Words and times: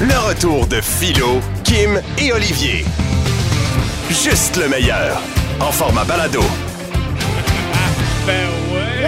Le 0.00 0.18
retour 0.28 0.66
de 0.66 0.80
Philo, 0.80 1.40
Kim 1.64 2.00
et 2.18 2.32
Olivier. 2.32 2.84
Juste 4.10 4.56
le 4.56 4.68
meilleur. 4.68 5.20
En 5.60 5.72
format 5.72 6.04
balado. 6.04 6.40
Ben 8.26 8.48
ouais! 8.72 9.06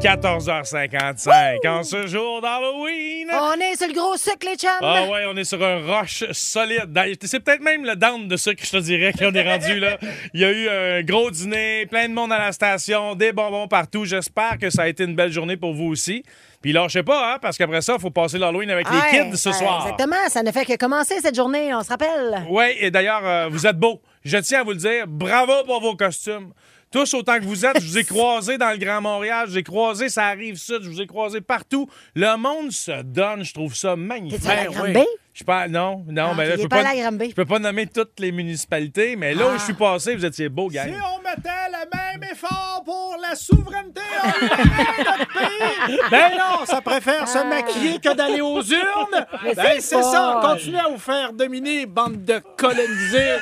14h55, 0.00 1.68
en 1.68 1.82
ce 1.82 2.06
jour 2.06 2.40
d'Halloween. 2.40 3.28
On 3.30 3.52
est 3.60 3.76
sur 3.76 3.86
le 3.86 3.92
gros 3.92 4.16
sucre, 4.16 4.46
les 4.50 4.56
chums. 4.56 4.70
Ah 4.80 5.04
ouais, 5.10 5.24
on 5.28 5.36
est 5.36 5.44
sur 5.44 5.62
un 5.62 5.84
roche 5.86 6.24
solide. 6.32 6.86
Dans- 6.88 7.04
C'est 7.22 7.40
peut-être 7.40 7.60
même 7.60 7.84
le 7.84 7.96
down 7.96 8.26
de 8.26 8.36
sucre, 8.38 8.62
je 8.64 8.70
te 8.70 8.76
dirais, 8.78 9.12
qu'on 9.12 9.34
est 9.34 9.46
rendu 9.46 9.78
là. 9.78 9.98
Il 10.34 10.40
y 10.40 10.44
a 10.46 10.50
eu 10.52 10.68
un 10.70 11.02
gros 11.02 11.30
dîner, 11.30 11.84
plein 11.84 12.08
de 12.08 12.14
monde 12.14 12.32
à 12.32 12.38
la 12.38 12.52
station, 12.52 13.14
des 13.14 13.32
bonbons 13.32 13.68
partout. 13.68 14.06
J'espère 14.06 14.56
que 14.58 14.70
ça 14.70 14.82
a 14.84 14.88
été 14.88 15.04
une 15.04 15.14
belle 15.14 15.32
journée 15.32 15.58
pour 15.58 15.74
vous 15.74 15.88
aussi. 15.88 16.24
Puis 16.62 16.72
là, 16.72 16.84
je 16.88 16.92
sais 16.92 17.02
pas, 17.02 17.34
hein, 17.34 17.38
parce 17.40 17.56
qu'après 17.56 17.80
ça, 17.80 17.94
il 17.96 18.00
faut 18.00 18.10
passer 18.10 18.36
l'Halloween 18.38 18.70
avec 18.70 18.86
les 18.90 18.96
Ouais, 18.96 19.30
kids 19.30 19.36
ce 19.36 19.48
ouais, 19.48 19.54
soir. 19.54 19.82
Exactement, 19.86 20.28
ça 20.28 20.42
ne 20.42 20.52
fait 20.52 20.66
que 20.66 20.76
commencer 20.76 21.14
cette 21.22 21.34
journée, 21.34 21.74
on 21.74 21.82
se 21.82 21.88
rappelle. 21.88 22.44
Oui, 22.50 22.64
et 22.78 22.90
d'ailleurs, 22.90 23.24
euh, 23.24 23.48
vous 23.50 23.66
êtes 23.66 23.78
beaux. 23.78 24.02
Je 24.24 24.36
tiens 24.38 24.60
à 24.60 24.62
vous 24.64 24.72
le 24.72 24.76
dire. 24.76 25.06
Bravo 25.06 25.52
pour 25.64 25.80
vos 25.80 25.96
costumes. 25.96 26.52
Tous 26.92 27.14
autant 27.14 27.38
que 27.38 27.44
vous 27.44 27.64
êtes, 27.64 27.80
je 27.80 27.86
vous 27.86 27.98
ai 27.98 28.04
croisés 28.04 28.58
dans 28.58 28.70
le 28.70 28.76
Grand 28.76 29.00
Montréal, 29.00 29.44
je 29.46 29.52
vous 29.52 29.58
ai 29.58 29.62
croisés, 29.62 30.08
ça 30.08 30.26
arrive 30.26 30.56
sud, 30.56 30.80
je 30.82 30.90
vous 30.90 31.00
ai 31.00 31.06
croisés 31.06 31.40
partout. 31.40 31.88
Le 32.16 32.36
monde 32.36 32.72
se 32.72 33.02
donne, 33.02 33.44
je 33.44 33.54
trouve 33.54 33.76
ça 33.76 33.94
magnifique. 33.94 34.40
T'es-tu 34.42 34.52
à 34.52 34.64
la 34.64 34.70
Granby? 34.70 35.06
Je 35.40 35.44
pas, 35.44 35.68
non, 35.68 36.04
non, 36.06 36.28
Ah, 36.32 36.34
mais 36.36 36.46
là, 36.48 36.54
je 36.56 36.60
est 36.60 36.62
peux 36.64 36.68
pas 36.68 36.82
pas, 36.82 36.88
allé 36.90 37.00
à 37.00 37.02
Granby. 37.04 37.30
je 37.30 37.34
peux 37.34 37.44
pas 37.46 37.58
nommer 37.58 37.86
toutes 37.86 38.20
les 38.20 38.30
municipalités, 38.30 39.16
mais 39.16 39.34
là 39.34 39.46
où 39.48 39.52
je 39.58 39.64
suis 39.64 39.72
passé, 39.74 40.14
vous 40.14 40.24
étiez 40.26 40.48
beaux, 40.50 40.68
gang. 40.68 40.86
Si 40.88 40.92
on 40.94 41.22
mettait 41.22 41.48
le 41.70 41.96
même 42.20 42.30
effort 42.30 42.82
pour 42.84 43.16
la 43.22 43.34
souveraineté, 43.34 44.00
on 44.22 44.26
notre 44.26 45.32
pays. 45.32 45.98
Ben 46.10 46.32
non, 46.38 46.66
ça 46.66 46.80
préfère 46.82 47.26
se 47.26 47.38
maquiller 47.38 47.98
que 47.98 48.12
d'aller 48.14 48.40
aux 48.42 48.60
urnes. 48.62 49.26
Mais 49.44 49.54
Ben 49.54 49.64
c'est 49.76 49.80
c'est 49.80 50.02
ça, 50.02 50.40
folle. 50.42 50.50
continuez 50.50 50.78
à 50.78 50.88
vous 50.88 50.98
faire 50.98 51.32
dominer, 51.32 51.86
bande 51.86 52.24
de 52.24 52.40
colonisés. 52.56 53.36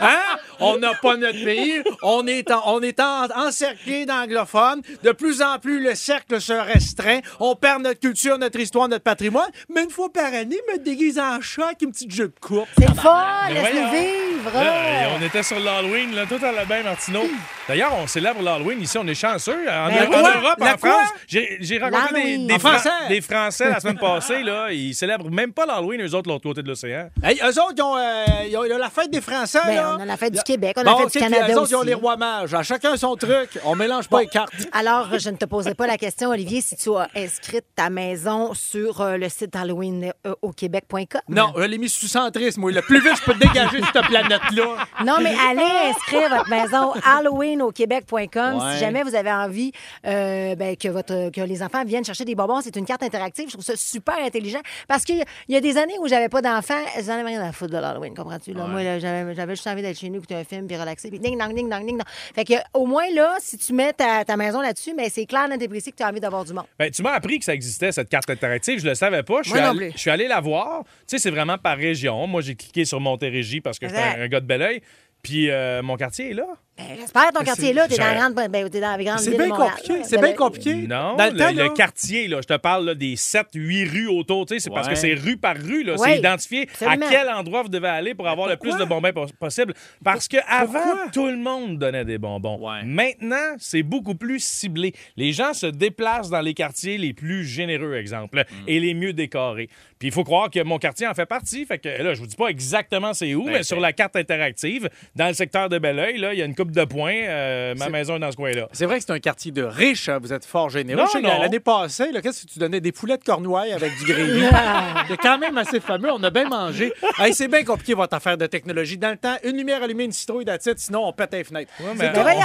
Hein? 0.00 0.16
On 0.60 0.76
n'a 0.78 0.92
pas 0.94 1.16
notre 1.16 1.44
pays, 1.44 1.82
on 2.02 2.26
est, 2.26 2.50
en- 2.50 2.62
on 2.66 2.80
est 2.82 2.98
en- 3.00 3.26
encerclé 3.46 4.06
d'anglophones. 4.06 4.82
De 5.02 5.12
plus 5.12 5.40
en 5.42 5.58
plus, 5.58 5.80
le 5.80 5.94
cercle 5.94 6.40
se 6.40 6.52
restreint. 6.52 7.20
On 7.40 7.54
perd 7.54 7.82
notre 7.82 8.00
culture, 8.00 8.38
notre 8.38 8.58
histoire, 8.58 8.88
notre 8.88 9.04
patrimoine. 9.04 9.48
Mais 9.74 9.84
une 9.84 9.90
fois 9.90 10.12
par 10.12 10.26
année, 10.26 10.58
me 10.72 10.78
déguise 10.78 11.18
en 11.18 11.40
chat 11.40 11.66
avec 11.66 11.82
une 11.82 11.92
petite 11.92 12.10
jupe 12.10 12.38
courte. 12.40 12.68
C'est 12.78 12.88
le 12.88 12.94
fun, 12.94 13.24
Mais 13.48 13.54
laisse-nous 13.54 13.90
vivre. 13.90 14.50
Là, 14.54 15.08
on 15.18 15.24
était 15.24 15.42
sur 15.42 15.58
l'Halloween, 15.60 16.14
là, 16.14 16.24
tout 16.26 16.44
allait 16.44 16.64
bien, 16.66 16.82
Martineau. 16.82 17.24
D'ailleurs, 17.68 17.92
on 18.02 18.06
célèbre 18.06 18.42
l'Halloween 18.42 18.80
ici, 18.80 18.96
on 18.98 19.06
est 19.06 19.14
chanceux. 19.14 19.68
En, 19.68 19.88
Ben 19.88 20.06
en. 20.08 20.40
Europe, 20.40 20.58
La 20.58 20.74
en? 20.74 20.78
France, 20.78 21.08
j'ai 21.26 21.58
j'ai 21.60 21.78
rencontré 21.78 22.38
des, 22.38 22.58
Fran- 22.58 22.70
français. 22.70 22.88
des 23.08 23.20
Français 23.20 23.68
la 23.70 23.80
semaine 23.80 23.98
passée, 23.98 24.42
là, 24.42 24.68
ils 24.72 24.94
célèbrent 24.94 25.30
même 25.30 25.52
pas 25.52 25.66
l'Halloween, 25.66 26.00
eux 26.02 26.14
autres, 26.14 26.22
de 26.24 26.28
l'autre 26.30 26.42
côté 26.44 26.62
de 26.62 26.68
l'océan. 26.68 27.10
Hey, 27.22 27.38
eux 27.42 27.48
autres, 27.60 27.74
ils 27.76 27.82
ont, 27.82 27.96
euh, 27.96 28.24
ils 28.48 28.56
ont- 28.56 28.64
ils 28.64 28.72
ont 28.72 28.78
la 28.78 28.90
fête 28.90 29.10
des 29.10 29.20
Français, 29.20 29.58
Ben, 29.66 29.74
là. 29.74 29.96
on 29.98 30.00
a 30.00 30.06
la 30.06 30.16
fête 30.16 30.32
du 30.32 30.42
Québec, 30.48 30.76
on 30.78 30.86
a 30.86 30.92
OK, 30.92 31.12
du 31.12 31.18
Canada 31.18 31.46
autres, 31.52 31.62
aussi. 31.62 31.72
ils 31.72 31.76
ont 31.76 31.82
les 31.82 31.94
rois 31.94 32.16
mages. 32.16 32.54
À 32.54 32.62
chacun 32.62 32.96
son 32.96 33.16
truc. 33.16 33.58
On 33.64 33.74
mélange 33.76 34.08
pas 34.08 34.20
les 34.20 34.26
cartes. 34.28 34.52
Alors, 34.72 35.18
je 35.18 35.28
ne 35.30 35.36
te 35.36 35.44
poserai 35.44 35.74
pas 35.74 35.86
la 35.86 35.98
question, 35.98 36.30
Olivier, 36.30 36.60
si 36.60 36.74
tu 36.76 36.90
as 36.96 37.08
inscrit 37.16 37.60
ta 37.76 37.90
maison 37.90 38.54
sur 38.54 39.00
euh, 39.00 39.16
le 39.16 39.28
site 39.28 39.54
Halloween 39.54 40.12
euh, 40.26 40.34
au 40.42 40.52
Québec.com. 40.52 41.20
Non, 41.28 41.52
je 41.56 41.62
l'ai 41.62 41.78
mis 41.78 41.88
sous 41.88 42.06
centrisme, 42.06 42.60
moi. 42.62 42.72
Le 42.72 42.82
plus 42.82 43.00
vite 43.00 43.12
je 43.18 43.22
peux 43.24 43.34
te 43.34 43.46
dégager 43.46 43.80
cette 43.92 44.06
planète-là. 44.06 44.86
Non, 45.04 45.16
mais 45.22 45.34
allez 45.50 45.90
inscrire 45.90 46.28
votre 46.30 46.48
maison 46.48 46.92
Halloween 47.04 47.62
au 47.62 47.70
Québec.com 47.72 48.58
Ouais. 48.58 48.72
si 48.74 48.78
jamais 48.80 49.02
vous 49.02 49.14
avez 49.14 49.30
envie 49.32 49.72
euh, 50.06 50.54
ben, 50.54 50.76
que, 50.76 50.88
votre, 50.88 51.30
que 51.30 51.40
les 51.40 51.62
enfants 51.62 51.84
viennent 51.84 52.04
chercher 52.04 52.24
des 52.24 52.34
bonbons. 52.34 52.60
C'est 52.62 52.76
une 52.76 52.86
carte 52.86 53.02
interactive. 53.02 53.46
Je 53.48 53.52
trouve 53.52 53.64
ça 53.64 53.76
super 53.76 54.16
intelligent 54.18 54.60
parce 54.88 55.04
qu'il 55.04 55.22
y 55.48 55.56
a- 55.56 55.60
des 55.60 55.76
années 55.76 55.96
où 56.00 56.08
j'avais 56.08 56.28
pas 56.28 56.40
d'enfants. 56.40 56.74
J'en 57.04 57.12
avais 57.14 57.22
rien 57.24 57.42
à 57.42 57.52
foutre 57.52 57.72
de 57.72 57.78
l'Halloween, 57.78 58.14
comprends-tu? 58.14 58.52
Là? 58.54 58.66
Moi, 58.66 58.80
j'avais 58.98 59.34
j'avais 59.34 59.54
juste 59.56 59.66
envie 59.66 59.82
d'être 59.82 59.98
chez 59.98 60.08
nous, 60.08 60.16
écouter 60.18 60.36
un 60.38 60.44
film, 60.44 60.66
puis 60.66 60.76
relaxer, 60.76 61.10
puis 61.10 61.18
ding, 61.18 61.38
dong, 61.38 61.54
ding, 61.54 61.68
dong, 61.68 61.84
ding, 61.86 61.98
dong. 61.98 62.06
Fait 62.34 62.44
que, 62.44 62.54
au 62.74 62.86
moins, 62.86 63.08
là, 63.14 63.36
si 63.40 63.58
tu 63.58 63.72
mets 63.72 63.92
ta, 63.92 64.24
ta 64.24 64.36
maison 64.36 64.60
là-dessus, 64.60 64.94
mais 64.94 65.08
c'est 65.10 65.26
clair, 65.26 65.48
net 65.48 65.60
et 65.60 65.68
précis 65.68 65.92
que 65.92 65.96
tu 65.96 66.02
as 66.02 66.08
envie 66.08 66.20
d'avoir 66.20 66.44
du 66.44 66.52
monde. 66.52 66.66
Ben, 66.78 66.90
tu 66.90 67.02
m'as 67.02 67.12
appris 67.12 67.38
que 67.38 67.44
ça 67.44 67.54
existait, 67.54 67.92
cette 67.92 68.08
carte 68.08 68.30
interactive. 68.30 68.80
Je 68.80 68.86
le 68.88 68.94
savais 68.94 69.22
pas. 69.22 69.42
Je 69.42 69.50
suis, 69.50 69.58
allé, 69.58 69.78
plus. 69.78 69.92
je 69.92 69.98
suis 69.98 70.10
allé 70.10 70.28
la 70.28 70.40
voir. 70.40 70.84
Tu 70.84 70.90
sais, 71.06 71.18
c'est 71.18 71.30
vraiment 71.30 71.58
par 71.58 71.76
région. 71.76 72.26
Moi, 72.26 72.40
j'ai 72.42 72.54
cliqué 72.54 72.84
sur 72.84 73.00
Montérégie 73.00 73.60
parce 73.60 73.78
que 73.78 73.86
Exact. 73.86 74.18
un, 74.18 74.22
un 74.22 74.28
gars 74.28 74.40
de 74.40 74.46
Belleuil. 74.46 74.82
Puis 75.22 75.50
euh, 75.50 75.82
mon 75.82 75.96
quartier 75.96 76.30
est 76.30 76.34
là. 76.34 76.46
Ben, 76.78 76.96
j'espère 76.98 77.32
ton 77.32 77.44
quartier 77.44 77.72
là. 77.72 77.88
T'es 77.88 77.96
dans, 77.96 78.04
la 78.04 78.10
c'est- 78.12 78.18
grande, 78.34 78.34
ben, 78.52 78.70
t'es 78.70 78.80
dans 78.80 78.96
la 78.96 79.02
grande 79.04 79.18
C'est 79.18 79.30
ville 79.30 79.38
de 79.38 79.44
bien 79.44 79.48
Montréal. 79.52 79.70
compliqué. 79.76 80.00
C'est 80.04 80.16
Ben, 80.16 80.22
bien 80.22 80.30
ben, 80.30 80.36
compliqué. 80.36 80.74
Non, 80.74 81.16
Dans 81.16 81.24
le, 81.26 81.30
le, 81.32 81.36
temps, 81.38 81.50
le 81.50 81.56
là. 81.64 81.68
quartier, 81.70 82.28
là, 82.28 82.38
je 82.40 82.46
te 82.46 82.56
parle 82.56 82.86
là, 82.86 82.94
des 82.94 83.16
7, 83.16 83.46
8 83.54 83.84
rues 83.84 84.06
autour, 84.06 84.46
tu 84.46 84.54
sais, 84.54 84.60
c'est 84.60 84.70
parce 84.70 84.86
Ouais. 84.86 84.94
que 84.94 84.98
c'est 84.98 85.14
rue 85.14 85.36
par 85.36 85.56
rue, 85.56 85.82
là, 85.82 85.94
Ouais, 85.96 85.98
c'est 86.12 86.18
identifié 86.18 86.62
absolument. 86.70 87.06
à 87.06 87.10
quel 87.10 87.28
endroit 87.28 87.62
vous 87.62 87.68
devez 87.68 87.88
aller 87.88 88.14
pour 88.14 88.28
avoir 88.28 88.48
le 88.48 88.56
plus 88.56 88.76
de 88.76 88.84
bonbons 88.84 89.12
pos- 89.12 89.26
possible. 89.38 89.74
Parce 90.04 90.28
que 90.28 90.36
avant, 90.48 90.72
pourquoi? 90.80 91.06
tout 91.12 91.26
le 91.26 91.36
monde 91.36 91.78
donnait 91.78 92.04
des 92.04 92.18
bonbons. 92.18 92.58
Ouais. 92.60 92.84
Maintenant, 92.84 93.56
c'est 93.58 93.82
beaucoup 93.82 94.14
plus 94.14 94.38
ciblé. 94.42 94.92
Les 95.16 95.32
gens 95.32 95.52
se 95.54 95.66
déplacent 95.66 96.30
dans 96.30 96.40
les 96.40 96.54
quartiers 96.54 96.96
les 96.98 97.12
plus 97.12 97.44
généreux, 97.44 97.96
exemple, 97.96 98.38
Mm. 98.48 98.68
et 98.68 98.80
les 98.80 98.94
mieux 98.94 99.12
décorés. 99.12 99.68
Puis 99.98 100.08
il 100.08 100.12
faut 100.14 100.22
croire 100.22 100.48
que 100.48 100.62
mon 100.62 100.78
quartier 100.78 101.08
en 101.08 101.14
fait 101.14 101.26
partie. 101.26 101.66
Fait 101.66 101.78
que 101.78 101.88
là, 101.88 102.14
je 102.14 102.20
vous 102.20 102.26
dis 102.28 102.36
pas 102.36 102.46
exactement 102.48 103.14
c'est 103.14 103.34
où, 103.34 103.44
mais 103.46 103.52
ben. 103.54 103.62
sur 103.64 103.80
la 103.80 103.92
carte 103.92 104.14
interactive, 104.14 104.88
dans 105.16 105.26
le 105.26 105.34
secteur 105.34 105.68
de 105.68 105.78
Belleuil, 105.78 106.18
là, 106.18 106.32
il 106.32 106.38
y 106.38 106.42
a 106.42 106.44
une 106.44 106.54
coupe 106.54 106.67
de 106.72 106.84
points. 106.84 107.14
euh, 107.14 107.74
ma 107.76 107.88
maison 107.88 108.16
est 108.16 108.20
dans 108.20 108.30
ce 108.30 108.36
coin-là. 108.36 108.68
C'est 108.72 108.86
vrai 108.86 108.98
que 108.98 109.04
c'est 109.04 109.12
un 109.12 109.18
quartier 109.18 109.52
de 109.52 109.62
riches. 109.62 110.08
hein. 110.08 110.18
Vous 110.20 110.32
êtes 110.32 110.44
fort 110.44 110.70
généreux. 110.70 111.02
Non, 111.14 111.20
non. 111.22 111.40
L'année 111.40 111.60
passée, 111.60 112.10
là, 112.12 112.20
qu'est-ce 112.22 112.46
que 112.46 112.52
tu 112.52 112.58
donnais? 112.58 112.80
Des 112.80 112.92
poulets 112.92 113.16
de 113.18 113.24
cornouailles 113.24 113.72
avec 113.72 113.96
du 113.98 114.04
gravy. 114.04 114.44
c'est 115.08 115.16
quand 115.16 115.38
même 115.38 115.56
assez 115.58 115.80
fameux. 115.80 116.12
On 116.12 116.22
a 116.22 116.30
bien 116.30 116.48
mangé. 116.48 116.92
Hey, 117.18 117.32
c'est 117.34 117.48
bien 117.48 117.64
compliqué, 117.64 117.94
votre 117.94 118.14
affaire 118.14 118.36
de 118.36 118.46
technologie. 118.46 118.98
Dans 118.98 119.10
le 119.10 119.16
temps, 119.16 119.36
une 119.44 119.56
lumière 119.56 119.82
allumée, 119.82 120.04
une 120.04 120.12
citrouille 120.12 120.44
d'attitude, 120.44 120.78
sinon 120.78 121.06
on 121.08 121.12
pète 121.12 121.32
les 121.32 121.44
fenêtres. 121.44 121.72
Ben 121.96 122.12
voyons. 122.12 122.40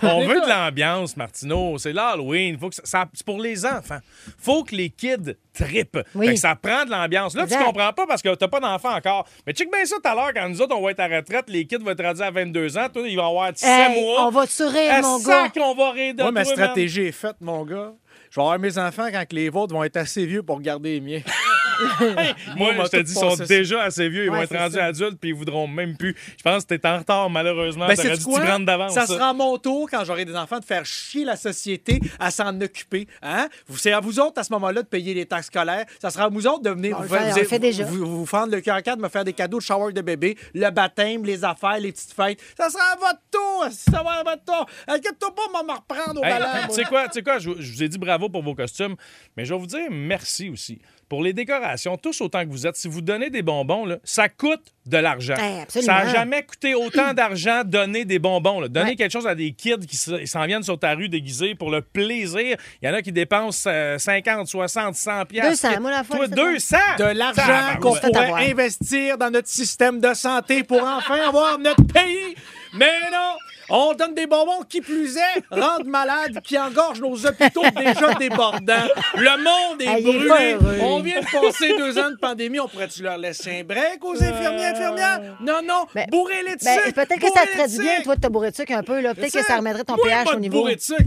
On 0.02 0.20
veut 0.28 0.40
de 0.40 0.48
l'ambiance, 0.48 1.16
Martineau. 1.16 1.76
C'est 1.78 1.92
l'Halloween. 1.92 2.56
Faut 2.56 2.68
que 2.68 2.76
ça, 2.76 2.82
ça- 2.84 3.08
c'est 3.12 3.26
pour 3.26 3.40
les 3.40 3.66
enfants. 3.66 3.98
Faut 4.38 4.62
que 4.62 4.76
les 4.76 4.90
kids 4.90 5.34
trippent. 5.52 5.98
Oui. 6.14 6.28
Fait 6.28 6.34
que 6.34 6.38
ça 6.40 6.54
prend 6.54 6.84
de 6.84 6.90
l'ambiance. 6.90 7.34
Là, 7.34 7.42
Exact. 7.42 7.58
tu 7.58 7.64
comprends 7.64 7.92
pas 7.92 8.06
parce 8.06 8.22
que 8.22 8.32
t'as 8.36 8.46
pas 8.46 8.60
d'enfant 8.60 8.94
encore. 8.94 9.26
Mais 9.44 9.52
check 9.52 9.68
bien 9.72 9.84
ça 9.84 9.96
tout 10.00 10.08
à 10.08 10.14
l'heure, 10.14 10.30
quand 10.32 10.48
nous 10.48 10.62
autres, 10.62 10.76
on 10.76 10.82
va 10.84 10.92
être 10.92 11.00
à 11.00 11.08
la 11.08 11.16
retraite, 11.16 11.46
les 11.48 11.66
kids 11.66 11.78
vont 11.78 11.90
être 11.90 12.04
rendus 12.04 12.22
à 12.22 12.30
22 12.30 12.78
ans. 12.78 12.86
Toi, 12.92 13.02
ils 13.08 13.16
vont 13.16 13.26
avoir 13.28 13.48
17 13.60 13.68
Hey, 13.90 14.02
mois. 14.04 14.26
on 14.26 14.30
va 14.30 14.46
te 14.46 14.52
sourire, 14.52 15.00
mon 15.02 15.18
gars. 15.18 15.50
on 15.60 15.74
va 15.74 15.90
rire 15.90 16.14
de 16.14 16.22
Moi, 16.22 16.32
ma 16.32 16.40
man. 16.44 16.44
stratégie 16.44 17.02
est 17.02 17.12
faite, 17.12 17.36
mon 17.40 17.64
gars. 17.64 17.92
Je 18.30 18.36
vais 18.38 18.42
avoir 18.42 18.58
mes 18.58 18.78
enfants 18.78 19.08
quand 19.12 19.24
que 19.28 19.34
les 19.34 19.48
vôtres 19.48 19.74
vont 19.74 19.82
être 19.84 19.96
assez 19.96 20.26
vieux 20.26 20.42
pour 20.42 20.60
garder 20.60 20.94
les 20.94 21.00
miens. 21.00 21.20
Moi, 22.56 22.72
je 22.84 22.88
te 22.90 22.96
dis, 23.02 23.12
ils 23.12 23.14
sont 23.18 23.36
déjà 23.44 23.82
assez 23.84 24.08
vieux. 24.08 24.24
Ils 24.24 24.30
Ouais, 24.30 24.36
vont 24.38 24.42
être 24.42 24.56
rendus 24.56 24.74
ça. 24.76 24.86
adultes 24.86 25.18
puis 25.20 25.30
ils 25.30 25.34
voudront 25.36 25.66
même 25.66 25.96
plus. 25.96 26.14
Je 26.36 26.42
pense 26.42 26.64
que 26.64 26.74
t'es 26.74 26.86
en 26.88 26.98
retard, 26.98 27.30
malheureusement. 27.30 27.86
Ben, 27.86 27.94
T'aurais 27.96 28.16
dû 28.16 28.24
prendre 28.24 28.66
d'avance. 28.66 28.92
Ça 28.94 29.06
sera 29.06 29.30
à 29.30 29.32
mon 29.32 29.56
tour, 29.58 29.88
quand 29.90 30.04
j'aurai 30.04 30.24
des 30.24 30.34
enfants, 30.36 30.58
de 30.58 30.64
faire 30.64 30.84
chier 30.84 31.24
la 31.24 31.36
société 31.36 32.00
à 32.18 32.30
s'en 32.30 32.58
occuper. 32.60 33.06
Hein? 33.22 33.48
Vous- 33.66 33.76
C'est 33.78 33.92
à 33.92 34.00
vous 34.00 34.18
autres, 34.20 34.38
à 34.40 34.44
ce 34.44 34.52
moment-là, 34.52 34.82
de 34.82 34.88
payer 34.88 35.14
les 35.14 35.26
taxes 35.26 35.46
scolaires. 35.48 35.84
Ça 36.00 36.10
sera 36.10 36.24
à 36.24 36.28
vous 36.28 36.46
autres 36.46 36.62
de 36.62 36.70
venir 36.70 36.96
On 36.98 37.02
vous, 37.02 37.08
fait- 37.14 37.32
on 37.32 37.36
le 37.36 37.44
fait 37.44 37.58
déjà. 37.58 37.84
vous, 37.84 38.04
vous 38.18 38.26
fendre 38.26 38.52
le 38.54 38.60
cœur 38.60 38.76
à 38.76 38.82
quatre, 38.82 38.98
me 38.98 39.08
faire 39.08 39.24
des 39.24 39.32
cadeaux 39.32 39.58
de 39.58 39.62
shower 39.62 39.92
de 39.92 40.00
bébé, 40.00 40.36
le 40.54 40.70
baptême, 40.70 41.24
les 41.24 41.44
affaires, 41.44 41.78
les 41.78 41.92
petites 41.92 42.12
fêtes. 42.12 42.40
Ça 42.56 42.68
sera 42.70 42.82
à 42.92 42.96
votre 42.96 43.20
tour. 43.30 43.66
Ça 43.70 44.02
va 44.02 44.10
à 44.20 44.22
votre 44.24 44.44
tour. 44.44 44.66
Inquiète-toi 44.86 45.34
pas, 45.34 45.42
on 45.48 45.52
va 45.58 45.62
me 45.62 45.78
reprendre 45.78 46.20
au 46.20 46.24
Hey, 46.24 46.34
tu 46.68 46.74
sais 46.74 46.84
quoi, 46.84 47.06
quoi, 47.24 47.38
je, 47.38 47.50
vous- 47.50 47.56
je 47.60 47.72
vous 47.72 47.82
ai 47.82 47.88
dit 47.88 47.98
bravo 47.98 48.28
pour 48.28 48.42
vos 48.42 48.54
costumes, 48.54 48.94
mais 49.36 49.44
je 49.44 49.52
vais 49.54 49.60
vous 49.60 49.66
dire 49.66 49.86
merci 49.90 50.48
aussi. 50.50 50.78
Pour 51.08 51.22
les 51.22 51.32
décorations, 51.32 51.96
tous 51.96 52.20
autant 52.20 52.44
que 52.44 52.50
vous 52.50 52.66
êtes, 52.66 52.76
si 52.76 52.86
vous 52.86 53.00
donnez 53.00 53.30
des 53.30 53.40
bonbons, 53.42 53.86
là, 53.86 53.96
ça 54.04 54.28
coûte 54.28 54.60
de 54.84 54.98
l'argent. 54.98 55.34
Absolument. 55.62 55.92
ça 55.98 56.04
n'a 56.04 56.12
jamais 56.12 56.42
coûté 56.42 56.74
autant 56.74 57.12
d'argent 57.14 57.62
donner 57.64 58.04
des 58.04 58.18
bonbons. 58.18 58.60
là. 58.60 58.68
Donner 58.68 58.90
Ouais. 58.90 58.96
quelque 58.96 59.12
chose 59.12 59.26
à 59.26 59.34
des 59.34 59.52
kids 59.52 59.86
qui 59.88 59.96
se- 59.96 60.24
s'en 60.26 60.44
viennent 60.46 60.62
sur 60.62 60.78
ta 60.78 60.94
rue 60.94 61.08
déguisés 61.08 61.54
pour 61.54 61.70
le 61.70 61.80
plaisir. 61.82 62.56
Il 62.82 62.86
y 62.86 62.90
en 62.90 62.94
a 62.94 63.00
qui 63.02 63.12
dépensent 63.12 63.68
euh, 63.70 63.98
50, 63.98 64.46
60, 64.48 64.94
100 64.94 65.24
piastres. 65.26 65.68
200, 65.68 65.80
moi, 65.80 65.90
la 65.90 66.04
fois, 66.04 66.16
Toi, 66.16 66.26
c'est 66.28 66.34
200! 66.34 66.76
de 66.98 67.04
l'argent 67.18 67.80
qu'on 67.80 67.94
pourrait 67.96 68.50
investir 68.50 69.16
dans 69.18 69.30
notre 69.30 69.48
système 69.48 70.00
de 70.00 70.12
santé 70.14 70.62
pour 70.62 70.82
enfin 70.82 71.20
avoir 71.26 71.58
notre 71.58 71.84
pays. 71.86 72.34
Mais 72.74 73.00
non! 73.10 73.34
On 73.70 73.92
donne 73.94 74.14
des 74.14 74.26
bonbons 74.26 74.62
qui 74.68 74.80
plus 74.80 75.16
est 75.16 75.42
rendent 75.50 75.86
malades, 75.86 76.40
qui 76.42 76.58
engorgent 76.58 77.00
nos 77.00 77.14
hôpitaux 77.26 77.62
déjà 77.76 78.14
débordants. 78.14 78.88
Le 79.16 79.36
monde 79.42 79.82
est 79.82 79.86
Ah, 79.88 79.98
est 79.98 80.02
brûlé. 80.02 80.56
On 80.80 81.00
vient 81.00 81.20
de 81.20 81.26
passer 81.26 81.76
deux 81.76 81.98
ans 81.98 82.10
de 82.10 82.16
pandémie. 82.16 82.60
On 82.60 82.68
pourrait-tu 82.68 83.02
leur 83.02 83.18
laisser 83.18 83.60
un 83.60 83.64
break 83.64 84.02
aux 84.04 84.14
infirmiers, 84.22 84.66
infirmières? 84.66 85.20
Non, 85.40 85.60
non. 85.64 85.86
Ben, 85.94 86.06
bourrez 86.10 86.42
les 86.46 86.56
Ben, 86.56 86.78
sucre, 86.82 86.94
peut-être 86.94 87.20
que 87.20 87.26
ça 87.32 87.42
te 87.66 87.70
du 87.70 87.78
bien, 87.82 88.00
toi, 88.02 88.16
de 88.16 88.20
te 88.20 88.28
bourrer 88.28 88.50
de 88.50 88.56
sucre 88.56 88.72
un 88.72 88.82
peu. 88.82 89.00
là. 89.00 89.14
Peut-être 89.14 89.32
que 89.32 89.42
ça. 89.44 89.56
remettrait 89.56 89.84
ton 89.84 89.96
Moi, 89.96 90.06
pH 90.06 90.24
pas 90.24 90.30
au 90.30 90.34
de 90.34 90.40
niveau. 90.40 90.68
de 90.68 90.78
sucre, 90.78 91.02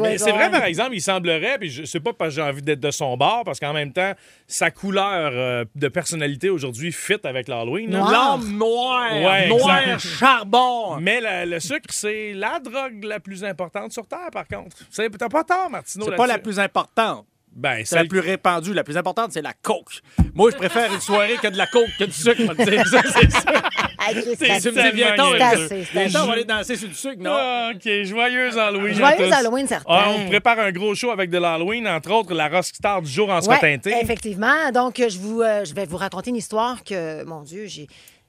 Ouais, 0.00 0.12
de 0.14 0.18
c'est 0.18 0.32
vrai, 0.32 0.50
par 0.50 0.64
exemple, 0.64 0.90
il 0.94 1.00
semblerait, 1.00 1.58
puis 1.58 1.70
je 1.70 1.84
sais 1.84 2.00
pas 2.00 2.12
parce 2.12 2.30
que 2.30 2.36
j'ai 2.36 2.42
envie 2.42 2.62
d'être 2.62 2.80
de 2.80 2.90
son 2.90 3.16
bord, 3.16 3.42
parce 3.44 3.58
qu'en 3.60 3.72
même 3.72 3.92
temps, 3.92 4.12
sa 4.46 4.70
couleur 4.70 5.30
euh, 5.34 5.64
de 5.74 5.88
personnalité 5.88 6.50
aujourd'hui 6.50 6.92
fit 6.92 7.16
avec 7.24 7.48
l'Halloween. 7.48 7.90
L'âme 7.92 8.56
noire. 8.56 9.10
Ouais, 9.12 9.48
noir 9.48 9.80
charbon. 9.98 10.96
Mais 11.00 11.20
la- 11.20 11.46
le 11.46 11.60
sucre, 11.66 11.86
c'est 11.90 12.32
la 12.34 12.58
drogue 12.60 13.04
la 13.04 13.20
plus 13.20 13.44
importante 13.44 13.92
sur 13.92 14.06
Terre, 14.06 14.30
par 14.32 14.46
contre. 14.46 14.76
C'est- 14.90 15.08
T'as 15.10 15.28
pas 15.28 15.44
tort, 15.44 15.70
Martineau. 15.70 16.06
C'est 16.08 16.16
pas 16.16 16.26
la 16.26 16.38
plus 16.38 16.58
importante. 16.58 17.26
Ben, 17.56 17.82
C'est 17.84 17.94
la 17.94 18.04
plus 18.04 18.18
répandue, 18.18 18.74
la 18.74 18.82
plus 18.82 18.96
importante, 18.96 19.30
c'est 19.32 19.40
la 19.40 19.52
coke. 19.52 20.00
Moi, 20.34 20.50
je 20.50 20.56
préfère 20.56 20.92
une 20.92 21.00
soirée 21.00 21.36
que 21.40 21.46
de 21.46 21.56
la 21.56 21.68
coke 21.68 21.86
que 21.96 22.02
du 22.02 22.10
sucre, 22.10 22.34
je 22.40 22.50
vais 22.52 22.64
te 22.64 22.68
dire. 22.70 22.84
Ça, 22.88 23.00
c'est 23.04 23.30
ça. 23.30 23.62
Ah, 23.96 24.10
Chris, 24.10 24.24
C'est- 24.36 24.58
c'est 24.60 24.70
Tu 24.72 24.76
me 24.76 24.82
dis, 24.90 24.96
viens 24.96 25.14
tellement 25.14 26.24
on 26.24 26.26
va- 26.26 26.32
aller 26.32 26.44
danser 26.44 26.74
sur 26.76 26.88
du 26.88 26.94
sucre, 26.96 27.22
non? 27.22 27.30
Ah, 27.32 27.70
OK, 27.72 27.88
joyeux 28.02 28.58
Halloween. 28.58 28.96
Tous. 28.96 29.32
Halloween, 29.32 29.68
certain. 29.68 29.84
Ah, 29.88 30.10
on 30.10 30.26
prépare 30.28 30.58
un 30.58 30.72
gros 30.72 30.96
show 30.96 31.12
avec 31.12 31.30
de 31.30 31.38
l'Halloween, 31.38 31.86
entre 31.86 32.10
autres 32.10 32.34
la 32.34 32.48
rockstar 32.48 33.00
du 33.02 33.10
jour 33.10 33.30
en 33.30 33.40
sera 33.40 33.54
Ouais, 33.54 33.60
teintée. 33.60 33.94
effectivement. 34.02 34.72
Donc, 34.74 34.96
je, 34.98 35.16
vous, 35.20 35.40
euh, 35.40 35.64
je 35.64 35.72
vais 35.74 35.86
vous 35.86 35.96
raconter 35.96 36.30
une 36.30 36.36
histoire 36.36 36.82
que, 36.82 37.22
mon 37.22 37.42
Dieu, 37.42 37.66
j'ai 37.66 37.86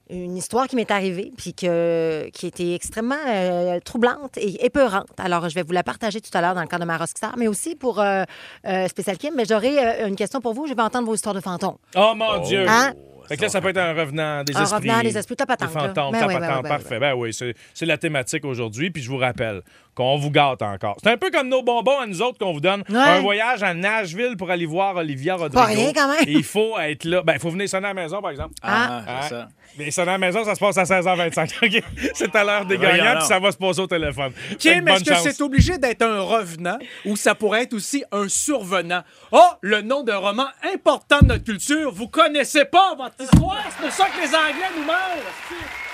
une 0.10 0.38
histoire 0.38 0.68
qui 0.68 0.76
m'est 0.76 0.92
arrivée, 0.92 1.32
puis 1.36 1.54
que, 1.54 2.30
qui 2.32 2.48
était 2.48 2.74
extrêmement 2.76 3.16
euh, 3.28 3.80
troublante 3.80 4.38
et 4.38 4.64
épeurante. 4.66 5.08
Alors, 5.18 5.50
je 5.50 5.56
vais 5.56 5.64
vous 5.64 5.72
la 5.74 5.84
partager 5.84 6.22
tout 6.22 6.36
à 6.38 6.42
l'heure 6.42 6.54
dans 6.56 6.62
le 6.62 6.68
cadre 6.68 6.82
de 6.84 6.88
ma 6.88 6.98
Rockstar, 6.98 7.36
mais 7.38 7.48
aussi 7.48 7.76
pour 7.76 8.00
euh, 8.00 8.24
euh, 8.68 8.88
Spécial 8.88 9.18
Kim. 9.18 9.34
Mais 9.36 9.46
j'aurai 9.46 9.78
euh, 9.80 10.08
une 10.08 10.16
question 10.16 10.42
pour 10.42 10.54
vous. 10.54 10.68
Je 10.68 10.74
vais 10.74 10.82
entendre 10.82 11.08
vos 11.08 11.16
histoires 11.16 11.36
de 11.36 11.40
fantômes. 11.42 11.78
Oh 11.96 12.14
mon 12.16 12.38
Dieu! 12.40 12.66
Hein? 12.68 12.94
Fait 13.28 13.38
que 13.38 13.42
là, 13.42 13.50
ça 13.50 13.60
peut 13.60 13.70
être 13.70 13.78
un 13.80 13.94
revenant 13.94 14.44
des 14.44 14.56
Un 14.56 14.62
esprits. 14.62 14.78
revenant 14.90 15.02
des 15.02 15.18
esprits, 15.18 15.36
ta 15.36 15.48
patente, 15.48 15.70
Des 15.70 15.74
fantômes, 15.74 16.12
ta 16.12 16.20
Ben 16.20 16.28
oui, 16.28 16.34
ben 16.36 16.40
patente, 16.42 16.56
oui, 16.58 16.62
ben 16.62 16.70
parfait. 16.70 17.00
Ben 17.00 17.16
oui, 17.16 17.34
c'est 17.34 17.56
c'est 17.74 17.88
la 17.88 17.98
thématique 17.98 18.46
aujourd'hui. 18.46 18.92
Puis 18.92 19.02
je 19.02 19.10
vous 19.10 19.18
rappelle 19.18 19.64
qu'on 19.96 20.18
vous 20.18 20.30
gâte 20.30 20.62
encore. 20.62 20.98
C'est 21.02 21.10
un 21.10 21.18
peu 21.18 21.32
comme 21.32 21.48
nos 21.48 21.64
bonbons 21.64 22.00
à 22.00 22.06
nous 22.06 22.22
autres 22.22 22.38
qu'on 22.38 22.54
vous 22.54 22.60
donne. 22.60 22.84
Ouais. 22.90 22.98
Un 22.98 23.22
voyage 23.22 23.64
à 23.64 23.74
Nashville 23.74 24.36
pour 24.38 24.52
aller 24.52 24.66
voir 24.66 24.98
Olivia 24.98 25.36
Rodrigo. 25.36 25.58
Pas 25.58 25.66
rien, 25.66 25.94
quand 25.94 26.10
même. 26.10 26.28
Et 26.28 26.34
il 26.34 26.44
faut 26.44 26.78
être 26.80 27.06
là. 27.06 27.22
Ben, 27.24 27.34
il 27.34 27.40
faut 27.40 27.50
venir 27.50 27.70
sonner 27.70 27.88
à 27.88 27.94
la 27.94 28.02
maison, 28.02 28.22
par 28.22 28.32
exemple. 28.32 28.54
Ah. 28.62 29.02
c'est 29.22 29.30
ça. 29.30 29.48
Mais 29.78 29.92
sonner 29.92 30.10
à 30.10 30.12
la 30.14 30.18
maison, 30.18 30.44
ça 30.44 30.56
se 30.56 30.60
passe 30.60 30.78
à 30.78 30.84
16h25. 30.84 31.66
OK? 31.66 31.84
C'est 32.14 32.36
à 32.36 32.44
l'heure 32.44 32.66
des 32.66 32.78
gagnants, 32.78 33.20
puis 33.20 33.28
ça 33.28 33.40
va 33.40 33.52
se 33.52 33.58
passer 33.58 33.80
au 33.80 33.88
téléphone. 33.88 34.32
Kim, 34.60 34.88
est-ce 34.88 35.04
que 35.04 35.14
chance. 35.14 35.24
c'est 35.24 35.42
obligé 35.42 35.78
d'être 35.78 36.02
un 36.02 36.22
revenant 36.22 36.78
ou 37.06 37.16
ça 37.16 37.34
pourrait 37.36 37.64
être 37.64 37.74
aussi 37.74 38.04
un 38.12 38.28
survenant? 38.28 39.04
Oh, 39.32 39.50
le 39.62 39.82
nom 39.82 40.04
d'un 40.04 40.18
roman 40.18 40.48
important 40.74 41.20
de 41.22 41.28
notre 41.28 41.44
culture. 41.44 41.92
Vous 41.92 42.08
connaissez 42.08 42.66
pas 42.66 42.96
votre 42.96 43.16
histoire. 43.20 43.64
C'est 43.70 43.84
pour 43.86 43.92
ça 43.92 44.06
que 44.08 44.22
les 44.22 44.36
Anglais 44.36 44.72
nous 44.78 44.86
meurent. 44.86 45.34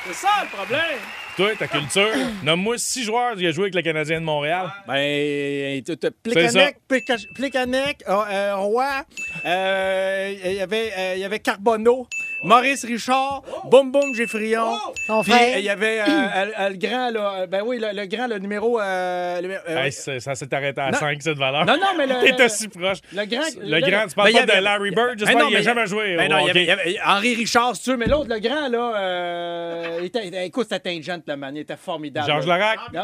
C'est 0.08 0.14
ça 0.14 0.30
le 0.42 0.56
problème. 0.56 1.00
Toi, 1.38 1.56
ta 1.58 1.68
culture, 1.68 2.10
nomme-moi 2.44 2.78
six 2.78 3.04
joueurs 3.04 3.36
qui 3.36 3.48
ont 3.48 3.52
joué 3.52 3.64
avec 3.66 3.76
le 3.76 3.82
Canadien 3.82 4.20
de 4.20 4.26
Montréal. 4.26 4.72
Ben, 4.88 5.82
ça. 5.88 6.10
Plekanec, 6.24 6.78
Pleka- 6.90 7.34
Plekanec, 7.36 8.04
euh, 8.08 8.14
euh, 8.30 8.56
Roy, 8.58 9.06
euh, 9.46 10.34
il 10.46 10.54
y 10.54 10.60
avait, 10.60 10.92
euh, 10.98 11.14
il 11.16 11.22
y 11.22 11.24
avait 11.24 11.40
Carbonneau, 11.40 12.08
Maurice 12.44 12.86
Richard, 12.86 13.44
Boum 13.70 13.92
Boum 13.92 14.12
Puis, 14.14 14.28
frère. 14.28 15.56
euh, 15.56 15.60
il 15.60 15.64
y 15.64 15.70
avait 15.70 16.02
euh, 16.02 16.70
le 16.70 16.76
grand, 16.78 17.10
là, 17.12 17.34
euh, 17.42 17.48
ben 17.48 17.62
oui, 17.66 17.80
le, 17.80 17.90
le 17.94 18.06
grand, 18.08 18.28
le 18.28 18.40
numéro... 18.40 18.80
euh, 18.80 19.42
le- 19.42 19.70
euh, 19.70 19.84
Hey, 19.84 19.92
ça 19.92 20.36
s'est 20.36 20.54
arrêté 20.54 20.82
à 20.82 20.92
Non. 20.92 20.98
5, 20.98 21.22
cette 21.22 21.38
valeur. 21.38 21.66
Non, 21.66 21.76
non, 21.78 21.88
mais 21.98 22.08
le- 22.08 22.20
T'étais 22.26 22.44
le- 22.44 22.50
si 22.50 22.68
proche. 22.68 22.98
Le 23.14 23.26
grand. 23.26 23.42
Le 23.62 23.80
grand, 23.80 24.08
tu 24.08 24.16
parles 24.16 24.32
Ben, 24.32 24.32
il 24.32 24.36
y 24.36 24.40
pas 24.40 24.46
de 24.46 24.52
avait- 24.54 24.62
Larry 24.62 24.92
Bird, 24.92 25.10
Ben 25.10 25.20
j'espère 25.20 25.38
non, 25.40 25.48
qu'il 25.48 25.56
a 25.56 25.60
mais 25.60 25.64
jamais 25.66 25.86
joué 25.88 26.16
Ben 26.18 26.32
au 26.32 26.36
non, 26.36 26.40
il 26.40 26.48
y 26.48 26.50
avait, 26.50 26.62
hockey. 26.62 26.64
il 26.64 26.68
y 26.94 26.98
avait 26.98 27.00
Henri 27.06 27.36
Richard, 27.36 27.76
si 27.76 27.84
tu 27.84 27.90
veux, 27.92 27.98
mais 27.98 28.08
l'autre, 28.08 28.30
le 28.30 28.40
grand, 28.40 28.68
là, 28.70 28.94
euh, 28.98 29.98
il 30.02 30.06
était, 30.06 30.22
il 30.24 30.28
était- 30.30 30.48
écoute, 30.48 30.68
c'était 30.70 30.90
un 30.90 31.02
gentleman, 31.02 31.56
il 31.56 31.62
était 31.62 31.76
formidable. 31.78 32.26
Georges 32.28 32.48
là. 32.48 32.58
Larac. 32.58 32.80
Non. 32.94 33.04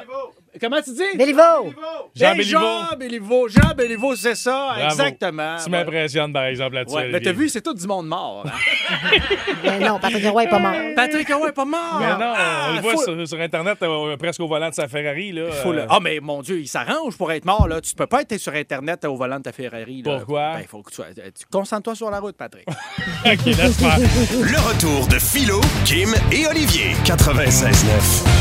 Comment 0.59 0.81
tu 0.81 0.91
dis? 0.93 1.17
Béliveau! 1.17 1.73
Jean 2.15 2.35
Béliveau. 2.35 2.59
Jean 2.59 2.97
Béliveau. 2.97 3.47
Jean 3.49 3.73
Béliveau, 3.75 4.15
c'est 4.15 4.35
ça, 4.35 4.73
Bravo. 4.75 4.89
exactement. 4.91 5.55
Tu 5.63 5.69
m'impressionnes, 5.69 6.33
par 6.33 6.45
exemple, 6.45 6.75
là-dessus. 6.75 6.95
Ouais, 6.95 7.09
mais 7.11 7.19
t'as 7.21 7.31
vu, 7.31 7.49
c'est 7.49 7.61
tout 7.61 7.73
du 7.73 7.85
monde 7.87 8.07
mort. 8.07 8.43
hein. 8.45 8.51
Ben 9.63 9.79
non, 9.83 9.99
Patrick 9.99 10.25
Roy 10.27 10.43
est 10.43 10.49
pas 10.49 10.59
mort. 10.59 10.73
Patrick 10.95 11.27
Roy 11.33 11.49
est 11.49 11.51
pas 11.53 11.65
mort. 11.65 11.97
Mais 11.99 12.07
non, 12.25 12.33
Ah, 12.35 12.67
on 12.71 12.75
le 12.75 12.81
voit 12.81 12.91
faut- 12.93 13.03
sur, 13.03 13.27
sur 13.27 13.39
Internet, 13.39 13.77
euh, 13.81 14.17
presque 14.17 14.39
au 14.41 14.47
volant 14.47 14.69
de 14.69 14.73
sa 14.75 14.87
Ferrari. 14.87 15.31
Là, 15.31 15.51
faut 15.51 15.71
le- 15.73 15.81
euh, 15.81 15.87
Ah, 15.89 15.99
mais 16.01 16.19
mon 16.19 16.41
Dieu, 16.41 16.59
il 16.59 16.67
s'arrange 16.67 17.17
pour 17.17 17.31
être 17.31 17.45
mort. 17.45 17.67
Là. 17.67 17.81
Tu 17.81 17.93
peux 17.95 18.07
pas 18.07 18.21
être 18.21 18.37
sur 18.37 18.53
Internet 18.53 19.03
au 19.05 19.15
volant 19.15 19.37
de 19.37 19.43
ta 19.43 19.51
Ferrari. 19.51 20.01
là. 20.03 20.17
Pourquoi? 20.17 20.55
Ben, 20.57 20.63
faut 20.67 20.81
que 20.81 20.89
tu, 20.89 20.95
sois- 20.95 21.05
tu 21.15 21.45
concentres-toi 21.51 21.95
sur 21.95 22.09
la 22.11 22.19
route, 22.19 22.35
Patrick. 22.37 22.67
OK, 23.25 23.45
laisse 23.45 23.77
faire. 23.77 23.97
Le 23.99 24.67
retour 24.67 25.07
de 25.07 25.19
Philo, 25.19 25.61
Kim 25.85 26.13
et 26.31 26.47
Olivier. 26.47 26.93
96.9. 27.05 28.36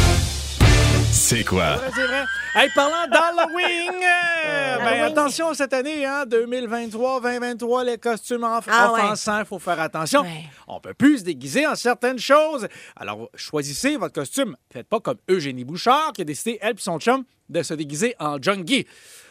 C'est 1.13 1.45
quoi? 1.45 1.77
Ouais, 1.77 1.91
c'est 1.95 2.07
vrai. 2.07 2.25
Hey, 2.55 2.69
parlant 2.75 3.07
d'Halloween, 3.11 3.91
euh, 3.95 4.77
ben, 4.79 5.03
attention 5.05 5.53
cette 5.55 5.73
année, 5.73 6.05
hein, 6.07 6.25
2023-2023, 6.27 7.85
les 7.85 7.99
costumes 7.99 8.43
enf- 8.45 8.65
Ah 8.69 8.93
offensants, 8.93 9.41
il 9.41 9.45
faut 9.47 9.59
faire 9.59 9.81
attention. 9.81 10.21
Ouais. 10.23 10.45
On 10.69 10.79
peut 10.81 10.95
plus 10.95 11.19
se 11.19 11.25
déguiser 11.25 11.67
en 11.67 11.75
certaines 11.75 12.19
choses. 12.19 12.69
Alors, 12.95 13.29
choisissez 13.35 13.97
votre 13.97 14.15
costume. 14.15 14.57
Faites 14.73 14.89
pas 14.89 15.01
comme 15.01 15.19
Eugénie 15.29 15.65
Bouchard 15.65 16.13
qui 16.15 16.23
a 16.23 16.25
décidé, 16.25 16.59
elle 16.61 16.73
et 16.75 16.81
son 16.81 16.99
chum, 17.01 17.25
de 17.49 17.63
se 17.63 17.75
déguiser 17.75 18.15
en 18.21 18.41
junkie. 18.41 18.87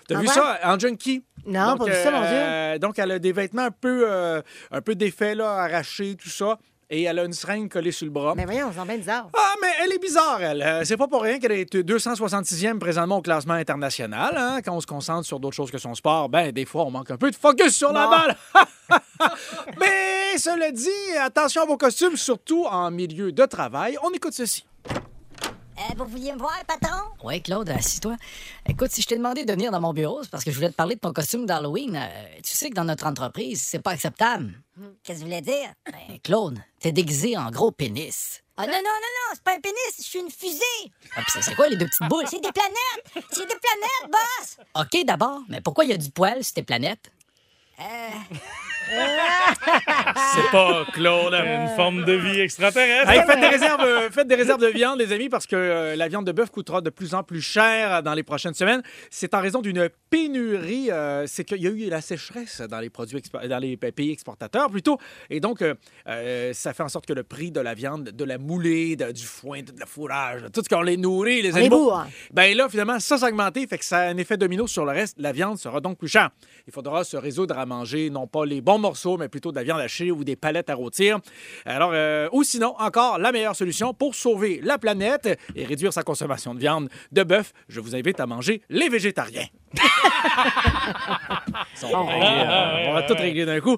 T'as 0.08 0.18
Ah 0.18 0.22
vu 0.22 0.28
ouais? 0.28 0.34
ça, 0.34 0.60
en 0.64 0.78
junkie? 0.78 1.24
Non, 1.46 1.78
pas 1.78 1.86
vu 1.86 1.94
ça, 1.94 2.12
mon 2.12 2.22
euh, 2.24 2.78
Donc, 2.80 3.00
elle 3.00 3.12
a 3.12 3.20
des 3.20 3.32
vêtements 3.32 3.64
un 3.64 3.72
peu, 3.72 4.06
euh, 4.10 4.42
un 4.72 4.82
peu 4.82 4.96
défaits, 4.96 5.38
là, 5.38 5.52
arrachés, 5.64 6.16
tout 6.16 6.30
ça. 6.30 6.58
Et 6.96 7.04
elle 7.04 7.20
a 7.20 7.26
une 7.26 7.34
seringue 7.34 7.70
collée 7.70 7.92
sur 7.92 8.06
le 8.06 8.12
bras. 8.12 8.34
Mais 8.38 8.46
voyons, 8.46 8.72
c'est 8.74 8.86
bien 8.86 8.98
bizarre. 8.98 9.28
Ah, 9.38 9.54
mais 9.62 9.68
elle 9.84 9.92
est 9.92 10.00
bizarre, 10.00 10.42
elle. 10.42 10.62
Euh, 10.62 10.86
c'est 10.86 10.96
pas 10.96 11.10
pour 11.10 11.24
rien 11.24 11.40
qu'elle 11.40 11.52
est 11.52 11.76
266e 11.76 12.80
présentement 12.80 13.18
au 13.18 13.22
classement 13.22 13.56
international. 13.56 14.34
Hein? 14.38 14.62
Quand 14.64 14.74
on 14.74 14.80
se 14.80 14.88
concentre 14.88 15.28
sur 15.28 15.42
d'autres 15.42 15.58
choses 15.58 15.72
que 15.72 15.78
son 15.78 15.94
sport, 15.94 16.30
ben, 16.30 16.54
des 16.54 16.64
fois, 16.64 16.86
on 16.86 16.92
manque 16.92 17.12
un 17.12 17.18
peu 17.18 17.30
de 17.30 17.36
focus 17.36 17.76
sur 17.76 17.92
la 17.92 18.08
balle. 18.08 18.38
mais 19.78 20.38
cela 20.38 20.72
dit, 20.72 21.18
attention 21.22 21.64
à 21.64 21.66
vos 21.66 21.76
costumes, 21.76 22.16
surtout 22.16 22.64
en 22.64 22.90
milieu 22.92 23.34
de 23.34 23.46
travail. 23.46 23.98
On 24.02 24.12
écoute 24.12 24.34
ceci. 24.34 24.66
Euh, 25.78 25.82
vous 25.98 26.06
vouliez 26.06 26.32
me 26.32 26.38
voir, 26.40 26.58
patron? 26.66 27.02
Oui, 27.24 27.42
Claude, 27.42 27.70
assis-toi. 27.70 28.16
Écoute, 28.68 28.92
si 28.92 29.02
je 29.02 29.08
t'ai 29.08 29.18
demandé 29.18 29.44
de 29.44 29.52
venir 29.52 29.72
dans 29.72 29.82
mon 29.82 29.94
bureau, 29.94 30.24
c'est 30.24 30.30
parce 30.32 30.44
que 30.44 30.52
je 30.52 30.56
voulais 30.56 30.70
te 30.70 30.76
parler 30.76 30.96
de 30.96 31.02
ton 31.02 31.12
costume 31.12 31.46
d'Halloween. 31.46 31.98
Euh, 31.98 32.26
tu 32.44 32.54
sais 32.54 32.70
que 32.70 32.76
dans 32.76 32.86
notre 32.86 33.06
entreprise, 33.06 33.62
c'est 33.62 33.80
pas 33.80 33.92
acceptable. 33.92 34.54
Qu'est-ce 35.04 35.20
que 35.20 35.24
vous 35.24 35.30
voulez 35.30 35.42
dire? 35.42 35.74
Ben, 35.86 36.20
Claude, 36.24 36.60
t'es 36.80 36.92
déguisé 36.92 37.38
en 37.38 37.52
gros 37.52 37.72
pénis. 37.72 38.42
Ah 38.58 38.66
non, 38.66 38.72
non, 38.72 38.78
non, 38.78 38.84
non, 38.84 39.34
c'est 39.34 39.44
pas 39.44 39.56
un 39.56 39.60
pénis, 39.60 39.78
je 39.98 40.04
suis 40.04 40.20
une 40.20 40.32
fusée. 40.32 40.92
Ah, 41.18 41.22
pis 41.24 41.32
c'est 41.42 41.56
quoi 41.56 41.68
les 41.68 41.76
deux 41.76 41.88
petites 41.88 42.08
boules? 42.08 42.24
C'est 42.30 42.40
des 42.40 42.54
planètes! 42.54 43.28
C'est 43.32 43.46
des 43.46 43.60
planètes, 43.60 44.10
boss! 44.10 44.58
OK, 44.76 45.06
d'abord, 45.06 45.42
mais 45.50 45.60
pourquoi 45.60 45.84
il 45.84 45.90
y 45.90 45.94
a 45.94 45.98
du 45.98 46.10
poil 46.10 46.42
sur 46.42 46.54
tes 46.54 46.64
planètes? 46.64 47.12
C'est 48.88 50.52
pas 50.52 50.86
Claude, 50.94 51.34
une 51.34 51.68
forme 51.76 52.04
de 52.06 52.14
vie 52.14 52.40
extraterrestre. 52.40 53.10
Hey, 53.12 53.22
faites, 53.26 53.40
des 53.40 53.48
réserves, 53.48 53.82
euh, 53.82 54.10
faites 54.12 54.28
des 54.28 54.36
réserves 54.36 54.62
de 54.62 54.68
viande, 54.68 55.00
les 55.00 55.12
amis, 55.12 55.30
parce 55.30 55.46
que 55.48 55.56
euh, 55.56 55.96
la 55.96 56.08
viande 56.08 56.26
de 56.26 56.32
bœuf 56.32 56.50
coûtera 56.50 56.82
de 56.82 56.90
plus 56.90 57.14
en 57.14 57.24
plus 57.24 57.42
cher 57.42 58.04
dans 58.04 58.14
les 58.14 58.24
prochaines 58.24 58.54
semaines. 58.54 58.82
C'est 59.10 59.34
en 59.34 59.42
raison 59.42 59.62
d'une 59.62 59.90
pénurie. 60.10 60.92
euh, 60.92 61.26
c'est 61.28 61.44
qu'il 61.46 61.62
y 61.62 61.68
a 61.68 61.70
eu 61.70 61.90
la 61.90 62.02
sécheresse 62.02 62.62
dans 62.62 62.80
les 62.80 62.90
produits 62.90 63.22
dans 63.50 63.60
les 63.60 63.78
pays 63.78 64.12
exportateurs 64.12 64.70
plutôt, 64.70 64.98
et 65.30 65.40
donc 65.40 65.62
euh, 65.62 65.74
euh, 66.08 66.54
ça 66.54 66.74
fait 66.74 66.84
en 66.84 66.90
sorte 66.90 67.06
que 67.06 67.14
le 67.14 67.24
prix 67.24 67.52
de 67.52 67.60
la 67.60 67.74
viande, 67.74 68.04
de 68.10 68.24
la 68.24 68.38
moulée, 68.38 68.96
de- 68.96 69.12
du 69.12 69.26
foin, 69.26 69.62
de 69.62 69.72
la 69.80 69.86
fourrage, 69.86 70.44
de 70.44 70.48
tout 70.50 70.62
ce 70.64 70.70
qu'on 70.74 70.82
les 70.82 70.98
nourrit, 70.98 71.42
les 71.42 71.54
On 71.54 71.58
animaux. 71.58 71.86
bourre. 71.86 72.06
Ben 72.34 72.56
là, 72.56 72.68
finalement, 72.70 73.00
ça 73.00 73.18
s'est 73.18 73.26
augmenté, 73.26 73.66
fait 73.68 73.78
que 73.78 73.86
ça 73.86 74.00
a 74.00 74.08
un 74.08 74.18
effet 74.18 74.38
domino 74.38 74.68
sur 74.68 74.86
le 74.86 74.92
reste. 74.92 75.16
La 75.20 75.32
viande 75.32 75.58
sera 75.58 75.80
donc 75.82 75.98
plus 75.98 76.08
chère. 76.08 76.30
Il 76.68 76.74
faudra 76.74 77.04
se 77.04 77.18
résoudre 77.18 77.58
à 77.58 77.66
manger 77.66 78.10
non 78.10 78.28
pas 78.28 78.46
les 78.46 78.62
bons 78.62 78.75
morceaux, 78.78 79.18
mais 79.18 79.30
plutôt 79.30 79.52
de 79.52 79.56
la 79.58 79.64
viande 79.64 79.80
hachée 79.80 80.12
ou 80.12 80.24
des 80.24 80.36
palettes 80.36 80.70
à 80.70 80.76
rôtir. 80.76 81.20
Alors, 81.66 81.92
euh, 81.94 82.30
ou 82.32 82.44
sinon, 82.44 82.76
encore 82.80 83.18
la 83.18 83.32
meilleure 83.32 83.56
solution 83.56 83.94
pour 83.94 84.16
sauver 84.16 84.60
la 84.64 84.78
planète 84.78 85.40
et 85.56 85.66
réduire 85.66 85.94
sa 85.94 86.04
consommation 86.04 86.54
de 86.54 86.60
viande 86.60 86.90
de 87.12 87.24
bœuf, 87.24 87.54
je 87.68 87.80
vous 87.80 87.96
invite 87.96 88.20
à 88.20 88.26
manger 88.26 88.62
les 88.70 88.90
végétariens. 88.90 89.48
Réglés, 91.82 92.44
euh, 92.48 92.90
on 92.90 92.94
va 92.94 93.04
tout 93.04 93.14
régler 93.16 93.46
d'un 93.46 93.60
coup. 93.60 93.76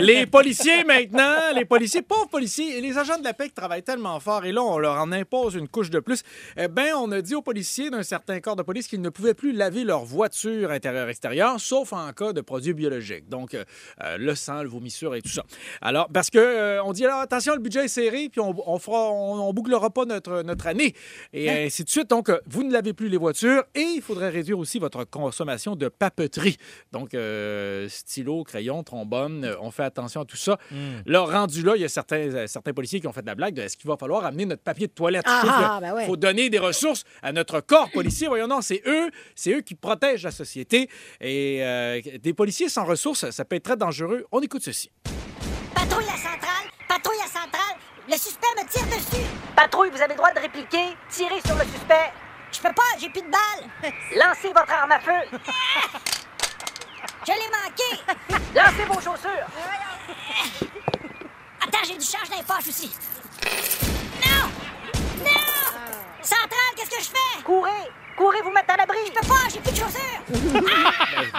Les 0.00 0.26
policiers 0.26 0.84
maintenant, 0.84 1.52
les 1.54 1.64
policiers, 1.64 2.02
pauvres 2.02 2.28
policiers, 2.28 2.78
et 2.78 2.80
les 2.80 2.98
agents 2.98 3.18
de 3.18 3.24
la 3.24 3.34
paix 3.34 3.48
qui 3.48 3.54
travaillent 3.54 3.82
tellement 3.82 4.18
fort, 4.20 4.44
et 4.44 4.52
là, 4.52 4.62
on 4.62 4.78
leur 4.78 4.96
en 4.96 5.12
impose 5.12 5.54
une 5.54 5.68
couche 5.68 5.90
de 5.90 6.00
plus. 6.00 6.22
Eh 6.56 6.68
bien, 6.68 6.96
on 6.96 7.10
a 7.12 7.20
dit 7.20 7.34
aux 7.34 7.42
policiers 7.42 7.90
d'un 7.90 8.02
certain 8.02 8.40
corps 8.40 8.56
de 8.56 8.62
police 8.62 8.88
qu'ils 8.88 9.00
ne 9.00 9.08
pouvaient 9.08 9.34
plus 9.34 9.52
laver 9.52 9.84
leur 9.84 10.04
voiture 10.04 10.70
intérieure-extérieure, 10.70 11.60
sauf 11.60 11.92
en 11.92 12.12
cas 12.12 12.32
de 12.32 12.40
produits 12.40 12.74
biologiques. 12.74 13.28
Donc, 13.28 13.54
euh, 13.54 13.64
euh, 14.02 14.16
le 14.18 14.34
sang, 14.34 14.62
le 14.62 14.68
vomissure 14.68 15.14
et 15.14 15.22
tout 15.22 15.28
ça. 15.28 15.42
Alors, 15.80 16.08
parce 16.12 16.30
que 16.30 16.38
euh, 16.38 16.82
on 16.84 16.92
dit 16.92 17.04
alors, 17.04 17.20
attention, 17.20 17.54
le 17.54 17.60
budget 17.60 17.84
est 17.84 17.88
serré, 17.88 18.28
puis 18.30 18.40
on, 18.40 18.54
on 18.66 18.78
fera, 18.78 19.10
on, 19.10 19.48
on 19.48 19.52
bouclera 19.52 19.90
pas 19.90 20.04
notre, 20.04 20.42
notre 20.42 20.66
année. 20.66 20.94
Et 21.32 21.50
ainsi 21.50 21.84
de 21.84 21.90
suite. 21.90 22.10
Donc, 22.10 22.30
vous 22.46 22.62
ne 22.62 22.72
lavez 22.72 22.92
plus 22.92 23.08
les 23.08 23.16
voitures 23.16 23.64
et 23.74 23.80
il 23.80 24.02
faudrait 24.02 24.30
réduire 24.30 24.58
aussi 24.58 24.78
votre 24.78 25.04
consommation 25.32 25.76
de 25.76 25.88
papeterie. 25.88 26.58
Donc, 26.92 27.14
euh, 27.14 27.88
stylo, 27.88 28.44
crayon, 28.44 28.82
trombone, 28.82 29.46
euh, 29.46 29.54
on 29.62 29.70
fait 29.70 29.82
attention 29.82 30.20
à 30.20 30.24
tout 30.26 30.36
ça. 30.36 30.58
Là, 31.06 31.20
rendu 31.22 31.62
là, 31.62 31.72
il 31.74 31.80
y 31.80 31.84
a 31.86 31.88
certains, 31.88 32.16
euh, 32.34 32.46
certains 32.46 32.74
policiers 32.74 33.00
qui 33.00 33.06
ont 33.06 33.14
fait 33.14 33.22
de 33.22 33.26
la 33.26 33.34
blague 33.34 33.54
de 33.54 33.62
est-ce 33.62 33.78
qu'il 33.78 33.88
va 33.88 33.96
falloir 33.96 34.26
amener 34.26 34.44
notre 34.44 34.62
papier 34.62 34.88
de 34.88 34.92
toilette? 34.92 35.24
Ah, 35.26 35.42
ah, 35.44 35.78
ben 35.80 35.94
ouais. 35.94 36.04
faut 36.04 36.18
donner 36.18 36.50
des 36.50 36.58
ressources 36.58 37.04
à 37.22 37.32
notre 37.32 37.60
corps 37.60 37.90
policier. 37.90 38.28
Voyons, 38.28 38.46
non, 38.46 38.60
c'est 38.60 38.82
eux, 38.86 39.10
c'est 39.34 39.54
eux 39.54 39.62
qui 39.62 39.74
protègent 39.74 40.24
la 40.24 40.32
société. 40.32 40.90
Et 41.22 41.64
euh, 41.64 42.02
des 42.22 42.34
policiers 42.34 42.68
sans 42.68 42.84
ressources, 42.84 43.30
ça 43.30 43.44
peut 43.46 43.56
être 43.56 43.64
très 43.64 43.76
dangereux. 43.78 44.26
On 44.32 44.40
écoute 44.40 44.62
ceci. 44.62 44.90
Patrouille 45.74 46.04
à 46.04 46.18
centrale! 46.18 46.68
Patrouille 46.86 47.22
à 47.24 47.28
centrale! 47.28 47.76
Le 48.06 48.16
suspect 48.18 48.52
me 48.58 48.68
tire 48.68 48.86
dessus! 48.86 49.26
Patrouille, 49.56 49.90
vous 49.90 50.02
avez 50.02 50.12
le 50.12 50.18
droit 50.18 50.32
de 50.34 50.40
répliquer. 50.40 50.94
Tirez 51.08 51.40
sur 51.46 51.54
le 51.54 51.64
suspect. 51.64 52.12
Je 52.52 52.60
peux 52.60 52.72
pas, 52.72 52.82
j'ai 52.98 53.08
plus 53.08 53.22
de 53.22 53.30
balles! 53.30 53.70
Lancez 54.16 54.52
votre 54.52 54.72
arme 54.72 54.92
à 54.92 55.00
feu. 55.00 55.12
Je 57.26 57.32
l'ai 57.32 57.50
manqué! 57.50 58.42
Lancez 58.54 58.84
vos 58.84 59.00
chaussures! 59.00 59.48
Attends, 61.60 61.84
j'ai 61.86 61.96
du 61.96 62.04
change 62.04 62.28
dans 62.28 62.36
les 62.36 62.42
poches 62.42 62.68
aussi. 62.68 62.94
Non! 64.26 64.50
Non! 65.24 65.30
Centrale, 66.20 66.74
qu'est-ce 66.76 66.90
que 66.90 67.02
je 67.02 67.08
fais? 67.08 67.42
Courez! 67.44 67.90
Courez 68.16 68.42
vous 68.42 68.50
mettre 68.50 68.72
à 68.74 68.76
l'abri! 68.76 68.96
Je 69.06 69.12
peux 69.12 69.26
pas, 69.26 69.34
j'ai 69.52 69.58
plus 69.60 69.72
de 69.72 69.76
chaussures! 69.76 70.62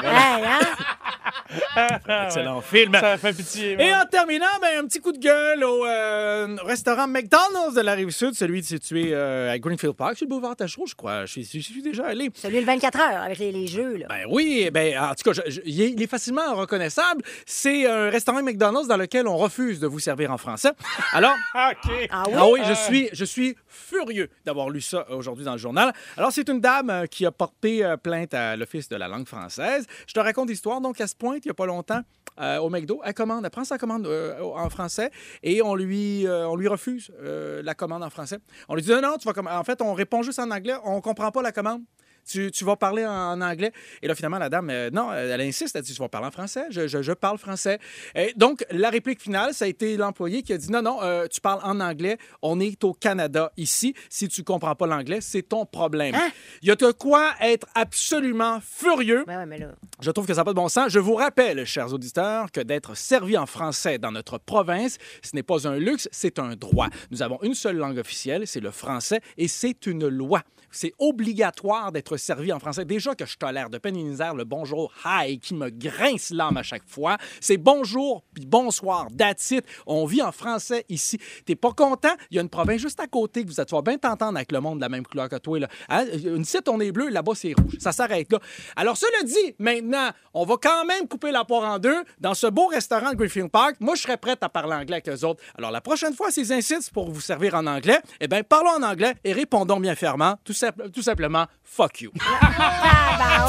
Hey, 0.04 0.44
hein? 0.44 2.26
Excellent 2.26 2.62
film. 2.62 2.94
Ça 3.00 3.18
fait 3.18 3.34
pitié. 3.34 3.78
Et 3.80 3.94
en 3.94 4.06
terminant, 4.06 4.46
ben, 4.62 4.84
un 4.84 4.88
petit 4.88 5.00
coup 5.00 5.12
de 5.12 5.18
gueule 5.20 5.64
au 5.64 5.86
euh, 5.86 6.56
restaurant 6.66 7.08
McDonald's 7.08 7.76
de 7.76 7.82
la 7.82 7.94
Rive-Sud, 7.94 8.34
celui 8.34 8.64
situé 8.64 9.10
euh, 9.14 9.52
à 9.52 9.60
Greenfield 9.60 9.96
Park, 9.96 10.18
sur 10.18 10.26
le 10.26 10.30
boulevard 10.30 10.56
Tachereau, 10.56 10.86
je 10.88 10.96
crois. 10.96 11.26
Je 11.26 11.40
suis, 11.42 11.62
je 11.62 11.72
suis 11.72 11.82
déjà 11.82 12.08
allé. 12.08 12.30
Celui 12.36 12.60
le 12.60 12.66
24 12.66 13.00
heures 13.00 13.22
avec 13.22 13.38
les, 13.40 13.52
les 13.52 13.68
jeux, 13.68 13.98
là. 13.98 14.08
Ben 14.10 14.26
oui, 14.30 14.70
ben, 14.72 14.98
en 14.98 15.14
tout 15.16 15.32
cas, 15.32 15.42
je- 15.46 15.52
je- 15.52 15.62
il 15.66 15.82
est- 15.82 15.92
il 15.92 16.02
est 16.02 16.08
facilement 16.08 16.54
reconnaissable. 16.56 17.22
C'est 17.46 17.88
un 17.88 18.10
restaurant 18.10 18.42
McDonald's 18.44 18.88
dans 18.88 18.98
lequel 18.98 19.28
on 19.28 19.38
refuse 19.38 19.80
de 19.80 19.88
vous 19.88 20.00
servir 20.00 20.32
en 20.32 20.38
français. 20.38 20.72
Alors, 21.14 21.34
OK. 21.56 21.92
Ah 22.10 22.24
oui? 22.28 22.34
ah 22.38 22.48
oui, 22.48 22.60
je 22.68 22.74
suis, 22.74 23.10
je 23.14 23.26
suis 23.26 23.56
furieux 23.68 24.30
d'avoir 24.46 24.70
lu 24.70 24.82
ça 24.82 25.06
aujourd'hui 25.12 25.46
dans 25.46 25.54
le 25.54 25.58
journal. 25.60 25.94
Alors, 26.18 26.32
c'est 26.32 26.48
une 26.50 26.60
dame 26.64 26.90
euh, 26.90 27.06
qui 27.06 27.26
a 27.26 27.32
porté 27.32 27.86
euh, 27.86 27.98
plainte 27.98 28.34
à 28.34 28.56
l'Office 28.56 28.90
de 28.90 28.96
la 28.96 29.08
langue 29.08 29.28
française. 29.28 29.86
Je 30.08 30.14
te 30.14 30.20
raconte 30.20 30.50
l'histoire. 30.50 30.82
Donc, 30.82 31.00
elle 31.00 31.08
se 31.08 31.16
pointe 31.16 31.46
il 31.46 31.50
n'y 31.50 31.52
a 31.52 31.54
pas 31.54 31.66
longtemps 31.68 32.02
euh, 32.40 32.58
au 32.58 32.70
McDo. 32.70 33.02
Elle 33.04 33.14
commande, 33.14 33.44
elle 33.44 33.52
prend 33.52 33.66
sa 33.66 33.78
commande 33.78 34.08
en 34.08 34.70
français 34.70 35.12
et 35.44 35.62
on 35.62 35.76
lui, 35.76 36.26
on 36.28 36.56
lui 36.56 36.68
refuse 36.68 37.12
la 37.22 37.76
commande 37.76 38.04
en 38.04 38.10
français. 38.10 38.40
On 38.70 38.76
lui 38.76 38.82
dit 38.82 38.90
non, 38.90 39.02
non, 39.02 39.18
tu 39.20 39.28
vas 39.28 39.34
comm- 39.34 39.52
En 39.56 39.64
fait, 39.64 39.82
on 39.82 39.94
répond 39.94 40.24
juste 40.24 40.40
en 40.40 40.50
anglais. 40.50 40.74
On 40.84 41.02
comprend 41.02 41.32
pas 41.32 41.42
la 41.42 41.52
commande. 41.52 41.82
Tu, 42.26 42.52
tu 42.52 42.64
vas 42.66 42.76
parler 42.76 43.06
en, 43.06 43.12
en 43.12 43.42
anglais. 43.42 43.72
Et 44.02 44.08
là, 44.08 44.16
finalement, 44.16 44.38
la 44.40 44.50
dame, 44.50 44.70
euh, 44.70 44.90
non, 44.92 45.14
elle, 45.14 45.30
elle 45.32 45.42
insiste. 45.42 45.76
Elle 45.76 45.82
dit, 45.84 45.94
tu 45.94 46.00
vas 46.02 46.10
parler 46.10 46.28
en 46.28 46.32
français. 46.32 46.66
Je, 46.70 46.88
je- 46.88 47.02
je 47.02 47.12
parle 47.14 47.38
français. 47.38 47.80
Et 48.16 48.34
donc, 48.36 48.66
la 48.72 48.90
réplique 48.90 49.22
finale, 49.22 49.54
ça 49.54 49.66
a 49.66 49.68
été 49.68 49.98
l'employé 49.98 50.42
qui 50.44 50.54
a 50.54 50.58
dit, 50.58 50.72
non, 50.72 50.82
non, 50.82 51.00
euh, 51.04 51.28
tu 51.28 51.42
parles 51.42 51.60
en 51.64 51.80
anglais. 51.80 52.18
On 52.42 52.60
est 52.60 52.84
au 52.84 52.94
Canada 52.94 53.52
ici. 53.58 53.94
Si 54.10 54.28
tu 54.28 54.44
comprends 54.44 54.76
pas 54.76 54.88
l'anglais, 54.88 55.20
c'est 55.22 55.44
ton 55.44 55.66
problème. 55.66 56.16
Il 56.62 56.68
y 56.68 56.72
a 56.72 56.76
de 56.76 56.92
quoi 56.92 57.32
être 57.42 57.68
absolument 57.76 58.60
furieux. 58.62 59.24
Ben 59.28 59.38
ouais, 59.40 59.46
mais 59.46 59.58
là. 59.60 59.68
Je 60.02 60.12
trouve 60.12 60.26
que 60.26 60.34
ça 60.34 60.42
n'a 60.42 60.46
pas 60.46 60.52
de 60.52 60.56
bon 60.56 60.68
sens. 60.70 60.90
Je 60.92 61.00
vous 61.00 61.16
rappelle, 61.16 61.66
chers 61.66 61.94
auditeurs, 61.94 62.52
que 62.52 62.62
d'être 62.62 62.96
servi 62.96 63.38
en 63.38 63.46
français 63.46 63.98
dans 63.98 64.12
notre 64.12 64.38
province, 64.38 64.98
ce 65.22 65.36
n'est 65.36 65.44
pas 65.44 65.68
un 65.68 65.78
luxe, 65.78 66.10
c'est 66.12 66.40
un 66.40 66.56
droit. 66.56 66.88
Nous 67.12 67.22
avons 67.22 67.40
une 67.44 67.54
seule 67.54 67.78
langue 67.78 67.98
officielle, 67.98 68.48
c'est 68.48 68.60
le 68.60 68.72
français, 68.72 69.22
et 69.38 69.48
c'est 69.48 69.86
une 69.86 70.08
loi. 70.08 70.42
C'est 70.74 70.94
obligatoire 70.98 71.92
d'être 71.92 72.18
servi 72.18 72.52
en 72.52 72.60
français. 72.60 72.84
Déjà 72.84 73.14
que 73.14 73.26
je 73.26 73.38
tolère 73.38 73.70
de 73.70 73.78
peine 73.78 73.96
et 73.96 74.04
misère 74.04 74.34
le 74.34 74.44
bonjour, 74.44 74.92
hi, 75.06 75.40
qui 75.40 75.54
me 75.54 75.70
grince 75.70 76.32
l'âme 76.32 76.58
à 76.58 76.64
chaque 76.64 76.88
fois. 76.88 77.18
C'est 77.40 77.58
bonjour 77.58 78.24
puis 78.34 78.46
bonsoir, 78.46 79.08
that's 79.18 79.52
it. 79.52 79.64
On 79.86 80.06
vit 80.06 80.24
en 80.24 80.32
français 80.32 80.84
ici. 80.90 81.20
T'es 81.46 81.56
pas 81.56 81.72
content? 81.72 82.14
Il 82.32 82.36
y 82.36 82.40
a 82.40 82.42
une 82.42 82.50
province 82.50 82.82
juste 82.82 83.00
à 83.00 83.08
côté 83.08 83.44
que 83.44 83.50
vous 83.50 83.62
êtes. 83.62 83.68
Tu 83.68 83.76
bien 83.84 83.98
t'entendre 83.98 84.36
avec 84.36 84.52
le 84.52 84.60
monde 84.60 84.80
de 84.80 84.82
la 84.82 84.90
même 84.90 85.06
couleur 85.06 85.30
que 85.30 85.36
toi. 85.36 85.60
Là. 85.60 85.68
Hein? 85.90 86.06
Une 86.26 86.46
site, 86.46 86.68
on 86.68 86.80
est 86.80 86.92
bleu, 86.92 87.10
là-bas, 87.10 87.34
c'est 87.36 87.54
rouge. 87.54 87.78
Ça 87.80 87.92
s'arrête 87.92 88.32
là. 88.32 88.40
Alors, 88.76 88.98
cela 88.98 89.24
dit, 89.24 89.56
maintenant, 89.60 90.10
on 90.34 90.46
va 90.46 90.56
quand 90.62 90.86
même 90.86 91.08
couper 91.08 91.32
la 91.32 91.46
poire 91.46 91.72
en 91.72 91.80
deux. 91.80 92.04
Dans 92.20 92.34
ce 92.34 92.48
beau 92.48 92.68
restaurant 92.68 93.12
de 93.12 93.16
Greenfield 93.16 93.52
Park, 93.52 93.76
moi, 93.80 93.96
je 93.96 94.02
serais 94.02 94.18
prête 94.18 94.42
à 94.42 94.50
parler 94.50 94.74
anglais 94.74 95.02
avec 95.04 95.10
eux 95.10 95.26
autres. 95.26 95.44
Alors, 95.58 95.72
la 95.72 95.82
prochaine 95.82 96.14
fois, 96.14 96.32
s'ils 96.32 96.52
insistent 96.52 96.92
pour 96.92 97.12
vous 97.12 97.22
servir 97.22 97.54
en 97.56 97.68
anglais, 97.68 98.00
eh 98.20 98.28
bien, 98.28 98.42
parlons 98.44 98.72
en 98.72 98.84
anglais 98.84 99.14
et 99.24 99.34
répondons 99.34 99.80
bien 99.80 99.96
fermement, 99.96 100.36
tout, 100.44 100.54
simple- 100.66 100.90
tout 100.92 101.02
simplement, 101.02 101.46
fuck 101.64 102.02
you. 102.02 102.12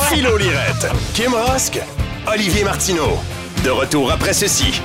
Philo 0.09 0.37
Lirette, 0.37 0.87
Kim 1.14 1.33
Rosk, 1.35 1.80
Olivier 2.33 2.64
Martineau. 2.64 3.18
De 3.64 3.71
retour 3.71 4.11
après 4.11 4.33
ceci. 4.33 4.80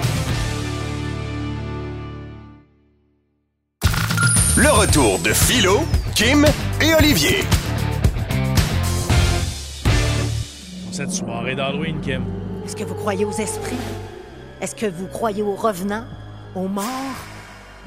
Le 4.58 4.70
retour 4.70 5.20
de 5.20 5.34
Philo, 5.34 5.80
Kim 6.16 6.46
et 6.82 6.94
Olivier. 6.94 7.44
Cette 10.92 11.12
soirée 11.12 11.56
d'Halloween, 11.56 12.00
Kim. 12.02 12.24
Est-ce 12.66 12.76
que 12.76 12.84
vous 12.84 12.96
croyez 12.96 13.26
aux 13.26 13.32
esprits? 13.32 13.78
Est-ce 14.62 14.76
que 14.76 14.86
vous 14.86 15.08
croyez 15.08 15.42
aux 15.42 15.56
revenants? 15.56 16.06
Aux 16.56 16.68
morts? 16.68 16.86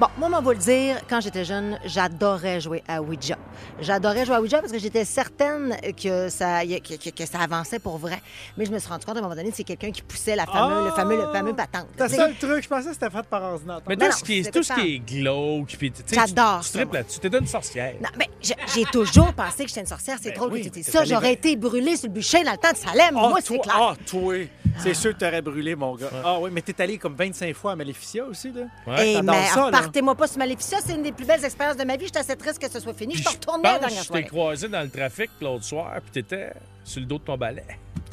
Bon, 0.01 0.07
moi, 0.17 0.29
on 0.29 0.33
va 0.33 0.41
vous 0.41 0.51
le 0.51 0.57
dire, 0.57 0.97
quand 1.09 1.21
j'étais 1.21 1.45
jeune, 1.45 1.79
j'adorais 1.85 2.61
jouer 2.61 2.83
à 2.89 3.03
Ouija. 3.03 3.37
J'adorais 3.79 4.25
jouer 4.25 4.37
à 4.37 4.41
Ouija 4.41 4.59
parce 4.61 4.73
que 4.73 4.79
j'étais 4.79 5.05
certaine 5.05 5.77
que 6.03 6.29
ça, 6.31 6.65
que, 6.65 6.97
que- 6.97 7.11
que 7.15 7.27
ça 7.27 7.41
avançait 7.41 7.79
pour 7.79 7.99
vrai. 7.99 8.21
Mais 8.57 8.65
je 8.65 8.73
me 8.73 8.79
suis 8.79 8.89
rendu 8.89 9.05
compte 9.05 9.17
à 9.17 9.19
un 9.19 9.23
moment 9.23 9.37
donné 9.37 9.51
que 9.51 9.57
c'est 9.57 9.65
quelqu'un 9.65 9.91
qui 9.93 10.01
poussait 10.03 10.35
la 10.35 10.47
fameux, 10.47 10.87
le 10.87 10.91
fameux, 10.93 11.17
le 11.19 11.31
fameux 11.31 11.55
patente. 11.55 11.87
C'est 11.99 12.09
ça 12.09 12.27
le 12.27 12.35
truc. 12.35 12.65
Je 12.65 12.69
pensais 12.69 12.87
que 12.89 12.95
c'était 12.95 13.11
fait 13.11 13.23
par 13.29 13.43
ordinateur. 13.43 13.83
Mais 13.87 13.97
tout, 13.97 14.07
non, 14.07 14.13
ce 14.13 14.25
qui 14.25 14.39
est, 14.39 14.51
tout 14.51 14.63
ce 14.63 14.73
qui 14.73 14.95
est 14.95 14.99
glauque, 14.99 15.77
puis 15.79 15.93
tu 15.93 16.03
sais, 16.07 16.15
J'adore 16.17 16.63
tu, 16.65 16.79
moi. 16.79 16.87
là-dessus. 16.95 17.21
T'es 17.21 17.29
une 17.39 17.47
sorcière. 17.47 17.95
Non, 18.03 18.09
mais 18.19 18.29
j'ai 18.41 18.85
toujours 18.87 19.33
pensé 19.35 19.63
que 19.65 19.69
j'étais 19.69 19.83
une 19.83 19.87
sorcière. 19.87 20.17
C'est 20.21 20.31
Ben 20.31 20.39
drôle 20.39 20.53
oui, 20.55 20.61
que 20.61 20.65
tu 20.65 20.71
dises 20.71 20.87
t'es 20.87 20.93
ça. 20.93 21.05
J'aurais 21.05 21.35
été 21.35 21.55
brûlée 21.55 21.97
sur 21.99 22.09
le 22.09 22.15
bûcher 22.15 22.43
dans 22.43 22.53
le 22.53 22.57
temps 22.59 22.73
de 22.73 22.77
Salem. 22.79 23.15
Ah, 23.17 23.29
moi, 23.29 23.39
c'est 23.45 23.59
clair. 23.59 23.77
Ah, 23.79 23.95
toi. 24.07 24.35
C'est 24.79 24.95
sûr 24.95 25.13
que 25.13 25.19
t'aurais 25.19 25.43
brûlé, 25.43 25.75
mon 25.75 25.95
gars. 25.95 26.11
Ah 26.25 26.39
oui, 26.41 26.51
mais 26.53 26.63
t'es 26.63 26.81
allé 26.83 26.99
comme 26.99 27.15
25 27.15 27.55
fois 27.55 27.73
à 27.73 27.77
Maléficia 27.77 28.25
aussi, 28.25 28.53
là. 28.53 28.63
Ouais. 28.87 29.11
Et 29.11 29.15
t'adores 29.15 29.35
mais 29.35 29.47
ça, 29.47 29.69
partez-moi 29.71 30.15
pas 30.15 30.27
sur 30.27 30.39
Maléficia, 30.39 30.79
c'est 30.85 30.95
une 30.95 31.03
des 31.03 31.13
plus 31.13 31.27
belles 31.27 31.45
expériences 31.45 31.77
de 31.77 31.85
ma 31.85 31.97
vie. 31.97 32.07
J'étais 32.07 32.21
assez 32.21 32.37
triste 32.37 32.59
que 32.59 32.71
ce 32.71 32.81
soit 32.81 32.95
fini. 32.95 33.15
Je 33.15 33.21
suis 33.21 33.29
retournée 33.29 33.63
la 33.65 33.71
pense 33.71 33.81
dernière 33.81 34.01
que 34.01 34.07
je 34.07 34.13
t'ai 34.13 34.25
croisé 34.25 34.69
dans 34.69 34.83
le 34.83 34.91
trafic 34.91 35.31
l'autre 35.41 35.65
soir, 35.65 35.93
puis 36.03 36.23
t'étais 36.23 36.53
sur 36.85 37.01
le 37.01 37.07
dos 37.07 37.19
de 37.19 37.25
ton 37.25 37.37
balai. 37.37 37.65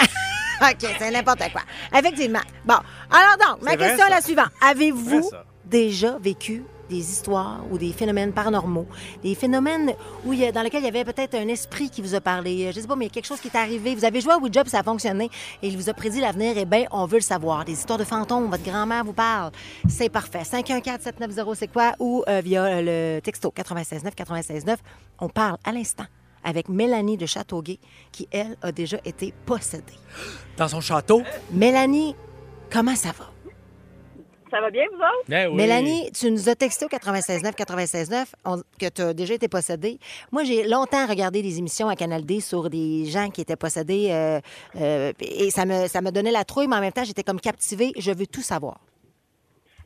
OK, 0.62 0.86
c'est 0.98 1.10
n'importe 1.10 1.50
quoi. 1.52 1.62
Effectivement. 1.98 2.42
Bon, 2.64 2.76
alors 3.10 3.36
donc, 3.38 3.62
ma 3.62 3.76
question 3.76 4.06
est 4.06 4.10
la 4.10 4.20
suivante. 4.20 4.50
Avez-vous 4.60 5.30
déjà 5.64 6.18
vécu 6.18 6.64
des 6.90 6.98
histoires 7.10 7.60
ou 7.70 7.78
des 7.78 7.92
phénomènes 7.92 8.32
paranormaux, 8.32 8.86
des 9.22 9.34
phénomènes 9.34 9.94
où 10.26 10.34
il 10.34 10.40
y 10.40 10.44
a- 10.44 10.52
dans 10.52 10.60
lesquels 10.62 10.82
il 10.82 10.86
y 10.86 10.88
avait 10.88 11.04
peut-être 11.04 11.34
un 11.36 11.48
esprit 11.48 11.88
qui 11.88 12.02
vous 12.02 12.14
a 12.14 12.20
parlé, 12.20 12.66
euh, 12.66 12.72
je 12.74 12.80
sais 12.80 12.86
pas, 12.86 12.96
mais 12.96 13.08
quelque 13.08 13.24
chose 13.26 13.40
qui 13.40 13.48
est 13.48 13.56
arrivé, 13.56 13.94
vous 13.94 14.04
avez 14.04 14.20
joué 14.20 14.32
à 14.32 14.38
Ouija 14.38 14.62
puis 14.62 14.70
ça 14.70 14.80
a 14.80 14.82
fonctionné 14.82 15.30
et 15.62 15.68
il 15.68 15.76
vous 15.78 15.88
a 15.88 15.94
prédit 15.94 16.20
l'avenir, 16.20 16.52
eh 16.56 16.64
bien, 16.66 16.84
on 16.90 17.06
veut 17.06 17.16
le 17.18 17.22
savoir. 17.22 17.64
Des 17.64 17.72
histoires 17.72 17.98
de 17.98 18.04
fantômes, 18.04 18.50
votre 18.50 18.64
grand-mère 18.64 19.04
vous 19.04 19.12
parle, 19.14 19.52
c'est 19.88 20.10
parfait. 20.10 20.42
514-790, 20.44 21.54
c'est 21.54 21.72
quoi? 21.72 21.92
Ou 21.98 22.22
euh, 22.28 22.40
via 22.44 22.64
euh, 22.64 23.14
le 23.16 23.20
texto 23.22 23.52
969 23.56 24.14
969 24.18 24.78
on 25.20 25.28
parle 25.28 25.56
à 25.64 25.72
l'instant 25.72 26.04
avec 26.42 26.68
Mélanie 26.68 27.16
de 27.18 27.26
Châteauguay 27.26 27.78
qui, 28.10 28.26
elle, 28.32 28.56
a 28.62 28.72
déjà 28.72 28.98
été 29.04 29.32
possédée. 29.46 29.92
Dans 30.56 30.68
son 30.68 30.80
château? 30.80 31.22
Mélanie, 31.52 32.16
comment 32.72 32.96
ça 32.96 33.10
va? 33.10 33.30
Ça 34.50 34.60
va 34.60 34.70
bien, 34.70 34.84
vous 34.92 34.98
autres? 34.98 35.24
Oui. 35.48 35.54
Mélanie, 35.54 36.10
tu 36.12 36.30
nous 36.30 36.48
as 36.48 36.54
texté 36.56 36.84
au 36.86 36.88
969 36.88 37.54
969 37.58 38.34
on- 38.44 38.62
que 38.80 38.88
tu 38.88 39.02
as 39.02 39.14
déjà 39.14 39.34
été 39.34 39.48
possédée. 39.48 39.98
Moi, 40.32 40.42
j'ai 40.44 40.66
longtemps 40.66 41.06
regardé 41.06 41.42
des 41.42 41.58
émissions 41.58 41.88
à 41.88 41.96
Canal 41.96 42.24
D 42.24 42.40
sur 42.40 42.68
des 42.68 43.04
gens 43.06 43.30
qui 43.30 43.40
étaient 43.42 43.56
possédés 43.56 44.08
euh, 44.10 44.40
euh, 44.76 45.12
et 45.20 45.50
ça 45.50 45.64
me, 45.64 45.86
ça 45.86 46.00
me 46.00 46.10
donnait 46.10 46.32
la 46.32 46.44
trouille, 46.44 46.66
mais 46.68 46.76
en 46.76 46.80
même 46.80 46.92
temps, 46.92 47.04
j'étais 47.04 47.22
comme 47.22 47.40
captivée. 47.40 47.92
Je 47.96 48.10
veux 48.12 48.26
tout 48.26 48.42
savoir. 48.42 48.80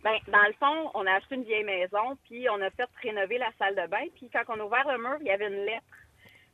Ben, 0.02 0.16
dans 0.28 0.46
le 0.46 0.52
fond, 0.60 0.90
on 0.94 1.06
a 1.06 1.12
acheté 1.12 1.34
une 1.34 1.44
vieille 1.44 1.64
maison, 1.64 2.16
puis 2.28 2.46
on 2.50 2.60
a 2.60 2.70
fait 2.70 2.88
rénover 3.02 3.38
la 3.38 3.48
salle 3.58 3.74
de 3.74 3.86
bain. 3.90 4.04
Puis 4.16 4.28
quand 4.32 4.42
on 4.54 4.60
a 4.60 4.64
ouvert 4.64 4.84
le 4.90 4.98
mur, 4.98 5.16
il 5.20 5.26
y 5.26 5.30
avait 5.30 5.46
une 5.46 5.64
lettre 5.64 5.82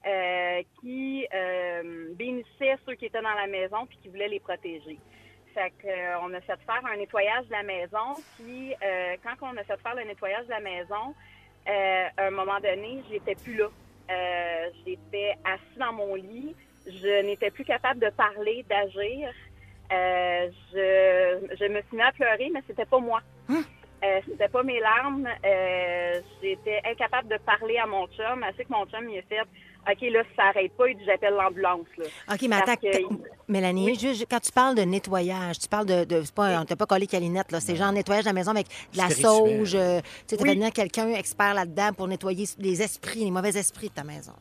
euh, 0.07 0.63
qui 0.81 1.27
euh, 1.35 2.15
bénissait 2.15 2.77
ceux 2.87 2.95
qui 2.95 3.07
étaient 3.07 3.21
dans 3.21 3.35
la 3.35 3.47
maison 3.49 3.87
puis 3.89 3.99
qui 4.03 4.09
voulait 4.09 4.29
les 4.29 4.41
protéger. 4.41 4.99
Fait 5.55 5.73
que, 5.83 5.89
euh, 5.89 6.37
a 6.37 6.41
fait 6.41 6.61
faire 6.65 6.83
un 6.93 6.97
nettoyage 6.97 7.47
de 7.47 7.53
la 7.53 7.63
maison. 7.63 8.15
Puis 8.37 8.75
euh, 8.83 9.17
quand 9.23 9.35
on 9.43 9.57
a 9.57 9.65
fait 9.65 9.81
faire 9.81 9.95
le 9.95 10.05
nettoyage 10.05 10.45
de 10.47 10.51
la 10.51 10.61
maison, 10.61 11.15
euh, 11.69 12.09
à 12.17 12.27
un 12.27 12.31
moment 12.31 12.61
donné, 12.61 13.03
j'étais 13.11 13.35
plus 13.35 13.57
là. 13.57 13.69
J'étais 14.85 15.37
assis 15.45 15.79
dans 15.79 15.93
mon 15.93 16.15
lit. 16.15 16.55
Je 16.87 17.23
n'étais 17.23 17.51
plus 17.51 17.65
capable 17.65 18.01
de 18.01 18.11
parler, 18.11 18.65
d'agir. 18.69 19.33
Je, 19.91 21.57
je 21.59 21.65
me 21.67 21.81
suis 21.83 21.97
mis 21.97 22.03
à 22.03 22.13
pleurer, 22.13 22.51
mais 22.53 22.63
c'était 22.67 22.87
pas 22.87 22.99
moi. 22.99 23.21
Euh, 24.03 24.21
c'était 24.27 24.49
pas 24.49 24.63
mes 24.63 24.81
larmes. 24.81 25.29
Euh, 25.45 26.21
j'étais 26.43 26.81
incapable 26.91 27.29
de 27.29 27.37
parler 27.45 27.77
à 27.77 27.87
mon 27.87 28.07
chum. 28.07 28.43
Assez 28.43 28.65
que 28.65 28.71
mon 28.73 28.87
chum 28.87 29.09
il 29.11 29.19
a 29.19 29.23
fait 29.23 29.41
OK, 29.91 30.01
là, 30.11 30.23
ça 30.37 30.45
s'arrête 30.53 30.73
pas, 30.77 30.89
il 30.89 30.97
dit 30.99 31.05
j'appelle 31.07 31.35
l'ambulance. 31.35 31.87
là. 31.97 32.05
OK, 32.33 32.43
mais 32.43 32.57
attends, 32.57 32.77
que- 32.77 33.15
Mélanie, 33.49 33.95
juste, 33.99 34.27
quand 34.31 34.41
tu 34.41 34.53
parles 34.53 34.75
de 34.75 34.83
nettoyage, 34.83 35.59
tu 35.59 35.69
parles 35.69 35.87
de. 35.87 36.05
de 36.05 36.23
c'est 36.23 36.35
pas, 36.35 36.61
on 36.61 36.65
t'a 36.67 36.77
pas 36.77 36.87
collé 36.87 37.07
calinette, 37.07 37.51
là. 37.51 37.61
C'est 37.61 37.77
genre 37.77 37.91
nettoyage 37.93 38.25
de 38.25 38.29
la 38.29 38.35
maison 38.35 38.51
avec 38.51 38.67
de 38.93 38.99
la 38.99 39.09
sauge. 39.11 39.75
euh, 39.75 40.01
tu 40.29 40.37
sais, 40.37 40.43
Oui. 40.43 40.51
venir 40.55 40.71
quelqu'un 40.73 41.09
expert 41.15 41.55
là-dedans 41.55 41.93
pour 41.95 42.09
nettoyer 42.09 42.45
les 42.59 42.83
esprits, 42.83 43.25
les 43.25 43.31
mauvais 43.31 43.57
esprits 43.59 43.89
de 43.89 43.95
ta 43.95 44.05
maison. 44.05 44.33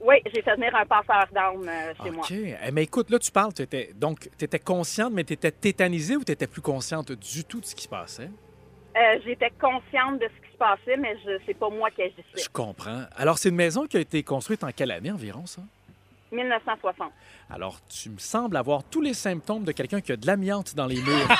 Oui, 0.00 0.16
j'ai 0.32 0.40
fait 0.40 0.54
venir 0.54 0.72
un 0.76 0.86
passeur 0.86 1.26
euh, 1.34 1.92
chez 2.04 2.10
moi. 2.10 2.24
OK. 2.24 2.30
Eh, 2.32 2.70
Mais 2.70 2.84
écoute, 2.84 3.10
là, 3.10 3.18
tu 3.18 3.32
parles, 3.32 3.52
t'étais- 3.52 3.90
donc, 3.96 4.28
tu 4.38 4.44
étais 4.44 4.60
consciente, 4.60 5.12
mais 5.12 5.24
tu 5.24 5.32
étais 5.32 5.50
tétanisée 5.50 6.16
ou 6.16 6.22
tu 6.22 6.30
étais 6.30 6.46
plus 6.46 6.62
consciente 6.62 7.10
du 7.10 7.44
tout 7.44 7.60
de 7.60 7.66
ce 7.66 7.74
qui 7.74 7.82
se 7.84 7.88
passait? 7.88 8.30
Euh, 8.96 9.18
j'étais 9.24 9.50
consciente 9.60 10.20
de 10.20 10.26
ce 10.26 10.46
qui 10.46 10.52
se 10.52 10.56
passait, 10.56 10.96
mais 10.96 11.16
je 11.24 11.38
c'est 11.44 11.54
pas 11.54 11.68
moi 11.68 11.90
qui 11.90 12.02
agissais. 12.02 12.22
Je 12.42 12.48
comprends. 12.48 13.02
Alors, 13.16 13.38
c'est 13.38 13.50
une 13.50 13.56
maison 13.56 13.86
qui 13.86 13.96
a 13.98 14.00
été 14.00 14.22
construite 14.22 14.64
en 14.64 14.70
quelle 14.72 14.90
année 14.90 15.10
environ, 15.10 15.44
ça? 15.46 15.60
1960. 16.32 17.12
Alors, 17.50 17.78
tu 17.88 18.10
me 18.10 18.18
sembles 18.18 18.56
avoir 18.56 18.82
tous 18.84 19.00
les 19.00 19.14
symptômes 19.14 19.62
de 19.64 19.70
quelqu'un 19.72 20.00
qui 20.00 20.10
a 20.12 20.16
de 20.16 20.26
l'amiante 20.26 20.74
dans 20.74 20.86
les 20.86 20.96
murs. 20.96 21.28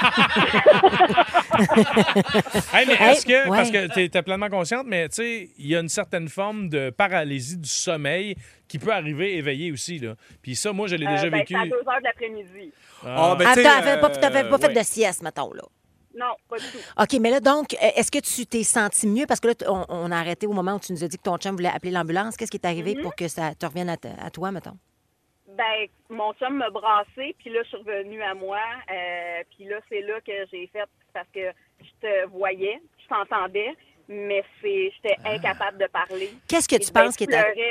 Hey, 2.72 2.86
mais 2.86 2.94
est-ce 2.94 3.25
que, 3.25 3.48
ouais. 3.48 3.56
parce 3.56 3.70
que 3.70 3.92
tu 3.94 4.00
es 4.16 4.22
pleinement 4.22 4.48
consciente, 4.50 4.86
mais 4.86 5.08
tu 5.08 5.16
sais, 5.16 5.48
il 5.58 5.66
y 5.68 5.76
a 5.76 5.80
une 5.80 5.88
certaine 5.88 6.28
forme 6.28 6.68
de 6.68 6.90
paralysie 6.90 7.56
du 7.56 7.68
sommeil 7.68 8.36
qui 8.68 8.78
peut 8.78 8.92
arriver 8.92 9.36
éveillé 9.38 9.72
aussi. 9.72 9.98
Là. 9.98 10.14
Puis 10.42 10.54
ça, 10.54 10.72
moi, 10.72 10.86
je 10.86 10.96
l'ai 10.96 11.06
Euh, 11.06 11.10
déjà 11.10 11.30
ben, 11.30 11.38
vécu. 11.38 11.56
À 11.56 11.64
2 11.64 11.72
heures 11.72 11.98
de 11.98 12.04
l'après-midi. 12.04 12.72
Ah. 13.04 13.34
ben, 13.38 13.46
Attends, 13.46 13.62
pas, 13.62 14.10
pas 14.10 14.26
euh, 14.26 14.58
fait 14.58 14.66
ouais. 14.66 14.75
de 14.75 14.82
sieste, 14.82 15.22
mettons, 15.22 15.52
là. 15.54 15.62
Non, 16.16 16.35
pas 16.49 16.56
du 16.56 16.64
tout. 16.64 16.78
OK, 16.99 17.20
mais 17.20 17.30
là, 17.30 17.40
donc, 17.40 17.75
euh, 17.75 17.87
est-ce 17.96 18.11
que 18.11 18.18
tu 18.20 18.46
t'es 18.46 18.62
senti 18.62 19.06
mieux? 19.06 19.26
Parce 19.26 19.38
que 19.40 19.49
là, 19.49 19.54
on, 19.68 19.85
on 19.88 20.11
a 20.11 20.16
arrêté 20.16 20.46
au 20.46 20.52
moment 20.52 20.75
où 20.76 20.80
tu 20.80 20.92
nous 20.92 21.04
as 21.04 21.08
dit 21.08 21.18
que 21.18 21.23
ton 21.23 21.37
chum 21.37 21.52
voulait 21.56 21.68
appeler 21.68 21.92
l'ambulance. 21.92 22.37
Qu'est-ce 22.37 22.50
qui 22.50 22.56
est 22.56 22.66
arrivé 22.66 22.94
Mm-hmm. 22.94 23.02
pour 23.02 23.14
que 23.14 23.28
ça 23.28 23.54
te 23.54 23.66
revienne 23.66 23.90
à, 23.90 24.30
toi, 24.30 24.50
mettons? 24.50 24.76
Ben, 25.49 25.87
mon 26.11 26.32
chum 26.35 26.56
m'a 26.56 26.70
brassé, 26.70 27.35
puis 27.38 27.50
là, 27.50 27.62
je 27.62 27.68
suis 27.68 27.76
revenue 27.78 28.23
à 28.23 28.35
moi. 28.35 28.58
euh, 28.90 29.42
puis 29.54 29.64
là, 29.66 29.76
c'est 29.88 30.00
là 30.02 30.20
que 30.20 30.32
j'ai 30.52 30.66
fait, 30.73 30.85
parce 31.12 31.28
que 31.35 31.50
je 31.80 31.90
te 32.00 32.26
voyais, 32.28 32.80
je 33.02 33.08
t'entendais, 33.08 33.75
mais 34.08 34.42
c'est, 34.62 34.90
j'étais 34.94 35.16
incapable 35.25 35.78
de 35.78 35.87
parler. 35.87 36.30
Qu'est-ce 36.49 36.68
que 36.68 36.76
Et 36.76 36.78
tu 36.80 36.92
ben, 36.92 37.04
penses 37.04 37.16
qui 37.16 37.25
je 37.25 37.30
est 37.30 37.35
arrivé? 37.37 37.70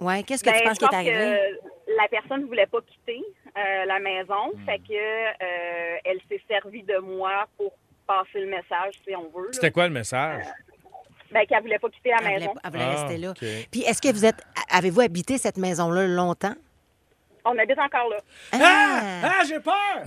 Ouais, 0.00 0.22
qu'est-ce 0.22 0.42
que 0.42 0.50
Ben, 0.50 0.58
tu 0.58 0.64
penses 0.64 0.78
je 0.80 0.86
qui 0.86 0.94
est 0.94 0.96
arrivé? 0.96 1.58
la 1.96 2.08
personne 2.08 2.42
ne 2.42 2.46
voulait 2.46 2.66
pas 2.66 2.80
quitter 2.82 3.22
euh, 3.56 3.84
la 3.86 3.98
maison, 3.98 4.52
Hmm. 4.54 4.64
fait 4.64 4.78
que 4.78 4.92
euh, 4.94 5.96
elle 6.04 6.18
s'est 6.28 6.42
servie 6.48 6.82
de 6.82 6.98
moi 6.98 7.46
pour 7.56 7.72
passer 8.06 8.40
le 8.40 8.46
message, 8.46 8.94
si 9.06 9.14
on 9.16 9.28
veut. 9.30 9.46
là. 9.46 9.52
C'était 9.52 9.70
quoi 9.70 9.86
le 9.86 9.92
message? 9.94 10.44
Ben, 11.32 11.46
qu'elle 11.46 11.60
voulait 11.62 11.78
pas 11.78 11.88
quitter 11.90 12.10
la 12.10 12.16
Elle 12.16 12.22
voulait, 12.24 12.38
maison. 12.40 12.54
elle 12.64 12.70
voulait 12.70 12.84
Ah, 12.84 13.02
rester 13.02 13.16
là. 13.18 13.30
OK. 13.30 13.44
Puis 13.70 13.80
est-ce 13.82 14.02
que 14.02 14.12
vous 14.12 14.24
êtes. 14.24 14.42
Avez-vous 14.70 15.00
habité 15.00 15.38
cette 15.38 15.58
maison-là 15.58 16.06
longtemps? 16.08 16.54
On 17.44 17.56
habite 17.56 17.78
encore 17.78 18.08
là. 18.10 18.16
Ah! 18.52 18.58
Ah! 18.60 19.30
Ah, 19.40 19.44
j'ai 19.48 19.60
peur! 19.60 20.04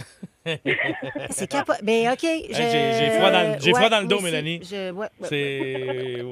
C'est 1.30 1.48
capable. 1.48 1.80
Mais 1.84 2.10
OK. 2.10 2.20
je- 2.22 2.54
j'ai- 2.54 3.12
froid 3.18 3.32
dans 3.32 3.54
le- 3.54 3.60
j'ai 3.62 3.72
Ouais, 3.72 3.80
froid 3.80 3.90
dans 3.90 4.02
le 4.02 4.08
dos. 4.08 4.20
Mélanie. 4.20 4.60
Je- 4.64 4.92
ouais, 4.92 5.08
ouais. 5.20 5.28
C'est. 5.30 6.24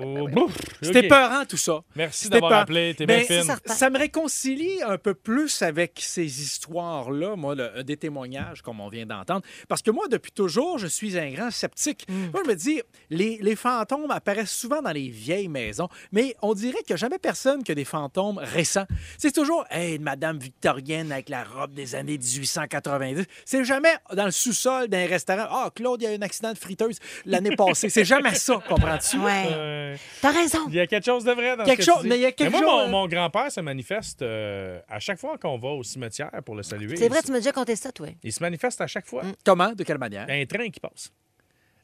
C'était 0.81 0.99
OK. 1.05 1.07
peurant, 1.09 1.45
tout 1.47 1.57
ça. 1.57 1.81
Merci 1.95 2.29
d'avoir 2.29 2.53
appelé. 2.53 2.93
T'es 2.95 3.05
bien 3.05 3.19
fine. 3.21 3.43
Ça 3.65 3.89
me 3.89 3.97
réconcilie 3.97 4.81
un 4.83 4.97
peu 4.97 5.13
plus 5.13 5.61
avec 5.61 5.99
ces 6.01 6.41
histoires-là, 6.41 7.35
moi, 7.35 7.55
le- 7.55 7.83
des 7.83 7.97
témoignages, 7.97 8.61
comme 8.61 8.79
on 8.79 8.89
vient 8.89 9.05
d'entendre. 9.05 9.41
Parce 9.67 9.81
que 9.81 9.91
moi, 9.91 10.05
depuis 10.09 10.31
toujours, 10.31 10.77
je 10.77 10.87
suis 10.87 11.17
un 11.17 11.29
grand 11.31 11.51
sceptique. 11.51 12.05
Mm. 12.09 12.31
Moi, 12.33 12.41
je 12.45 12.49
me 12.49 12.55
dis, 12.55 12.81
les, 13.09 13.37
les 13.41 13.55
fantômes 13.55 14.11
apparaissent 14.11 14.51
souvent 14.55 14.81
dans 14.81 14.91
les 14.91 15.09
vieilles 15.09 15.47
maisons, 15.47 15.87
mais 16.11 16.35
on 16.41 16.53
dirait 16.53 16.79
qu'il 16.79 16.93
n'y 16.93 16.93
a 16.93 16.97
jamais 16.97 17.19
personne 17.19 17.63
qui 17.63 17.71
a 17.71 17.75
des 17.75 17.85
fantômes 17.85 18.37
récents. 18.39 18.85
C'est 19.17 19.31
toujours, 19.33 19.65
hey, 19.71 19.95
une 19.95 20.03
madame 20.03 20.37
victorienne 20.39 21.11
avec 21.11 21.29
la 21.29 21.43
robe 21.43 21.73
des 21.73 21.95
années 21.95 22.17
1890. 22.17 23.25
C'est 23.45 23.63
jamais 23.63 23.93
dans 24.13 24.25
le 24.25 24.31
sous-sol 24.31 24.87
d'un 24.87 25.05
restaurant. 25.07 25.45
Ah, 25.49 25.69
Claude, 25.73 26.01
il 26.01 26.05
y 26.05 26.07
a 26.07 26.13
eu 26.13 26.17
un 26.17 26.21
accident 26.21 26.51
de 26.51 26.57
friteuse 26.57 26.97
l'année 27.25 27.55
passée. 27.55 27.89
C'est 27.89 28.05
jamais 28.05 28.35
ça, 28.35 28.55
comprends-tu? 28.67 29.17
Ouais. 29.19 29.45
Euh, 29.51 29.95
T'as 30.21 30.31
raison. 30.31 30.59
Il 30.67 30.75
y 30.75 30.79
a 30.79 30.87
quelque 30.87 31.05
chose 31.05 31.23
de 31.23 31.31
vrai 31.31 31.55
dans 31.57 31.63
Quelque 31.63 31.81
ce 31.83 31.87
que 31.87 31.91
tu 31.91 31.95
chose- 31.97 32.03
dis. 32.03 32.09
mais 32.09 32.17
il 32.17 32.21
y 32.21 32.25
a 32.25 32.31
quelque 32.31 32.51
moi, 32.51 32.59
chose- 32.59 32.69
mon, 32.69 32.87
mon 32.89 33.07
grand-père 33.07 33.51
se 33.51 33.61
manifeste 33.61 34.21
euh, 34.21 34.79
à 34.89 34.99
chaque 34.99 35.19
fois 35.19 35.37
qu'on 35.37 35.57
va 35.57 35.69
au 35.69 35.83
cimetière 35.83 36.31
pour 36.45 36.55
le 36.55 36.63
saluer. 36.63 36.95
C'est 36.97 37.07
vrai, 37.09 37.19
il, 37.21 37.25
tu 37.25 37.31
m'as 37.31 37.37
déjà 37.39 37.51
conté 37.51 37.75
ça, 37.75 37.91
toi. 37.91 38.07
il 38.23 38.31
se 38.33 38.41
manifeste 38.41 38.81
à 38.81 38.87
chaque 38.87 39.05
Mm. 39.05 39.09
fois. 39.09 39.23
Comment? 39.45 39.71
De 39.73 39.83
quelle 39.83 39.97
manière? 39.97 40.25
Il 40.29 40.35
y 40.35 40.39
a 40.39 40.41
un 40.41 40.45
train 40.45 40.69
qui 40.69 40.79
passe. 40.79 41.11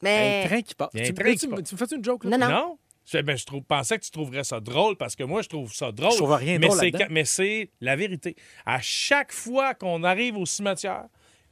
Mais. 0.01 0.43
Un 0.45 0.47
train 0.47 0.61
qui 0.61 0.75
passe. 0.75 0.89
Tu, 0.93 1.13
train 1.13 1.31
tu- 1.31 1.37
qui 1.37 1.47
passe. 1.47 1.63
tu 1.63 1.75
me 1.75 1.79
fais 1.87 1.95
une 1.95 2.03
joke? 2.03 2.23
Là? 2.25 2.37
Non, 2.37 2.47
non. 2.49 2.77
Je, 3.09 3.19
ben, 3.19 3.37
je 3.37 3.45
trouve, 3.45 3.63
pensais 3.63 3.97
que 3.97 4.03
tu 4.03 4.11
trouverais 4.11 4.43
ça 4.43 4.59
drôle 4.59 4.97
parce 4.97 5.15
que 5.15 5.23
moi, 5.23 5.41
je 5.41 5.47
trouve 5.47 5.73
ça 5.73 5.93
drôle. 5.93 6.11
Je 6.11 6.17
trouve 6.17 6.33
rien 6.33 6.59
mais 6.59 6.67
drôle 6.67 6.91
Mais 7.09 7.23
c'est 7.23 7.69
la 7.79 7.95
vérité. 7.95 8.35
À 8.65 8.81
chaque 8.81 9.31
fois 9.31 9.73
qu'on 9.73 10.03
arrive 10.03 10.35
au 10.37 10.45
cimetière, 10.45 11.05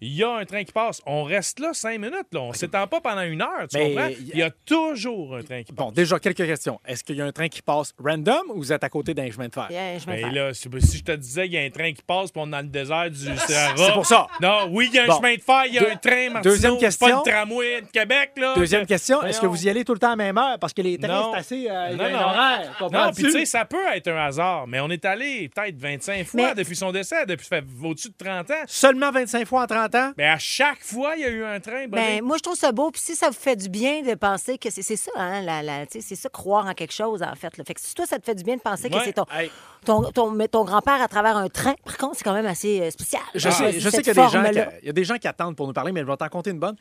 il 0.06 0.16
y 0.16 0.24
a 0.24 0.32
un 0.36 0.46
train 0.46 0.64
qui 0.64 0.72
passe. 0.72 1.02
On 1.06 1.24
reste 1.24 1.60
là 1.60 1.74
cinq 1.74 2.00
minutes. 2.00 2.28
Là. 2.32 2.42
On 2.42 2.50
ne 2.50 2.54
s'étend 2.54 2.86
pas 2.88 3.02
pendant 3.02 3.22
une 3.24 3.42
heure. 3.42 3.68
Tu 3.70 3.78
Mais 3.78 3.94
comprends? 3.94 4.08
il 4.08 4.28
y 4.28 4.32
a- 4.32 4.36
Il 4.36 4.40
y 4.40 4.44
a 4.44 4.50
toujours 4.66 5.36
un 5.38 5.44
train 5.44 5.64
qui 5.64 5.72
passe. 5.74 5.86
Bon, 5.86 5.92
déjà, 5.92 6.20
quelques 6.20 6.46
questions. 6.46 6.80
Est-ce 6.86 7.04
qu'il 7.04 7.16
y 7.16 7.22
a 7.22 7.26
un 7.26 7.32
train 7.32 7.48
qui 7.48 7.62
passe 7.62 7.94
random 8.04 8.42
ou 8.50 8.58
vous 8.58 8.72
êtes 8.74 8.84
à 8.84 8.90
côté 8.90 9.14
d'un 9.14 9.30
chemin 9.32 9.48
de 9.48 9.54
fer? 9.54 9.68
Il 9.70 9.76
y 9.76 9.80
a 9.80 9.84
un 9.96 10.00
chemin 10.00 10.16
de 10.18 10.22
Ben 10.22 10.32
fer. 10.34 10.44
là, 10.48 10.54
si 10.54 10.70
si 10.82 10.98
je 11.00 11.04
te 11.04 11.12
disais 11.14 11.44
qu'il 11.46 11.54
y 11.54 11.58
a 11.58 11.62
un 11.64 11.70
train 11.70 11.92
qui 11.94 12.02
passe 12.02 12.32
puis 12.32 12.42
on 12.44 12.48
est 12.48 12.52
dans 12.52 12.58
le 12.62 12.68
désert 12.68 13.10
du 13.10 13.18
Sahara. 13.18 13.76
C'est 13.78 13.94
pour 13.94 14.06
ça. 14.06 14.28
Non, 14.42 14.68
oui, 14.72 14.90
il 14.92 14.96
y 14.96 15.00
a 15.00 15.04
un 15.04 15.08
Bon. 15.08 15.18
chemin 15.18 15.36
de 15.36 15.42
fer, 15.42 15.64
il 15.68 15.74
y 15.76 15.78
a 15.80 15.92
un 15.92 15.96
train, 15.96 16.42
deuxième 16.42 16.74
pas 16.74 16.80
question. 16.80 17.22
le 17.26 17.32
tramway 17.32 17.82
de 17.82 17.88
Québec, 17.88 18.32
là. 18.38 18.54
Deuxième 18.56 18.86
question, 18.86 19.22
est-ce 19.24 19.40
que 19.42 19.46
vous 19.48 19.66
y 19.66 19.70
allez 19.70 19.84
tout 19.86 19.94
le 19.94 20.00
temps 20.00 20.08
à 20.08 20.12
la 20.12 20.16
même 20.18 20.38
heure? 20.38 20.60
Parce 20.60 20.74
que 20.74 20.82
les 20.82 20.98
trains, 20.98 21.32
c'est 21.34 21.38
assez. 21.40 21.68
euh, 21.70 21.88
il 21.92 21.98
Non, 21.98 22.10
non. 22.10 22.20
horaire. 22.20 22.78
Non, 22.92 23.12
puis 23.14 23.24
tu 23.24 23.32
sais, 23.32 23.46
ça 23.46 23.66
peut 23.66 23.78
être 23.94 24.08
un 24.10 24.18
hasard, 24.26 24.68
mais 24.68 24.80
on 24.80 24.90
est 24.90 25.04
allé 25.06 25.50
peut-être 25.50 25.78
25 25.78 26.26
fois 26.26 26.50
Mais- 26.50 26.56
depuis 26.56 26.76
son 26.76 26.92
décès, 26.92 27.26
depuis 27.26 27.46
ça 27.48 27.58
fait 27.58 27.66
au-dessus 27.84 28.10
de 28.10 28.16
30 28.18 28.52
ans. 28.52 28.64
Seulement 28.68 29.12
25 29.12 29.48
fois 29.48 29.64
en 29.64 29.68
30 29.68 29.95
ans? 29.95 29.95
Mais 30.18 30.26
à 30.28 30.38
chaque 30.38 30.82
fois, 30.84 31.16
il 31.16 31.22
y 31.22 31.26
a 31.26 31.30
eu 31.30 31.44
un 31.44 31.60
train. 31.60 31.88
Ben, 31.88 32.24
moi, 32.24 32.38
je 32.38 32.44
trouve 32.44 32.56
ça 32.56 32.72
beau. 32.72 32.92
Puis 32.92 33.02
si 33.02 33.16
ça 33.16 33.28
vous 33.30 33.36
fait 33.36 33.56
du 33.56 33.70
bien 33.70 34.02
de 34.02 34.14
penser 34.16 34.58
que 34.58 34.70
c'est 34.70 34.82
ça, 34.96 35.12
hein, 35.16 35.42
la, 35.42 35.62
la- 35.64 35.86
tu 35.86 36.02
sais, 36.02 36.08
c'est 36.08 36.16
ça, 36.16 36.30
croire 36.30 36.66
en 36.66 36.74
quelque 36.74 36.94
chose, 36.94 37.22
en 37.24 37.36
fait. 37.36 37.58
là. 37.58 37.64
Fait 37.64 37.74
que 37.74 37.82
si 37.82 37.94
toi, 37.94 38.06
ça 38.06 38.20
te 38.20 38.26
fait 38.26 38.36
du 38.36 38.44
bien 38.44 38.56
de 38.56 38.62
penser 38.62 38.90
que 38.90 38.98
c'est 39.04 39.14
ton, 39.14 39.26
Hey. 39.32 39.50
ton, 39.86 40.04
ton, 40.12 40.32
mais 40.32 40.48
ton 40.48 40.64
grand-père 40.66 41.02
à 41.02 41.08
travers 41.08 41.38
un 41.38 41.50
train, 41.50 41.76
par 41.84 41.98
contre, 41.98 42.18
c'est 42.18 42.24
quand 42.24 42.34
même 42.34 42.46
assez 42.46 42.82
euh, 42.82 42.92
spécial. 42.92 43.22
Je 43.34 43.48
Ah, 43.48 43.52
sais, 43.52 43.80
je 43.80 43.90
sais 43.90 43.98
qu'il 44.02 44.08
y, 44.08 44.10
a 44.12 44.14
des 44.14 44.22
gens 44.22 44.28
qui, 44.30 44.34
forme-là. 44.54 44.72
il 44.82 44.86
y 44.88 44.90
a 44.90 44.94
des 44.94 45.04
gens 45.04 45.18
qui 45.18 45.28
attendent 45.28 45.56
pour 45.56 45.68
nous 45.68 45.74
parler, 45.74 45.92
mais 45.92 46.02
je 46.02 46.06
vais 46.06 46.18
t'en 46.18 46.30
compter 46.30 46.50
une 46.52 46.60
bonne. 46.60 46.76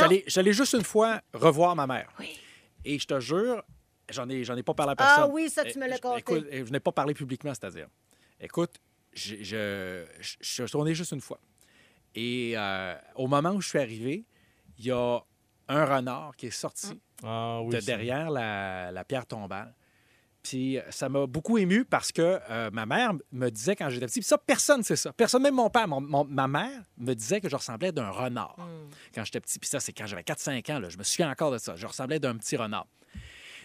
Allé 0.00 0.52
juste 0.52 0.74
une 0.74 0.84
fois 0.84 1.20
revoir 1.34 1.74
ma 1.76 1.86
mère. 1.86 2.08
Oui. 2.18 2.38
Et 2.84 2.98
je 2.98 3.06
te 3.06 3.18
jure, 3.20 3.62
j'en 4.10 4.28
ai, 4.28 4.44
j'en 4.44 4.56
ai 4.56 4.62
pas 4.62 4.74
parlé 4.74 4.92
à 4.92 4.96
personne. 4.96 5.24
Ah 5.24 5.28
oui, 5.28 5.48
ça, 5.50 5.64
tu 5.64 5.78
me 5.78 5.86
l'as 5.88 5.96
je- 5.96 6.00
conté. 6.00 6.18
Écoute, 6.20 6.46
je 6.52 6.70
n'ai 6.72 6.80
pas 6.80 6.92
parlé 6.92 7.14
publiquement, 7.14 7.52
c'est-à-dire. 7.54 7.86
Écoute, 8.40 8.76
je, 9.14 9.36
je, 9.42 10.04
je, 10.20 10.36
je 10.40 10.48
suis 10.52 10.62
retourné 10.62 10.94
juste 10.94 11.12
une 11.12 11.20
fois. 11.20 11.40
Et 12.14 12.54
euh, 12.56 12.94
au 13.14 13.26
moment 13.26 13.50
où 13.50 13.60
je 13.60 13.68
suis 13.68 13.78
arrivé, 13.78 14.24
il 14.78 14.86
y 14.86 14.90
a 14.90 15.20
un 15.68 15.84
renard 15.84 16.34
qui 16.36 16.46
est 16.46 16.50
sorti 16.50 17.00
Ah 17.22 17.60
oui. 17.62 17.74
de 17.74 17.80
c'est- 17.80 17.86
derrière 17.86 18.30
la, 18.30 18.90
la 18.92 19.04
pierre 19.04 19.26
tombale. 19.26 19.74
Puis 20.42 20.78
euh, 20.78 20.82
ça 20.90 21.08
m'a 21.08 21.26
beaucoup 21.26 21.58
ému 21.58 21.84
parce 21.84 22.10
que 22.12 22.40
euh, 22.48 22.70
ma 22.72 22.86
mère 22.86 23.12
me 23.32 23.50
disait 23.50 23.76
quand 23.76 23.90
j'étais 23.90 24.06
petit, 24.06 24.20
puis 24.20 24.26
ça, 24.28 24.38
personne 24.38 24.78
ne 24.78 24.84
sait 24.84 24.96
ça. 24.96 25.12
Personne, 25.12 25.42
même 25.42 25.54
mon 25.56 25.68
père, 25.68 25.86
mon- 25.88 26.00
mon- 26.00 26.24
ma 26.24 26.48
mère 26.48 26.82
me 26.96 27.12
disait 27.14 27.40
que 27.40 27.48
je 27.48 27.56
ressemblais 27.56 27.92
d'un 27.92 28.08
renard 28.10 28.56
quand 29.14 29.24
j'étais 29.24 29.40
petit. 29.40 29.58
Puis 29.58 29.68
ça, 29.68 29.80
c'est 29.80 29.92
quand 29.92 30.06
j'avais 30.06 30.22
4-5 30.22 30.70
ans. 30.72 30.78
Là, 30.78 30.88
je 30.88 30.96
me 30.96 31.02
souviens 31.02 31.30
encore 31.30 31.50
de 31.52 31.58
ça. 31.58 31.76
Je 31.76 31.86
ressemblais 31.86 32.18
d'un 32.20 32.36
petit 32.36 32.56
renard. 32.56 32.86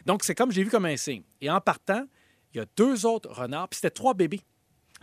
Donc, 0.05 0.23
c'est 0.23 0.35
comme 0.35 0.51
j'ai 0.51 0.63
vu 0.63 0.69
comme 0.69 0.85
un 0.85 0.97
signe. 0.97 1.23
Et 1.39 1.49
en 1.49 1.61
partant, 1.61 2.05
il 2.53 2.57
y 2.57 2.59
a 2.59 2.65
deux 2.75 3.05
autres 3.05 3.29
renards, 3.31 3.69
puis 3.69 3.77
c'était 3.77 3.91
trois 3.91 4.13
bébés. 4.13 4.41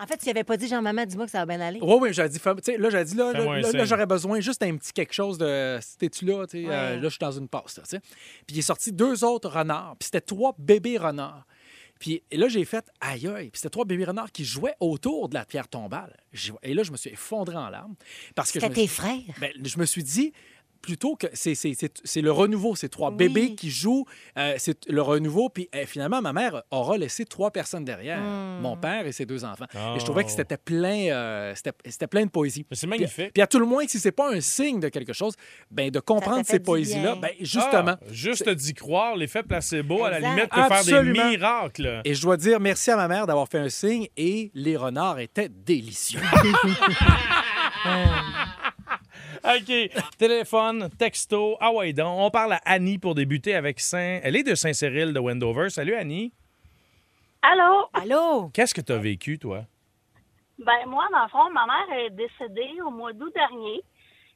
En 0.03 0.07
fait, 0.07 0.17
tu 0.17 0.27
n'avais 0.27 0.45
pas 0.45 0.57
dit, 0.57 0.67
Jean-Maman, 0.67 1.05
dis-moi 1.05 1.27
que 1.27 1.31
ça 1.31 1.45
va 1.45 1.47
bien 1.47 1.61
aller. 1.61 1.79
Oui, 1.83 1.97
oui, 2.01 2.13
j'avais 2.15 2.29
dit, 2.31 2.39
fais- 2.39 2.55
tu 2.57 2.63
sais, 2.73 2.79
là, 2.79 2.89
j'avais 2.91 3.05
dit, 3.05 3.15
là, 3.17 3.33
là, 3.33 3.85
j'aurais 3.85 4.07
besoin 4.07 4.41
juste 4.41 4.61
d'un 4.63 4.77
petit 4.77 4.93
quelque 4.93 5.13
chose 5.13 5.37
de. 5.39 5.79
C'était-tu 5.83 6.25
là, 6.25 6.47
tu 6.47 6.63
sais, 6.63 6.67
Ouais. 6.69 6.75
euh, 6.75 6.97
là, 6.97 7.03
je 7.03 7.09
suis 7.09 7.19
dans 7.19 7.33
une 7.33 7.49
passe, 7.49 7.77
là, 7.77 7.83
tu 7.85 7.91
sais. 7.91 8.01
Puis 8.47 8.57
il 8.57 8.59
est 8.59 8.63
sorti 8.63 8.93
deux 8.93 9.25
autres 9.25 9.51
renards, 9.51 9.97
puis 9.99 10.07
c'était 10.07 10.21
trois 10.23 10.55
bébés 10.59 10.97
renards. 10.97 11.45
Puis 11.99 12.23
là, 12.33 12.49
j'ai 12.49 12.65
fait 12.65 12.87
aïe 13.03 13.27
aïe. 13.29 13.51
Puis 13.51 13.59
c'était 13.61 13.69
trois 13.69 13.85
bébés 13.85 14.07
renards 14.07 14.33
qui 14.33 14.43
jouaient 14.47 14.75
autour 14.81 15.29
de 15.29 15.35
la 15.35 15.45
pierre 15.45 15.69
tombale. 15.69 16.17
Et 16.63 16.73
là, 16.73 16.83
je 16.83 16.93
me 16.93 16.97
suis 16.97 17.11
effondré 17.11 17.57
en 17.57 17.69
larmes. 17.69 17.95
Parce 18.35 18.51
que 18.53 18.59
je 18.59 18.65
C'était 18.65 18.75
tes 18.75 18.87
suis- 18.87 18.97
frères? 18.97 19.19
ben, 19.39 19.53
je 19.63 19.79
me 19.79 19.85
suis 19.85 20.03
dit, 20.03 20.33
plutôt 20.83 21.15
que 21.17 21.27
c'est, 21.35 21.55
c'est, 21.55 21.75
c'est- 21.75 22.01
c'est 22.05 22.21
le 22.21 22.33
renouveau, 22.33 22.75
c'est 22.77 22.89
trois 22.89 23.11
Oui. 23.11 23.17
bébés 23.17 23.55
qui 23.55 23.71
jouent, 23.71 24.05
euh, 24.39 24.55
c'est 24.59 24.89
le 24.89 25.03
renouveau. 25.03 25.49
Puis 25.49 25.69
euh, 25.75 25.85
finalement, 25.87 26.21
ma 26.23 26.33
mère 26.33 26.63
aura 26.71 26.97
laissé 26.99 27.25
trois 27.25 27.51
personnes 27.51 27.85
derrière, 27.85 28.19
Hmm. 28.21 28.61
mon 28.63 28.77
père 28.77 29.07
et 29.07 29.13
ses 29.13 29.27
deux 29.27 29.45
enfants. 29.45 29.67
Oh. 29.75 29.95
Et 29.97 30.01
je 30.01 30.05
trouvais 30.05 30.25
que 30.25 30.31
c'était 30.31 30.57
plein, 30.57 31.11
euh, 31.11 31.53
c'était, 31.55 31.73
c'était 31.87 32.07
plein 32.07 32.25
de 32.25 32.31
poésie. 32.31 32.65
C'est 32.73 32.87
magnifique. 32.87 33.33
puis 33.33 33.43
à 33.43 33.47
tout 33.47 33.59
le 33.59 33.67
moins, 33.67 33.87
si 33.87 33.99
c'est 33.99 34.13
pas 34.13 34.33
un 34.33 34.41
signe 34.41 34.81
de 34.81 34.89
quelque 34.89 35.13
chose, 35.13 35.35
ben 35.71 35.91
de 35.91 36.01
comprendre 36.01 36.45
ces 36.45 36.61
poésies-là, 36.61 37.13
bien. 37.13 37.17
ben 37.17 37.31
justement. 37.41 37.97
Ah, 38.01 38.13
juste 38.13 38.49
d'y 38.49 38.75
croire, 38.75 39.17
l'effet 39.17 39.43
placebo, 39.43 40.05
à 40.05 40.11
la 40.11 40.17
Exact. 40.19 40.31
limite, 40.35 40.51
peut 40.51 40.63
faire 40.63 40.73
Absolument. 40.73 41.25
des 41.31 41.37
miracles. 41.37 42.01
Et 42.05 42.15
je 42.15 42.23
dois 42.23 42.37
dire 42.37 42.61
merci 42.61 42.91
à 42.91 42.97
ma 42.97 43.09
mère 43.09 43.27
d'avoir 43.27 43.49
fait 43.49 43.59
un 43.59 43.69
signe 43.69 44.09
et 44.17 44.51
les 44.55 44.77
renards 44.77 45.19
étaient 45.19 45.49
délicieux. 45.49 46.21
OK. 49.45 49.91
Téléphone, 50.19 50.91
texto, 50.99 51.57
ah 51.61 51.73
ouais 51.73 51.93
donc. 51.93 52.19
On 52.19 52.31
parle 52.31 52.53
à 52.53 52.61
Annie 52.65 52.99
pour 52.99 53.15
débuter 53.15 53.55
avec 53.55 53.81
Saint... 53.81 54.21
Elle 54.23 54.37
est 54.37 54.43
de 54.43 54.55
Saint-Cyril 54.55 55.15
de 55.15 55.19
Wendover. 55.19 55.71
Salut, 55.71 55.95
Annie. 55.95 56.33
Allô? 57.41 57.89
Allô? 57.95 58.51
Qu'est-ce 58.53 58.75
que 58.75 58.83
tu 58.83 58.93
as 58.93 58.99
vécu, 58.99 59.39
toi? 59.39 59.65
Ben 60.59 60.87
moi, 60.87 61.07
dans 61.11 61.23
le 61.23 61.29
fond, 61.31 61.51
ma 61.51 61.65
mère 61.65 61.99
est 61.99 62.11
décédée 62.11 62.83
au 62.85 62.91
mois 62.91 63.15
d'août 63.15 63.33
dernier. 63.35 63.83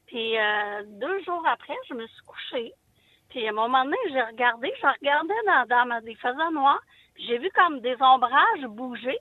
Puis 0.07 0.39
euh, 0.39 0.83
deux 0.87 1.23
jours 1.25 1.43
après, 1.47 1.77
je 1.91 1.95
me 1.95 2.07
suis 2.07 2.23
couchée. 2.27 2.73
Puis 3.29 3.47
à 3.47 3.51
un 3.51 3.53
moment 3.53 3.85
donné, 3.85 3.97
j'ai 4.11 4.23
regardé, 4.23 4.73
je 4.81 4.87
regardais 4.87 5.35
dans, 5.47 5.67
dans 5.69 5.87
ma, 5.87 6.01
des 6.01 6.15
faisans 6.15 6.51
noirs. 6.53 6.81
Puis 7.15 7.27
j'ai 7.27 7.39
vu 7.39 7.51
comme 7.55 7.81
des 7.81 7.97
ombrages 8.01 8.65
bouger. 8.69 9.19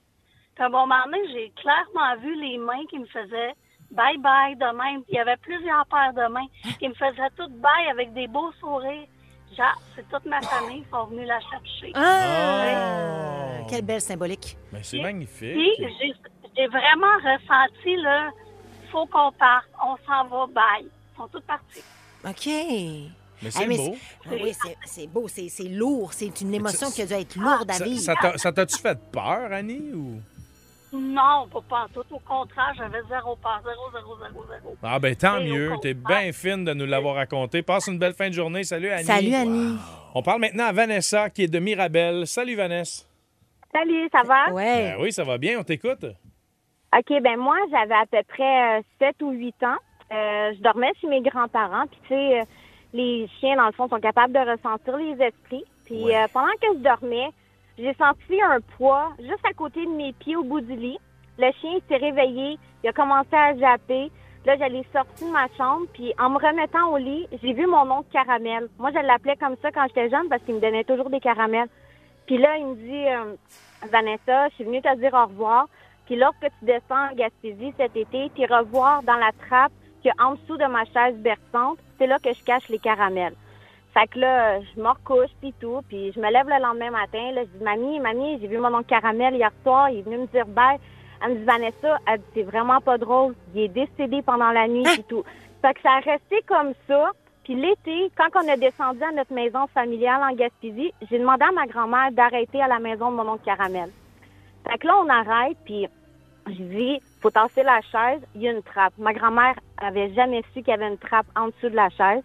Puis 0.56 0.64
à 0.64 0.68
un 0.68 0.70
moment 0.70 1.04
donné, 1.06 1.20
j'ai 1.34 1.52
clairement 1.58 2.16
vu 2.22 2.40
les 2.40 2.58
mains 2.58 2.86
qui 2.90 3.00
me 3.00 3.06
faisaient 3.08 3.54
bye 3.94 4.18
bye 4.18 4.56
de 4.56 4.78
même. 4.78 5.04
Il 5.10 5.16
y 5.16 5.20
avait 5.20 5.38
plusieurs 5.38 5.86
paires 5.88 6.14
de 6.14 6.32
mains 6.32 6.48
qui 6.80 6.88
me 6.90 6.94
faisaient 6.94 7.30
toutes 7.38 7.54
bye 7.60 7.88
avec 7.92 8.14
des 8.14 8.28
beaux 8.28 8.52
sourires. 8.60 9.08
Genre, 9.58 9.82
c'est 9.96 10.08
toute 10.10 10.26
ma 10.26 10.42
famille 10.42 10.82
qui 10.84 10.90
sont 10.90 11.06
venus 11.06 11.28
la 11.28 11.40
chercher. 11.40 11.92
Ah! 11.96 13.66
Quelle 13.70 13.84
belle 13.86 14.02
symbolique. 14.02 14.58
Ben, 14.72 14.80
c'est 14.84 15.00
magnifique. 15.02 15.54
Puis, 15.54 15.88
j'ai- 16.58 16.68
vraiment 16.68 17.16
ressenti, 17.24 17.96
là, 17.98 18.30
faut 18.92 19.06
qu'on 19.08 19.32
parte, 19.34 19.68
on 19.84 19.96
s'en 20.06 20.26
va, 20.28 20.48
bye. 20.48 20.86
Ils 20.86 21.18
sont 21.18 21.28
tous 21.28 21.42
partis. 21.42 21.84
OK. 22.26 22.46
Mais 23.42 23.52
c'est 23.52 23.64
Ah, 23.64 23.68
mais 23.68 23.78
beau. 23.78 23.96
c'est- 24.24 24.42
Oui, 24.44 24.54
c'est- 24.86 25.08
beau, 25.08 25.28
c'est 25.28 25.64
lourd. 25.70 26.14
C'est 26.14 26.42
une 26.42 26.54
émotion 26.54 26.90
qui 26.92 27.02
a 27.02 27.06
dû 27.06 27.14
être 27.14 27.36
lourde 27.36 27.70
à 27.70 27.84
vivre. 27.84 28.14
Ça 28.38 28.52
t'a-tu 28.52 28.78
fait 28.78 28.98
peur, 29.12 29.52
Annie? 29.52 29.92
Ou... 29.94 30.22
Non, 30.94 31.48
pas, 31.68 31.88
tout. 31.94 32.04
Au 32.12 32.20
contraire, 32.20 32.74
j'avais 32.78 33.02
zéro 33.10 33.36
peur, 33.38 33.62
zéro, 33.64 33.90
zéro, 33.92 34.18
zéro, 34.20 34.46
zéro. 34.48 34.76
Ah 34.84 35.00
ben 35.00 35.16
tant 35.16 35.40
Et 35.40 35.50
mieux. 35.52 35.72
T'es 35.82 35.94
bien 35.96 36.32
fine 36.32 36.64
de 36.66 36.74
nous 36.74 36.86
l'avoir 36.86 37.16
raconté. 37.16 37.64
Passe 37.64 37.88
une 37.88 37.98
belle 37.98 38.14
fin 38.14 38.30
de 38.30 38.34
journée. 38.34 38.64
Salut 38.64 38.90
Annie. 38.90 39.04
Salut, 39.06 39.34
Annie. 39.34 39.78
On 40.14 40.22
parle 40.22 40.42
maintenant 40.42 40.66
à 40.66 40.72
Vanessa 40.72 41.30
qui 41.32 41.44
est 41.44 41.48
de 41.48 41.60
Mirabel. 41.60 42.28
Salut 42.28 42.56
Vanessa. 42.56 43.06
Salut, 43.74 44.08
ça 44.12 44.22
va? 44.24 44.54
Ouais. 44.54 44.92
Ben 44.94 44.98
oui, 45.02 45.12
ça 45.12 45.24
va 45.24 45.38
bien, 45.40 45.60
on 45.60 45.64
t'écoute. 45.64 46.06
OK, 46.06 47.22
ben 47.24 47.38
moi, 47.38 47.56
j'avais 47.72 47.96
à 47.96 48.06
peu 48.06 48.22
près 48.28 48.78
euh, 48.78 48.82
7 49.00 49.20
ou 49.24 49.32
8 49.32 49.56
ans. 49.64 49.78
Euh, 50.12 50.54
je 50.56 50.62
dormais 50.62 50.92
chez 51.02 51.08
mes 51.08 51.22
grands-parents. 51.22 51.88
Puis, 51.88 52.00
tu 52.04 52.08
sais, 52.10 52.40
euh, 52.42 52.44
les 52.94 53.28
chiens, 53.40 53.56
dans 53.56 53.66
le 53.66 53.72
fond, 53.72 53.90
sont 53.90 54.00
capables 54.00 54.32
de 54.32 54.40
ressentir 54.52 54.96
les 54.98 55.14
esprits. 55.26 55.66
Puis, 55.86 56.04
Ouais. 56.04 56.16
euh, 56.16 56.28
pendant 56.32 56.52
que 56.62 56.68
je 56.76 56.84
dormais, 56.84 57.30
j'ai 57.78 57.94
senti 57.96 58.42
un 58.42 58.60
poids 58.78 59.10
juste 59.20 59.46
à 59.50 59.54
côté 59.54 59.86
de 59.86 59.92
mes 59.92 60.14
pieds 60.14 60.36
au 60.36 60.44
bout 60.44 60.62
du 60.62 60.76
lit. 60.76 61.00
Le 61.40 61.52
chien 61.60 61.80
s'est 61.88 61.98
réveillé. 61.98 62.58
Il 62.84 62.90
a 62.90 62.94
commencé 62.94 63.34
à 63.36 63.56
japper. 63.58 64.12
Là, 64.46 64.58
j'allais 64.58 64.86
sortir 64.94 65.28
de 65.28 65.32
ma 65.32 65.48
chambre. 65.58 65.88
Puis, 65.94 66.14
en 66.20 66.30
me 66.30 66.38
remettant 66.38 66.92
au 66.92 66.98
lit, 66.98 67.28
j'ai 67.42 67.54
vu 67.54 67.66
mon 67.66 67.90
oncle 67.90 68.10
Caramel. 68.12 68.68
Moi, 68.78 68.92
je 68.92 69.00
l'appelais 69.00 69.38
comme 69.38 69.56
ça 69.62 69.72
quand 69.72 69.88
j'étais 69.88 70.10
jeune 70.10 70.30
parce 70.30 70.44
qu'il 70.44 70.56
me 70.56 70.60
donnait 70.60 70.84
toujours 70.84 71.10
des 71.10 71.20
caramels. 71.20 71.70
Puis 72.28 72.38
là, 72.38 72.58
il 72.58 72.66
me 72.68 72.76
dit, 72.76 73.08
euh, 73.08 73.36
Vanessa, 73.92 74.50
je 74.50 74.56
suis 74.56 74.64
venue 74.66 74.82
te 74.82 74.96
dire 74.98 75.14
au 75.14 75.26
revoir. 75.26 75.68
Puis 76.06 76.16
lorsque 76.16 76.42
tu 76.42 76.66
descends 76.66 77.10
en 77.12 77.16
Gaspésie 77.16 77.74
cet 77.78 77.96
été, 77.96 78.30
tu 78.36 78.42
iras 78.42 78.62
voir 78.64 79.04
dans 79.04 79.16
la 79.16 79.32
trappe 79.48 79.72
qu'il 80.02 80.12
y 80.18 80.22
en 80.22 80.36
dessous 80.36 80.58
de 80.58 80.66
ma 80.66 80.86
chaise 80.86 81.16
berçante. 81.16 81.80
C'est 81.98 82.08
là 82.08 82.20
que 82.20 82.34
je 82.34 82.44
cache 82.44 82.68
les 82.70 82.80
caramels. 82.80 83.36
Fait 83.94 84.08
que 84.08 84.20
là, 84.20 84.60
je 84.60 84.82
me 84.82 84.90
recouche 84.90 85.32
puis 85.40 85.54
tout. 85.60 85.82
Puis 85.88 86.12
je 86.14 86.20
me 86.20 86.32
lève 86.32 86.48
le 86.48 86.62
lendemain 86.62 86.92
matin. 86.92 87.32
Là, 87.34 87.44
je 87.44 87.58
dis, 87.58 87.64
mamie, 87.64 88.00
mamie, 88.00 88.40
j'ai 88.42 88.48
vu 88.48 88.58
mon 88.58 88.74
oncle 88.74 88.88
Caramel 88.88 89.36
hier 89.36 89.52
soir. 89.62 89.90
Il 89.90 90.00
est 90.00 90.02
venu 90.02 90.18
me 90.20 90.28
dire 90.28 90.48
bye. 90.48 90.80
Elle 91.22 91.34
me 91.34 91.36
dit, 91.38 91.44
Vanessa, 91.44 92.00
elle 92.08 92.20
dit, 92.20 92.26
c'est 92.34 92.44
vraiment 92.44 92.82
pas 92.82 92.98
drôle. 92.98 93.36
Il 93.54 93.62
est 93.62 93.68
décédé 93.68 94.22
pendant 94.22 94.52
la 94.52 94.68
nuit 94.68 94.86
et 94.98 95.04
tout. 95.04 95.24
Fait 95.62 95.74
que 95.74 95.82
ça 95.82 95.92
a 95.92 96.00
resté 96.00 96.42
comme 96.48 96.74
ça. 96.88 97.12
Puis 97.44 97.56
l'été, 97.56 98.12
quand 98.18 98.30
on 98.36 98.48
a 98.48 98.58
descendu 98.58 99.04
à 99.04 99.12
notre 99.12 99.34
maison 99.34 99.68
familiale 99.68 100.22
en 100.24 100.34
Gaspésie, 100.34 100.94
j'ai 101.10 101.20
demandé 101.20 101.44
à 101.44 101.52
ma 101.52 101.68
grand-mère 101.68 102.12
d'arrêter 102.12 102.62
à 102.62 102.68
la 102.68 102.80
maison 102.80 103.12
de 103.12 103.18
mon 103.18 103.30
oncle 103.30 103.44
Caramel. 103.46 103.90
Fait 104.68 104.78
que 104.78 104.88
là, 104.88 104.96
on 104.98 105.10
arrête, 105.10 105.58
puis 105.66 105.88
je 106.48 106.64
dis, 106.64 107.02
faut 107.22 107.32
tasser 107.32 107.64
la 107.64 107.82
chaise, 107.82 108.22
il 108.36 108.42
y 108.42 108.48
a 108.48 108.52
une 108.52 108.64
trappe. 108.64 108.94
Ma 108.98 109.14
grand-mère 109.14 109.56
avait 109.78 110.14
jamais 110.14 110.42
su 110.54 110.62
qu'il 110.62 110.70
y 110.70 110.72
avait 110.72 110.88
une 110.88 110.98
trappe 110.98 111.26
en 111.36 111.48
dessous 111.48 111.70
de 111.70 111.76
la 111.76 111.90
chaise. 111.90 112.24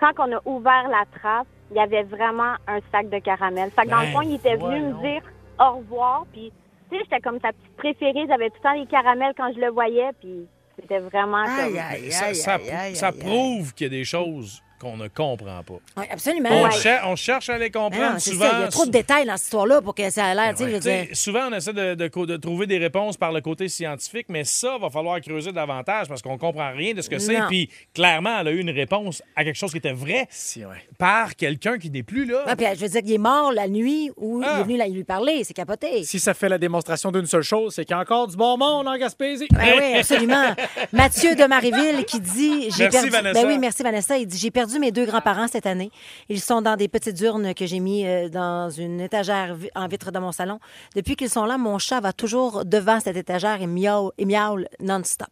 Quand 0.00 0.12
on 0.18 0.32
a 0.32 0.40
ouvert 0.46 0.88
la 0.88 1.04
trappe, 1.18 1.46
il 1.70 1.76
y 1.76 1.80
avait 1.80 2.02
vraiment 2.02 2.54
un 2.66 2.80
sac 2.90 3.08
de 3.10 3.18
caramel. 3.18 3.70
Fait 3.70 3.82
que 3.82 3.90
dans 3.90 4.00
le 4.00 4.06
Ben, 4.06 4.12
fond, 4.12 4.22
il 4.22 4.34
était 4.34 4.56
venu 4.56 4.80
me 4.80 5.02
dire 5.02 5.22
au 5.60 5.76
revoir, 5.76 6.24
puis 6.32 6.50
tu 6.90 6.96
sais, 6.96 7.04
j'étais 7.04 7.20
comme 7.20 7.38
sa 7.40 7.52
petite 7.52 7.76
préférée. 7.76 8.26
J'avais 8.26 8.48
tout 8.48 8.56
le 8.56 8.62
temps 8.62 8.72
les 8.72 8.86
caramels 8.86 9.34
quand 9.36 9.52
je 9.54 9.60
le 9.60 9.70
voyais, 9.70 10.10
puis 10.18 10.46
c'était 10.80 10.98
vraiment 10.98 11.44
comme... 11.44 11.76
Aïe, 11.76 11.78
aïe, 11.78 12.10
ça 12.34 12.54
aïe, 12.54 12.96
ça, 12.96 13.12
prouve 13.12 13.74
qu'il 13.74 13.86
y 13.86 13.90
a 13.90 13.98
des 13.98 14.04
choses 14.04 14.62
qu'on 14.80 14.96
ne 14.96 15.08
comprend 15.08 15.62
pas. 15.62 15.78
Oui, 15.98 16.04
absolument. 16.10 16.48
On, 16.50 16.64
Ouais. 16.64 16.70
cher- 16.72 17.02
on 17.06 17.16
cherche 17.16 17.48
à 17.50 17.58
les 17.58 17.68
Ben 17.70 17.82
comprendre 17.82 18.14
non, 18.14 18.18
souvent. 18.18 18.46
ça. 18.50 18.56
Il 18.56 18.60
y 18.60 18.64
a 18.64 18.68
trop 18.68 18.86
de 18.86 18.90
détails 18.90 19.26
dans 19.26 19.36
cette 19.36 19.44
histoire-là 19.46 19.80
pour 19.82 19.94
que 19.94 20.08
ça 20.10 20.32
ait 20.32 20.34
l'air, 20.34 20.56
sais, 20.56 20.78
dire. 20.78 21.06
souvent, 21.12 21.48
on 21.50 21.54
essaie 21.54 21.72
de, 21.72 21.94
de 21.94 22.08
co- 22.08 22.26
de 22.26 22.36
trouver 22.36 22.66
des 22.66 22.78
réponses 22.78 23.16
par 23.16 23.32
le 23.32 23.40
côté 23.40 23.68
scientifique, 23.68 24.26
mais 24.28 24.44
ça, 24.44 24.78
va 24.78 24.88
falloir 24.90 25.20
creuser 25.20 25.52
davantage 25.52 26.08
parce 26.08 26.22
qu'on 26.22 26.38
comprend 26.38 26.72
rien 26.72 26.94
de 26.94 27.02
ce 27.02 27.10
que 27.10 27.18
c'est. 27.18 27.38
Puis, 27.48 27.68
clairement, 27.94 28.40
elle 28.40 28.48
a 28.48 28.50
eu 28.52 28.58
une 28.60 28.70
réponse 28.70 29.22
à 29.36 29.44
quelque 29.44 29.56
chose 29.56 29.70
qui 29.72 29.78
était 29.78 29.92
vrai 29.92 30.26
Si, 30.30 30.64
ouais. 30.64 30.76
par 30.98 31.36
quelqu'un 31.36 31.78
qui 31.78 31.90
n'est 31.90 32.02
plus 32.02 32.24
là. 32.24 32.44
Ouais, 32.46 32.56
puis, 32.56 32.66
je 32.74 32.80
veux 32.80 32.88
dire 32.88 33.02
qu'il 33.02 33.12
est 33.12 33.18
mort 33.18 33.52
la 33.52 33.68
nuit 33.68 34.10
où 34.16 34.40
il 34.42 34.46
Ah. 34.48 34.60
est 34.60 34.62
venu 34.62 34.76
la- 34.76 34.88
lui 34.88 35.04
parler. 35.04 35.44
C'est 35.44 35.54
capoté. 35.54 36.04
Si 36.04 36.18
ça 36.18 36.34
fait 36.34 36.48
la 36.48 36.58
démonstration 36.58 37.12
d'une 37.12 37.26
seule 37.26 37.42
chose, 37.42 37.74
c'est 37.74 37.84
qu'il 37.84 37.94
y 37.94 37.98
a 37.98 38.00
encore 38.00 38.26
du 38.28 38.36
bon 38.36 38.56
monde 38.56 38.88
en 38.88 38.96
Gaspésie. 38.96 39.46
Ben 39.52 39.74
oui, 39.78 39.94
absolument. 39.98 40.54
Mathieu 40.92 41.34
de 41.34 41.44
Marieville 41.44 42.04
qui 42.06 42.20
dit 42.20 42.70
j'ai 42.70 42.84
Merci, 42.84 42.90
perdu. 42.90 43.10
Vanessa. 43.10 43.42
Ben 43.42 43.48
oui, 43.48 43.58
merci 43.58 43.82
Vanessa. 43.82 44.16
Il 44.18 44.26
dit 44.26 44.38
j'ai 44.38 44.50
perdu 44.50 44.69
mes 44.78 44.92
deux 44.92 45.06
grands-parents 45.06 45.48
cette 45.48 45.66
année. 45.66 45.90
Ils 46.28 46.40
sont 46.40 46.62
dans 46.62 46.76
des 46.76 46.88
petites 46.88 47.20
urnes 47.20 47.54
que 47.54 47.66
j'ai 47.66 47.80
mis 47.80 48.06
euh, 48.06 48.28
dans 48.28 48.70
une 48.70 49.00
étagère 49.00 49.56
en 49.74 49.88
vitre 49.88 50.12
de 50.12 50.18
mon 50.18 50.32
salon. 50.32 50.60
Depuis 50.94 51.16
qu'ils 51.16 51.30
sont 51.30 51.44
là, 51.44 51.58
mon 51.58 51.78
chat 51.78 52.00
va 52.00 52.12
toujours 52.12 52.64
devant 52.64 53.00
cette 53.00 53.16
étagère 53.16 53.60
et 53.62 53.66
miaule, 53.66 54.68
non-stop. 54.80 55.28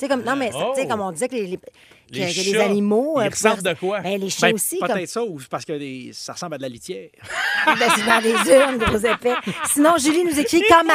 Sais 0.00 0.08
comme 0.08 0.22
non 0.24 0.34
mais 0.36 0.50
c'est- 0.52 0.58
tu 0.58 0.80
sais 0.80 0.86
Oh. 0.86 0.88
comme 0.88 1.00
on 1.02 1.12
disait 1.12 1.28
que 1.28 1.34
les, 1.34 1.46
les, 1.46 1.56
que- 1.56 1.62
Les 2.12 2.20
que 2.22 2.40
les 2.40 2.52
chats, 2.54 2.64
animaux 2.64 3.14
ils 3.20 3.26
euh, 3.26 3.30
pouvaient- 3.30 3.72
de 3.72 3.78
quoi? 3.78 4.00
Ben, 4.00 4.18
les 4.20 4.30
chats 4.30 4.48
Ben, 4.48 4.54
aussi 4.54 4.78
peut-être 4.78 4.94
comme 4.96 5.06
ça, 5.06 5.22
ou 5.22 5.38
parce 5.48 5.64
que 5.64 5.72
des- 5.78 6.10
ça 6.12 6.32
ressemble 6.32 6.54
à 6.54 6.58
de 6.58 6.62
la 6.62 6.68
litière. 6.68 7.08
Ben, 7.66 7.88
c'est 7.94 8.06
dans 8.06 8.20
des 8.22 8.50
urnes, 8.50 8.78
gros 8.78 8.96
épais. 8.98 9.34
Sinon, 9.66 9.90
Julie 9.98 10.24
nous 10.24 10.40
écrit 10.40 10.62
quand 10.68 10.82
ma, 10.82 10.94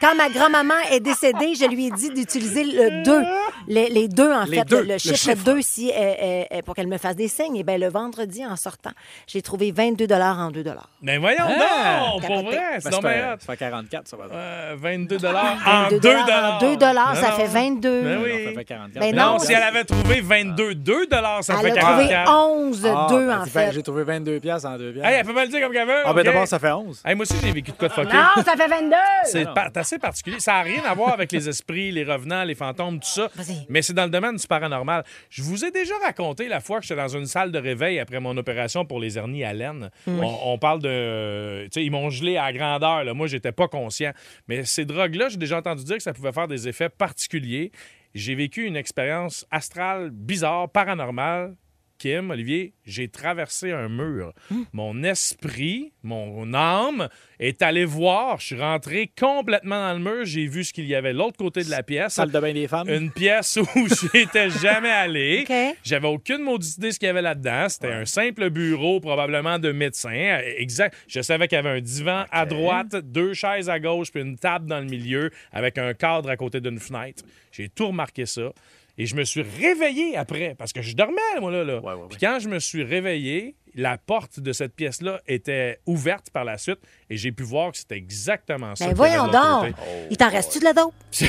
quand 0.00 0.14
ma 0.14 0.28
grand-maman 0.30 0.74
est 0.92 1.00
décédée, 1.00 1.54
je 1.56 1.66
lui 1.68 1.86
ai 1.86 1.90
dit 1.90 2.10
d'utiliser 2.10 2.62
le 2.64 3.02
2. 3.02 3.22
Les, 3.66 3.88
les 3.88 4.06
deux, 4.08 4.30
en 4.32 4.44
Les 4.44 4.58
fait. 4.58 4.64
deux, 4.64 4.82
le, 4.82 4.92
le 4.92 4.98
chiffre 4.98 5.16
chiffre. 5.16 5.44
2 5.44 5.60
si, 5.60 5.90
euh, 5.90 5.94
euh, 5.96 6.44
euh, 6.52 6.62
pour 6.64 6.74
qu'elle 6.76 6.86
me 6.86 6.98
fasse 6.98 7.16
des 7.16 7.28
signes. 7.28 7.56
Et 7.56 7.64
bien, 7.64 7.78
le 7.78 7.88
vendredi, 7.88 8.44
en 8.46 8.56
sortant, 8.56 8.92
j'ai 9.26 9.42
trouvé 9.42 9.72
22 9.72 10.06
en 10.12 10.50
2 10.50 10.64
Mais 11.02 11.18
voyons 11.18 11.38
Ah! 11.48 12.10
donc, 12.12 12.26
pour 12.26 12.44
vrai, 12.44 12.60
c'est 12.78 12.92
ça, 12.92 13.00
fait, 13.00 13.22
hot. 13.24 13.36
ça 13.40 13.46
fait 13.52 13.56
44, 13.56 14.06
ça 14.08 14.16
va. 14.16 14.24
Euh, 14.32 14.76
22 14.78 15.16
en 15.16 15.88
2 15.90 15.98
22 15.98 16.08
en 16.10 16.58
2 16.60 16.84
ça 17.20 17.32
fait 17.32 17.46
22. 17.46 18.02
Ben 18.02 18.20
oui. 18.22 18.43
Ça 18.46 18.52
fait 18.52 18.64
44. 18.64 19.00
Ben 19.00 19.14
Non, 19.14 19.32
non, 19.32 19.38
si 19.38 19.52
elle 19.52 19.62
avait 19.62 19.84
trouvé 19.84 20.20
22 20.20 20.74
2 20.74 21.06
ça 21.10 21.60
Elle 21.62 21.72
fait 21.72 21.78
a 21.78 21.82
trouvé 21.82 22.08
44. 22.08 22.32
11 22.32 22.86
Ah, 22.86 23.06
2 23.10 23.16
ben, 23.26 23.34
en 23.34 23.38
ben, 23.40 23.46
fait. 23.46 23.72
J'ai 23.72 23.82
trouvé 23.82 24.04
22 24.04 24.40
piastres 24.40 24.68
en 24.68 24.76
2 24.78 24.92
piastres. 24.92 25.08
Hey, 25.10 25.16
elle 25.20 25.26
peut 25.26 25.32
me 25.32 25.42
le 25.42 25.48
dire 25.48 25.60
comme 25.60 25.72
qu'elle 25.72 25.86
veut. 25.86 26.02
ah, 26.04 26.12
ben 26.12 26.22
d'abord, 26.24 26.46
ça 26.46 26.58
fait 26.58 26.70
11. 26.72 27.02
Hey, 27.04 27.14
moi 27.14 27.22
aussi, 27.22 27.34
j'ai 27.42 27.52
vécu 27.52 27.70
de 27.72 27.76
quoi 27.76 27.88
de 27.88 27.92
fucké. 27.92 28.12
Non, 28.16 28.42
ça 28.44 28.56
fait 28.56 28.68
22! 28.68 28.96
C'est 29.24 29.46
assez 29.76 29.98
particulier. 29.98 30.40
Ça 30.40 30.52
n'a 30.52 30.62
rien 30.62 30.82
à 30.84 30.94
voir 30.94 31.12
avec 31.12 31.32
les 31.32 31.48
esprits, 31.48 31.90
les 31.92 32.04
revenants, 32.04 32.44
les 32.44 32.54
fantômes, 32.54 33.00
tout 33.00 33.08
ça. 33.08 33.28
Vas-y. 33.34 33.66
Mais 33.68 33.82
c'est 33.82 33.92
dans 33.94 34.04
le 34.04 34.10
domaine 34.10 34.36
du 34.36 34.46
paranormal. 34.46 35.04
Je 35.30 35.42
vous 35.42 35.64
ai 35.64 35.70
déjà 35.70 35.94
raconté 36.04 36.48
la 36.48 36.60
fois 36.60 36.80
que 36.80 36.86
j'étais 36.86 37.00
dans 37.00 37.08
une 37.08 37.26
salle 37.26 37.50
de 37.52 37.58
réveil 37.58 37.98
après 37.98 38.20
mon 38.20 38.36
opération 38.36 38.84
pour 38.84 39.00
les 39.00 39.18
hernies 39.18 39.44
à 39.44 39.52
laine. 39.52 39.90
On, 40.06 40.38
on 40.44 40.58
parle 40.58 40.80
de. 40.80 41.64
Tu 41.64 41.68
sais, 41.72 41.84
ils 41.84 41.90
m'ont 41.90 42.10
gelé 42.10 42.36
à 42.36 42.52
grandeur. 42.52 43.04
Là. 43.04 43.14
Moi, 43.14 43.26
j'étais 43.26 43.52
pas 43.52 43.68
conscient. 43.68 44.12
Mais 44.48 44.64
ces 44.64 44.84
drogues-là, 44.84 45.28
j'ai 45.28 45.36
déjà 45.38 45.58
entendu 45.58 45.84
dire 45.84 45.96
que 45.96 46.02
ça 46.02 46.12
pouvait 46.12 46.32
faire 46.32 46.48
des 46.48 46.68
effets 46.68 46.88
particuliers. 46.88 47.72
J'ai 48.14 48.36
vécu 48.36 48.64
une 48.64 48.76
expérience 48.76 49.44
astrale 49.50 50.10
bizarre, 50.10 50.70
paranormale. 50.70 51.56
Kim, 52.04 52.28
Olivier, 52.28 52.74
j'ai 52.84 53.08
traversé 53.08 53.72
un 53.72 53.88
mur. 53.88 54.34
Mon 54.74 55.02
esprit, 55.04 55.94
mon 56.02 56.52
âme 56.52 57.08
est 57.40 57.62
allé 57.62 57.86
voir. 57.86 58.40
Je 58.40 58.48
suis 58.48 58.60
rentré 58.60 59.10
complètement 59.18 59.88
dans 59.88 59.94
le 59.94 60.00
mur. 60.00 60.26
J'ai 60.26 60.46
vu 60.46 60.64
ce 60.64 60.74
qu'il 60.74 60.84
y 60.84 60.94
avait 60.94 61.14
de 61.14 61.18
l'autre 61.18 61.38
côté 61.38 61.64
de 61.64 61.70
la 61.70 61.82
pièce. 61.82 62.12
Salle 62.12 62.30
de 62.30 62.38
bain 62.38 62.52
des 62.52 62.68
femmes. 62.68 62.90
Une 62.90 63.10
pièce 63.10 63.56
où 63.56 63.88
j'étais 64.12 64.50
jamais 64.50 64.90
allé. 64.90 65.46
J'avais 65.82 66.08
aucune 66.08 66.42
maudite 66.42 66.76
idée 66.76 66.92
ce 66.92 66.98
qu'il 66.98 67.06
y 67.06 67.10
avait 67.10 67.22
là-dedans. 67.22 67.70
C'était 67.70 67.92
un 67.92 68.04
simple 68.04 68.50
bureau, 68.50 69.00
probablement 69.00 69.58
de 69.58 69.72
médecin. 69.72 70.40
Exact. 70.58 70.94
Je 71.08 71.22
savais 71.22 71.48
qu'il 71.48 71.56
y 71.56 71.58
avait 71.58 71.78
un 71.78 71.80
divan 71.80 72.26
à 72.30 72.44
droite, 72.44 72.96
deux 72.96 73.32
chaises 73.32 73.70
à 73.70 73.80
gauche, 73.80 74.12
puis 74.12 74.20
une 74.20 74.36
table 74.36 74.66
dans 74.66 74.80
le 74.80 74.86
milieu 74.86 75.30
avec 75.52 75.78
un 75.78 75.94
cadre 75.94 76.28
à 76.28 76.36
côté 76.36 76.60
d'une 76.60 76.78
fenêtre. 76.78 77.24
J'ai 77.50 77.70
tout 77.70 77.86
remarqué 77.86 78.26
ça. 78.26 78.52
Et 78.96 79.06
je 79.06 79.16
me 79.16 79.24
suis 79.24 79.42
réveillé 79.42 80.16
après, 80.16 80.54
parce 80.56 80.72
que 80.72 80.80
je 80.82 80.94
dormais, 80.94 81.20
moi, 81.40 81.50
là. 81.50 81.64
là. 81.64 81.80
Ouais, 81.80 81.92
ouais, 81.94 82.00
ouais. 82.00 82.08
Puis 82.10 82.18
quand 82.20 82.38
je 82.38 82.48
me 82.48 82.60
suis 82.60 82.84
réveillé, 82.84 83.56
la 83.74 83.98
porte 83.98 84.38
de 84.40 84.52
cette 84.52 84.74
pièce-là 84.74 85.20
était 85.26 85.80
ouverte 85.86 86.30
par 86.30 86.44
la 86.44 86.58
suite 86.58 86.78
et 87.10 87.16
j'ai 87.16 87.32
pu 87.32 87.42
voir 87.42 87.72
que 87.72 87.78
c'était 87.78 87.96
exactement 87.96 88.76
ça. 88.76 88.86
Ben 88.86 88.94
voyons 88.94 89.26
donc. 89.26 89.74
côté. 89.74 89.74
Il 90.10 90.16
t'en 90.16 90.30
reste-tu 90.30 90.60
de 90.60 90.64
la 90.64 90.72
dope? 90.72 90.94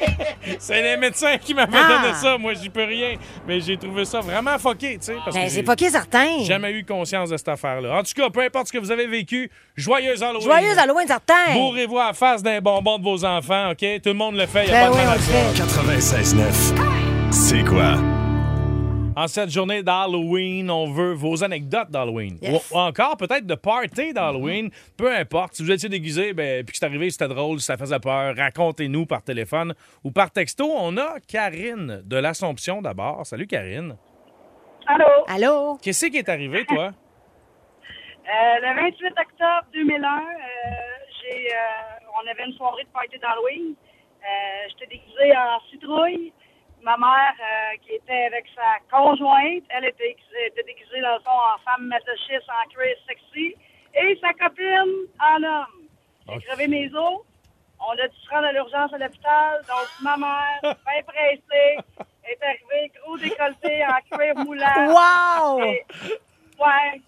C'est 0.58 0.82
les 0.82 0.96
médecins 0.96 1.36
qui 1.38 1.54
m'avaient 1.54 1.76
Ah! 1.76 2.00
donné 2.02 2.14
ça. 2.14 2.38
Moi, 2.38 2.54
j'y 2.54 2.68
peux 2.68 2.84
rien. 2.84 3.14
Mais 3.46 3.60
j'ai 3.60 3.76
trouvé 3.76 4.04
ça 4.04 4.20
vraiment 4.20 4.58
foqué, 4.58 4.98
tu 4.98 5.06
sais. 5.06 5.14
Ben, 5.32 5.48
c'est 5.48 5.76
qui 5.76 5.90
certain. 5.90 6.42
jamais 6.44 6.72
eu 6.72 6.84
conscience 6.84 7.30
de 7.30 7.36
cette 7.36 7.48
affaire-là. 7.48 7.98
En 7.98 8.02
tout 8.02 8.12
cas, 8.14 8.30
peu 8.30 8.40
importe 8.40 8.68
ce 8.68 8.72
que 8.72 8.78
vous 8.78 8.90
avez 8.90 9.06
vécu, 9.06 9.50
joyeux 9.76 10.22
Halloween. 10.22 10.42
Joyeux 10.42 10.78
Halloween, 10.78 11.06
certain. 11.06 11.52
Bourrez-vous 11.54 11.98
à 11.98 12.06
la 12.08 12.12
face 12.14 12.42
d'un 12.42 12.60
bonbon 12.60 12.98
de 12.98 13.04
vos 13.04 13.24
enfants, 13.24 13.70
OK? 13.70 13.78
Tout 14.02 14.08
le 14.10 14.14
monde 14.14 14.36
le 14.36 14.46
fait, 14.46 14.64
il 14.66 14.70
n'y 14.70 14.76
a 14.76 14.90
Ben 14.90 14.96
pas 14.96 15.16
de 15.16 15.18
oui, 15.18 15.22
fait. 15.22 15.62
96.9. 15.62 17.32
C'est 17.32 17.64
quoi? 17.64 17.96
En 19.20 19.28
cette 19.28 19.50
journée 19.50 19.82
d'Halloween, 19.82 20.70
on 20.70 20.90
veut 20.90 21.12
vos 21.12 21.44
anecdotes 21.44 21.90
d'Halloween. 21.90 22.38
Yes. 22.40 22.70
Ou 22.70 22.78
encore 22.78 23.18
peut-être 23.18 23.44
de 23.44 23.54
party 23.54 24.14
d'Halloween. 24.14 24.70
Peu 24.96 25.14
importe. 25.14 25.56
Si 25.56 25.62
vous 25.62 25.70
étiez 25.70 25.90
déguisé, 25.90 26.32
ben, 26.32 26.64
puis 26.64 26.72
que 26.72 26.78
c'est 26.78 26.86
arrivé, 26.86 27.10
c'était 27.10 27.28
drôle, 27.28 27.60
si 27.60 27.66
ça 27.66 27.76
faisait 27.76 27.98
peur, 27.98 28.34
racontez-nous 28.34 29.04
par 29.04 29.22
téléphone 29.22 29.74
ou 30.04 30.10
par 30.10 30.30
texto. 30.30 30.72
On 30.74 30.96
a 30.96 31.20
Karine 31.28 32.00
de 32.02 32.16
l'Assomption 32.16 32.80
d'abord. 32.80 33.26
Salut 33.26 33.46
Karine. 33.46 33.94
Allô? 34.86 35.04
Allô? 35.28 35.78
Qu'est-ce 35.82 36.06
qui 36.06 36.16
est 36.16 36.28
arrivé, 36.30 36.64
toi? 36.64 36.92
Euh, 38.30 38.60
le 38.60 38.80
28 38.80 39.06
octobre 39.08 39.66
2001, 39.72 40.06
euh, 40.06 40.20
j'ai, 41.20 41.48
euh, 41.52 41.58
on 42.22 42.30
avait 42.30 42.44
une 42.46 42.52
soirée 42.52 42.84
de 42.84 42.88
party 42.90 43.18
d'Halloween. 43.18 43.74
Euh, 43.74 44.68
J'étais 44.68 44.86
déguisée 44.86 45.36
en 45.36 45.58
citrouille. 45.68 46.32
Ma 46.82 46.96
mère, 46.96 47.34
euh, 47.38 47.76
qui 47.82 47.92
était 47.94 48.24
avec 48.32 48.46
sa 48.54 48.78
conjointe, 48.90 49.64
elle 49.68 49.84
était, 49.84 50.16
était 50.46 50.62
déguisée 50.62 51.00
dans 51.02 51.14
le 51.14 51.20
fond 51.20 51.30
en 51.30 51.58
femme 51.64 51.86
masochiste, 51.86 52.48
en 52.48 52.68
cuir 52.70 52.96
sexy. 53.06 53.54
Et 53.94 54.18
sa 54.20 54.32
copine 54.32 55.06
en 55.20 55.42
homme. 55.42 55.86
J'ai 56.28 56.40
crevé 56.46 56.68
mes 56.68 56.86
os. 56.94 57.20
On 57.80 57.92
a 57.92 58.08
dû 58.08 58.16
se 58.16 58.30
rendre 58.30 58.46
à 58.46 58.52
l'urgence 58.52 58.92
à 58.92 58.98
l'hôpital. 58.98 59.60
Donc, 59.68 59.88
ma 60.02 60.16
mère, 60.16 60.60
bien 60.62 61.02
pressée, 61.06 61.76
est 62.24 62.42
arrivée, 62.42 62.92
gros 63.02 63.18
décolleté 63.18 63.84
en 63.84 64.16
cuir 64.16 64.34
moulant. 64.36 64.94
Wow! 64.94 65.62
Et- 65.64 65.84
ouais. 66.58 67.00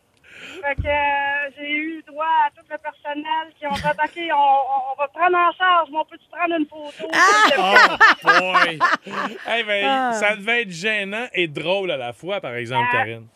Fait 0.63 0.75
que 0.77 0.87
euh, 0.89 1.51
j'ai 1.57 1.71
eu 1.71 2.03
droit 2.07 2.25
à 2.47 2.51
tout 2.51 2.65
le 2.71 2.79
personnel 2.79 3.53
qui 3.59 3.67
ont 3.67 3.71
dit 3.71 3.83
OK, 3.87 4.33
on, 4.33 4.37
on- 4.37 4.93
on 4.93 4.95
va 4.99 5.09
prendre 5.09 5.37
en 5.37 5.53
charge, 5.53 5.89
mais 5.91 5.99
on 5.99 6.05
peut-tu 6.05 6.27
prendre 6.31 6.55
une 6.59 6.67
photo? 6.67 7.11
Oh, 7.59 8.29
boy. 8.29 8.79
Hey, 9.47 9.63
ben, 9.65 9.85
Ah. 9.87 10.13
Ça 10.15 10.37
devait 10.37 10.63
être 10.63 10.71
gênant 10.71 11.27
et 11.33 11.47
drôle 11.49 11.91
à 11.91 11.97
la 11.97 12.13
fois, 12.13 12.41
par 12.41 12.55
exemple, 12.55 12.87
Ah. 12.93 12.97
Karine. 12.97 13.27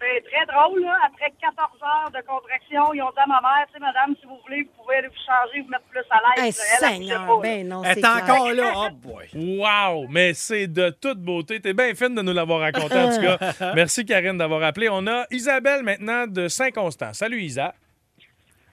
C'est 0.00 0.22
très 0.30 0.46
drôle, 0.46 0.80
là. 0.82 0.94
Après 1.04 1.32
14 1.40 1.68
heures 1.82 2.10
de 2.10 2.24
contraction, 2.26 2.94
ils 2.94 3.02
ont 3.02 3.10
dit 3.10 3.18
à 3.18 3.26
ma 3.26 3.40
mère, 3.40 3.66
tu 3.66 3.74
sais, 3.74 3.80
madame, 3.80 4.14
si 4.20 4.26
vous 4.26 4.38
voulez, 4.44 4.62
vous 4.62 4.82
pouvez 4.82 4.96
aller 4.96 5.08
vous 5.08 5.14
changer, 5.26 5.60
vous 5.62 5.68
mettre 5.68 5.84
plus 5.90 6.00
à 6.10 6.20
l'aise. 6.36 6.44
Hey, 6.44 6.52
Seigneur, 6.52 7.40
ben 7.40 7.66
non, 7.68 7.82
Elle 7.84 7.94
c'est 7.94 8.00
est 8.00 8.06
encore 8.06 8.52
là. 8.52 8.72
Oh 8.76 8.88
boy. 8.92 9.26
Wow! 9.34 10.06
Mais 10.08 10.34
c'est 10.34 10.68
de 10.68 10.90
toute 10.90 11.18
beauté. 11.18 11.60
T'es 11.60 11.74
bien 11.74 11.94
fine 11.94 12.14
de 12.14 12.22
nous 12.22 12.32
l'avoir 12.32 12.60
raconté, 12.60 12.94
en 12.96 13.10
tout 13.10 13.20
cas. 13.20 13.72
Merci, 13.74 14.04
Karine, 14.04 14.38
d'avoir 14.38 14.62
appelé. 14.62 14.88
On 14.90 15.06
a 15.06 15.24
Isabelle 15.30 15.82
maintenant 15.82 16.26
de 16.26 16.46
Saint-Constant. 16.48 17.12
Salut, 17.12 17.40
Isa. 17.40 17.74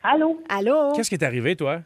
Allô? 0.03 0.39
Allô? 0.49 0.93
Qu'est-ce 0.95 1.09
qui 1.09 1.15
est 1.15 1.23
arrivé, 1.23 1.55
toi? 1.55 1.79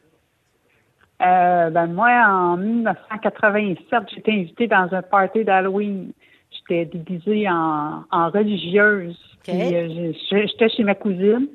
Euh, 1.21 1.69
ben 1.69 1.87
moi, 1.87 2.09
en 2.27 2.57
1987, 2.57 3.99
j'étais 4.13 4.31
invitée 4.31 4.67
dans 4.67 4.87
un 4.91 5.01
party 5.01 5.43
d'Halloween. 5.45 6.11
J'étais 6.51 6.85
déguisée 6.85 7.47
en, 7.49 8.03
en 8.11 8.29
religieuse. 8.29 9.17
Puis 9.43 9.75
euh, 9.75 10.11
j'étais 10.31 10.69
chez 10.69 10.83
ma 10.83 10.95
cousine. 10.95 11.47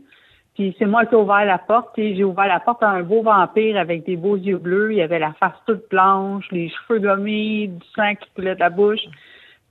Puis 0.54 0.74
c'est 0.78 0.86
moi 0.86 1.04
qui 1.04 1.14
ai 1.14 1.18
ouvert 1.18 1.44
la 1.44 1.58
porte 1.58 1.98
et 1.98 2.14
j'ai 2.14 2.22
ouvert 2.24 2.46
la 2.46 2.60
porte 2.60 2.82
à 2.82 2.88
un 2.88 3.02
beau 3.02 3.22
vampire 3.22 3.76
avec 3.76 4.04
des 4.06 4.16
beaux 4.16 4.36
yeux 4.36 4.58
bleus. 4.58 4.92
Il 4.94 5.00
avait 5.02 5.18
la 5.18 5.32
face 5.40 5.54
toute 5.66 5.88
blanche, 5.90 6.44
les 6.52 6.70
cheveux 6.70 7.00
gommés, 7.00 7.66
du 7.68 7.86
sang 7.96 8.14
qui 8.14 8.28
coulait 8.36 8.54
de 8.54 8.60
la 8.60 8.70
bouche. 8.70 9.00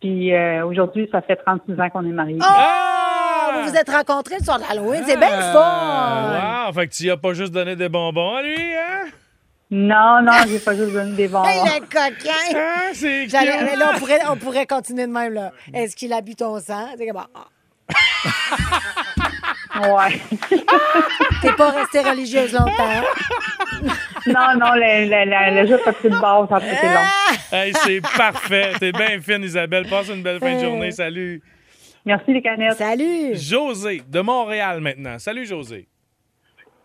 Puis 0.02 0.34
euh, 0.34 0.66
aujourd'hui, 0.66 1.08
ça 1.12 1.22
fait 1.22 1.38
36 1.38 1.80
ans 1.80 1.90
qu'on 1.90 2.06
est 2.06 2.12
mariés. 2.12 2.40
Oh! 2.42 3.52
Vous 3.64 3.70
vous 3.70 3.76
êtes 3.78 3.90
rencontrés 3.90 4.36
le 4.40 4.44
soir 4.44 4.60
de 4.60 4.64
Halloween. 4.70 5.04
C'est 5.06 5.16
bien 5.18 5.30
le 5.36 5.42
fun! 5.54 6.66
Wow! 6.68 6.74
Fait 6.74 6.88
que 6.88 6.94
tu 6.94 7.10
as 7.10 7.18
pas 7.18 7.34
juste 7.34 7.54
donné 7.54 7.76
des 7.78 7.88
bonbons 7.88 8.36
à 8.36 8.42
lui, 8.42 8.56
hein? 8.76 9.06
Non, 9.72 10.22
non, 10.22 10.34
j'ai 10.48 10.60
pas 10.60 10.76
juste 10.76 10.92
donné 10.94 11.16
des 11.16 11.28
bonbons. 11.30 11.46
Hey, 11.48 11.62
le 11.64 11.80
coquin! 11.86 12.56
Ah, 12.56 12.90
c'est 12.94 13.30
J'allais- 13.30 13.52
cute. 13.58 13.62
mais 13.72 13.76
là, 13.78 13.92
on 13.96 14.00
pourrait, 14.00 14.20
on 14.30 14.36
pourrait 14.36 14.66
continuer 14.66 15.08
de 15.08 15.12
même. 15.12 15.34
là. 15.34 15.52
Est-ce 15.74 15.96
qu'il 15.96 16.12
a 16.14 16.22
bu 16.22 16.36
ton 16.36 16.60
sang? 16.60 16.88
C'est 16.98 17.08
comme, 17.08 17.22
ah, 17.34 17.46
Ouais. 19.76 20.22
T'es 21.42 21.52
pas 21.54 21.72
restée 21.72 22.02
religieuse 22.02 22.54
longtemps. 22.54 23.02
non, 24.28 24.56
non, 24.60 24.74
le, 24.76 25.06
le, 25.10 25.26
le, 25.26 25.62
le 25.62 25.68
jeu 25.68 25.78
de 25.78 26.10
base, 26.22 26.48
ça 26.48 26.56
a 26.58 26.74
été 26.74 26.88
long. 26.88 27.08
Hey, 27.52 27.74
c'est 27.74 28.02
parfait. 28.18 28.74
T'es 28.80 28.92
bien 28.92 29.20
fine, 29.20 29.44
Isabelle. 29.44 29.88
Passe 29.90 30.10
une 30.10 30.22
belle 30.22 30.40
fin 30.40 30.56
de 30.56 30.60
journée. 30.64 30.92
Salut. 30.92 31.42
Merci, 32.06 32.34
les 32.34 32.42
canettes. 32.42 32.74
Salut. 32.78 33.36
José, 33.36 34.02
de 34.08 34.20
Montréal 34.22 34.80
maintenant. 34.80 35.18
Salut, 35.20 35.46
José. 35.46 35.88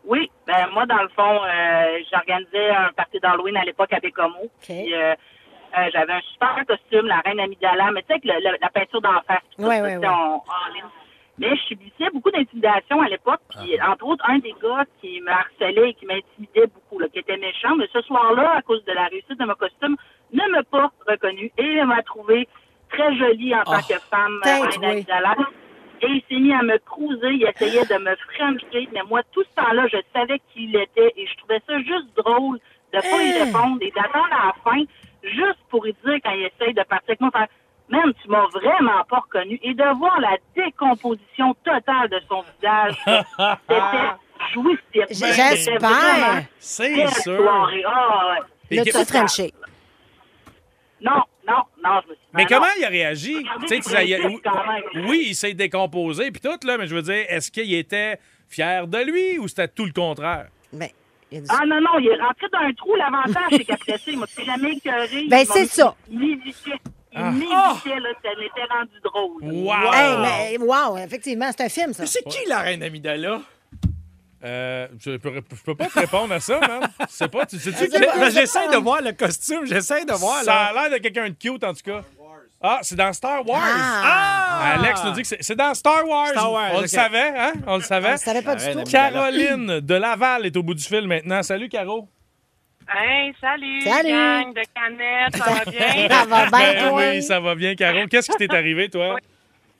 Oui, 0.04 0.30
ben 0.46 0.68
moi, 0.72 0.86
dans 0.86 1.02
le 1.02 1.08
fond, 1.08 1.40
euh, 1.44 1.98
j'organisais 2.10 2.70
un 2.70 2.90
party 2.96 3.18
d'Halloween 3.20 3.56
à 3.58 3.64
l'époque 3.64 3.92
à 3.92 4.00
Bécomo. 4.00 4.50
Puis, 4.62 4.94
euh, 4.94 5.14
euh, 5.76 5.90
j'avais 5.92 6.12
un 6.12 6.20
super 6.32 6.64
costume, 6.66 7.06
la 7.06 7.20
reine 7.20 7.40
Amidala, 7.40 7.90
mais 7.92 8.02
tu 8.02 8.08
sais, 8.08 8.12
avec 8.14 8.24
le- 8.24 8.50
le- 8.50 8.56
la 8.60 8.70
peinture 8.70 9.00
d'en 9.00 9.20
face. 9.26 9.42
tout 9.56 9.62
Ouais, 9.64 9.76
ça, 9.76 9.82
ouais, 9.82 9.94
c'était 9.94 10.06
ouais. 10.06 10.12
en- 10.14 10.44
en 10.46 10.72
ligne. 10.74 10.84
Mais 11.40 11.54
je 11.54 11.62
subissais 11.62 12.10
beaucoup 12.12 12.30
d'intimidation 12.32 13.00
à 13.00 13.08
l'époque. 13.08 13.40
Puis, 13.62 13.80
entre 13.80 14.06
autres, 14.06 14.24
un 14.28 14.38
des 14.38 14.54
gars 14.60 14.84
qui 15.00 15.20
me 15.20 15.30
harcelait 15.30 15.90
et 15.90 15.94
qui 15.94 16.04
m'intimidait 16.06 16.66
beaucoup, 16.66 16.98
là, 16.98 17.08
qui 17.08 17.20
était 17.20 17.36
méchant, 17.36 17.76
mais 17.76 17.86
ce 17.92 18.00
soir-là, 18.02 18.54
à 18.56 18.62
cause 18.62 18.84
de 18.84 18.92
la 18.92 19.04
réussite 19.06 19.38
de 19.38 19.44
mon 19.44 19.54
costume, 19.54 19.96
ne 20.32 20.48
m'a 20.50 20.64
pas 20.64 20.90
reconnu 21.06 21.52
et 21.56 21.84
m'a 21.84 22.02
trouvé 22.02 22.48
très 22.90 23.14
jolie 23.16 23.54
en 23.54 23.62
tant 23.62 23.78
Oh, 23.78 23.86
que 23.88 23.94
femme, 24.10 24.40
tête, 24.42 24.62
reine 24.62 24.84
oui. 24.84 24.90
Amidala. 24.90 25.36
Et 26.00 26.06
il 26.08 26.22
s'est 26.28 26.40
mis 26.40 26.52
à 26.52 26.62
me 26.62 26.78
cruiser, 26.78 27.30
il 27.30 27.44
essayait 27.44 27.84
de 27.86 27.98
me 27.98 28.14
frencher, 28.16 28.88
mais 28.92 29.02
moi, 29.08 29.20
tout 29.32 29.42
ce 29.44 29.54
temps-là, 29.62 29.86
je 29.88 29.98
savais 30.12 30.38
qui 30.52 30.64
il 30.64 30.76
était 30.76 31.12
et 31.16 31.26
je 31.26 31.36
trouvais 31.38 31.60
ça 31.66 31.78
juste 31.80 32.16
drôle 32.16 32.58
de 32.92 33.00
pas 33.00 33.22
y 33.22 33.30
Hein? 33.36 33.44
répondre 33.44 33.78
et 33.80 33.90
d'attendre 33.92 34.28
à 34.32 34.46
la 34.46 34.52
fin, 34.64 34.82
juste 35.22 35.58
pour 35.70 35.84
lui 35.84 35.94
dire 36.04 36.18
quand 36.24 36.32
il 36.32 36.46
essaye 36.46 36.74
de 36.74 36.82
partir 36.82 37.08
avec 37.10 37.20
moi, 37.20 37.30
faire 37.32 37.46
Même, 37.90 38.12
tu 38.22 38.28
m'as 38.28 38.46
vraiment 38.48 39.02
pas 39.08 39.20
reconnu. 39.20 39.58
Et 39.62 39.74
de 39.74 39.98
voir 39.98 40.20
la 40.20 40.36
décomposition 40.54 41.54
totale 41.64 42.08
de 42.10 42.20
son 42.28 42.42
visage, 42.42 42.94
c'était 43.68 44.52
jouissif. 44.52 45.06
J'espère. 45.10 46.44
C'est 46.58 47.06
sûr. 47.08 47.36
soirée. 47.42 47.82
Ah, 47.86 48.34
ouais. 48.70 48.76
Là, 48.76 48.84
tu. 48.84 48.92
Non, 51.00 51.22
non, 51.46 51.62
non, 51.82 52.00
je 52.04 52.08
me 52.10 52.14
suis 52.14 52.24
Mais 52.34 52.44
Ben 52.44 52.48
comment 52.56 52.66
non. 52.66 52.72
il 52.78 52.84
a 52.84 52.88
réagi? 52.88 53.46
Il 54.02 54.14
a- 54.14 55.08
oui, 55.08 55.26
il 55.28 55.34
s'est 55.34 55.54
décomposé, 55.54 56.30
puis 56.30 56.40
tout, 56.40 56.66
là, 56.66 56.76
mais 56.76 56.86
je 56.86 56.94
veux 56.94 57.02
dire, 57.02 57.24
est-ce 57.28 57.50
qu'il 57.50 57.72
était 57.72 58.18
fier 58.48 58.86
de 58.86 58.98
lui 58.98 59.38
ou 59.38 59.46
c'était 59.48 59.68
tout 59.68 59.84
le 59.86 59.92
contraire? 59.92 60.48
Ah 61.48 61.60
non, 61.66 61.80
non, 61.80 61.98
il 61.98 62.08
est 62.08 62.20
rentré 62.22 62.46
dans 62.52 62.58
un 62.60 62.72
trou. 62.72 62.94
L'avantage, 62.96 63.50
c'est 63.50 63.64
qu'après 63.64 63.98
ça, 63.98 64.04
il 64.10 64.18
m'a 64.18 64.26
plus 64.26 64.44
jamais 64.44 64.72
écœuré. 64.72 65.26
Ben, 65.28 65.44
c'est 65.44 65.66
ça. 65.66 65.94
Il 66.10 66.18
m'évitait. 66.18 66.70
Il 67.12 67.18
Ah. 67.20 67.30
m'évitait, 67.32 68.00
là, 68.00 68.08
ça 68.22 68.28
m'était 68.38 68.64
rendu 68.70 69.00
drôle. 69.02 69.42
Wow! 69.42 69.92
Hey, 69.92 70.16
mais, 70.58 70.58
wow, 70.64 70.96
effectivement, 70.98 71.50
c'est 71.56 71.64
un 71.64 71.68
film, 71.68 71.92
ça. 71.92 72.06
C'est 72.06 72.22
qui 72.24 72.46
la 72.48 72.60
reine 72.60 72.82
Amidala? 72.82 73.40
Euh, 74.44 74.86
je, 75.00 75.16
peux, 75.16 75.32
je 75.34 75.62
peux 75.64 75.74
pas 75.74 75.86
te 75.86 75.98
répondre 75.98 76.32
à 76.32 76.38
ça, 76.38 76.60
man. 76.60 76.88
C'est 77.08 77.28
pas, 77.28 77.44
tu 77.44 77.58
sais-tu 77.58 77.86
Je- 77.86 77.90
qui- 77.90 78.34
J'essaie 78.34 78.68
de 78.68 78.76
voir 78.76 79.02
le 79.02 79.10
costume, 79.12 79.66
j'essaie 79.66 80.04
de 80.04 80.12
voir. 80.12 80.44
Ça 80.44 80.52
là. 80.52 80.64
a 80.66 80.72
l'air 80.88 80.90
de 80.98 81.02
quelqu'un 81.02 81.28
de 81.28 81.34
cute, 81.34 81.64
en 81.64 81.74
tout 81.74 81.82
cas. 81.84 82.04
Ah, 82.60 82.78
c'est 82.82 82.96
dans 82.96 83.12
Star 83.12 83.46
Wars. 83.46 83.60
Ah! 83.62 84.74
Alex 84.78 85.04
nous 85.04 85.12
dit 85.12 85.22
que 85.22 85.28
c'est- 85.28 85.42
c'est 85.42 85.54
dans 85.54 85.72
Star 85.74 86.06
Wars. 86.06 86.28
Star 86.28 86.50
Wars, 86.52 86.70
On 86.74 86.80
le 86.80 86.86
savait, 86.88 87.32
hein? 87.36 87.52
On 87.66 87.76
le 87.76 87.82
savait. 87.82 88.08
On 88.08 88.12
le 88.12 88.16
savait 88.16 88.42
pas 88.42 88.56
du 88.56 88.64
tout. 88.72 88.82
Caroline 88.90 89.80
de 89.80 89.94
Laval 89.94 90.46
est 90.46 90.56
au 90.56 90.62
bout 90.64 90.74
du 90.74 90.82
fil 90.82 91.06
maintenant. 91.06 91.42
Salut, 91.42 91.68
Caro. 91.68 92.08
Hey, 92.92 93.34
salut, 93.40 93.80
Salut. 93.82 94.08
gang 94.10 94.54
de 94.54 94.62
canettes, 94.74 95.36
ça 95.36 95.50
va 95.52 95.64
bien? 95.70 96.08
Ça 96.08 96.24
va 96.24 96.46
bien, 96.46 96.72
Ben 96.72 96.88
toi? 96.88 96.98
oui, 96.98 97.22
ça 97.22 97.38
va 97.40 97.54
bien, 97.54 97.74
Caro. 97.74 98.06
Qu'est-ce 98.10 98.30
qui 98.30 98.38
t'est 98.38 98.54
arrivé, 98.54 98.88
toi? 98.88 99.16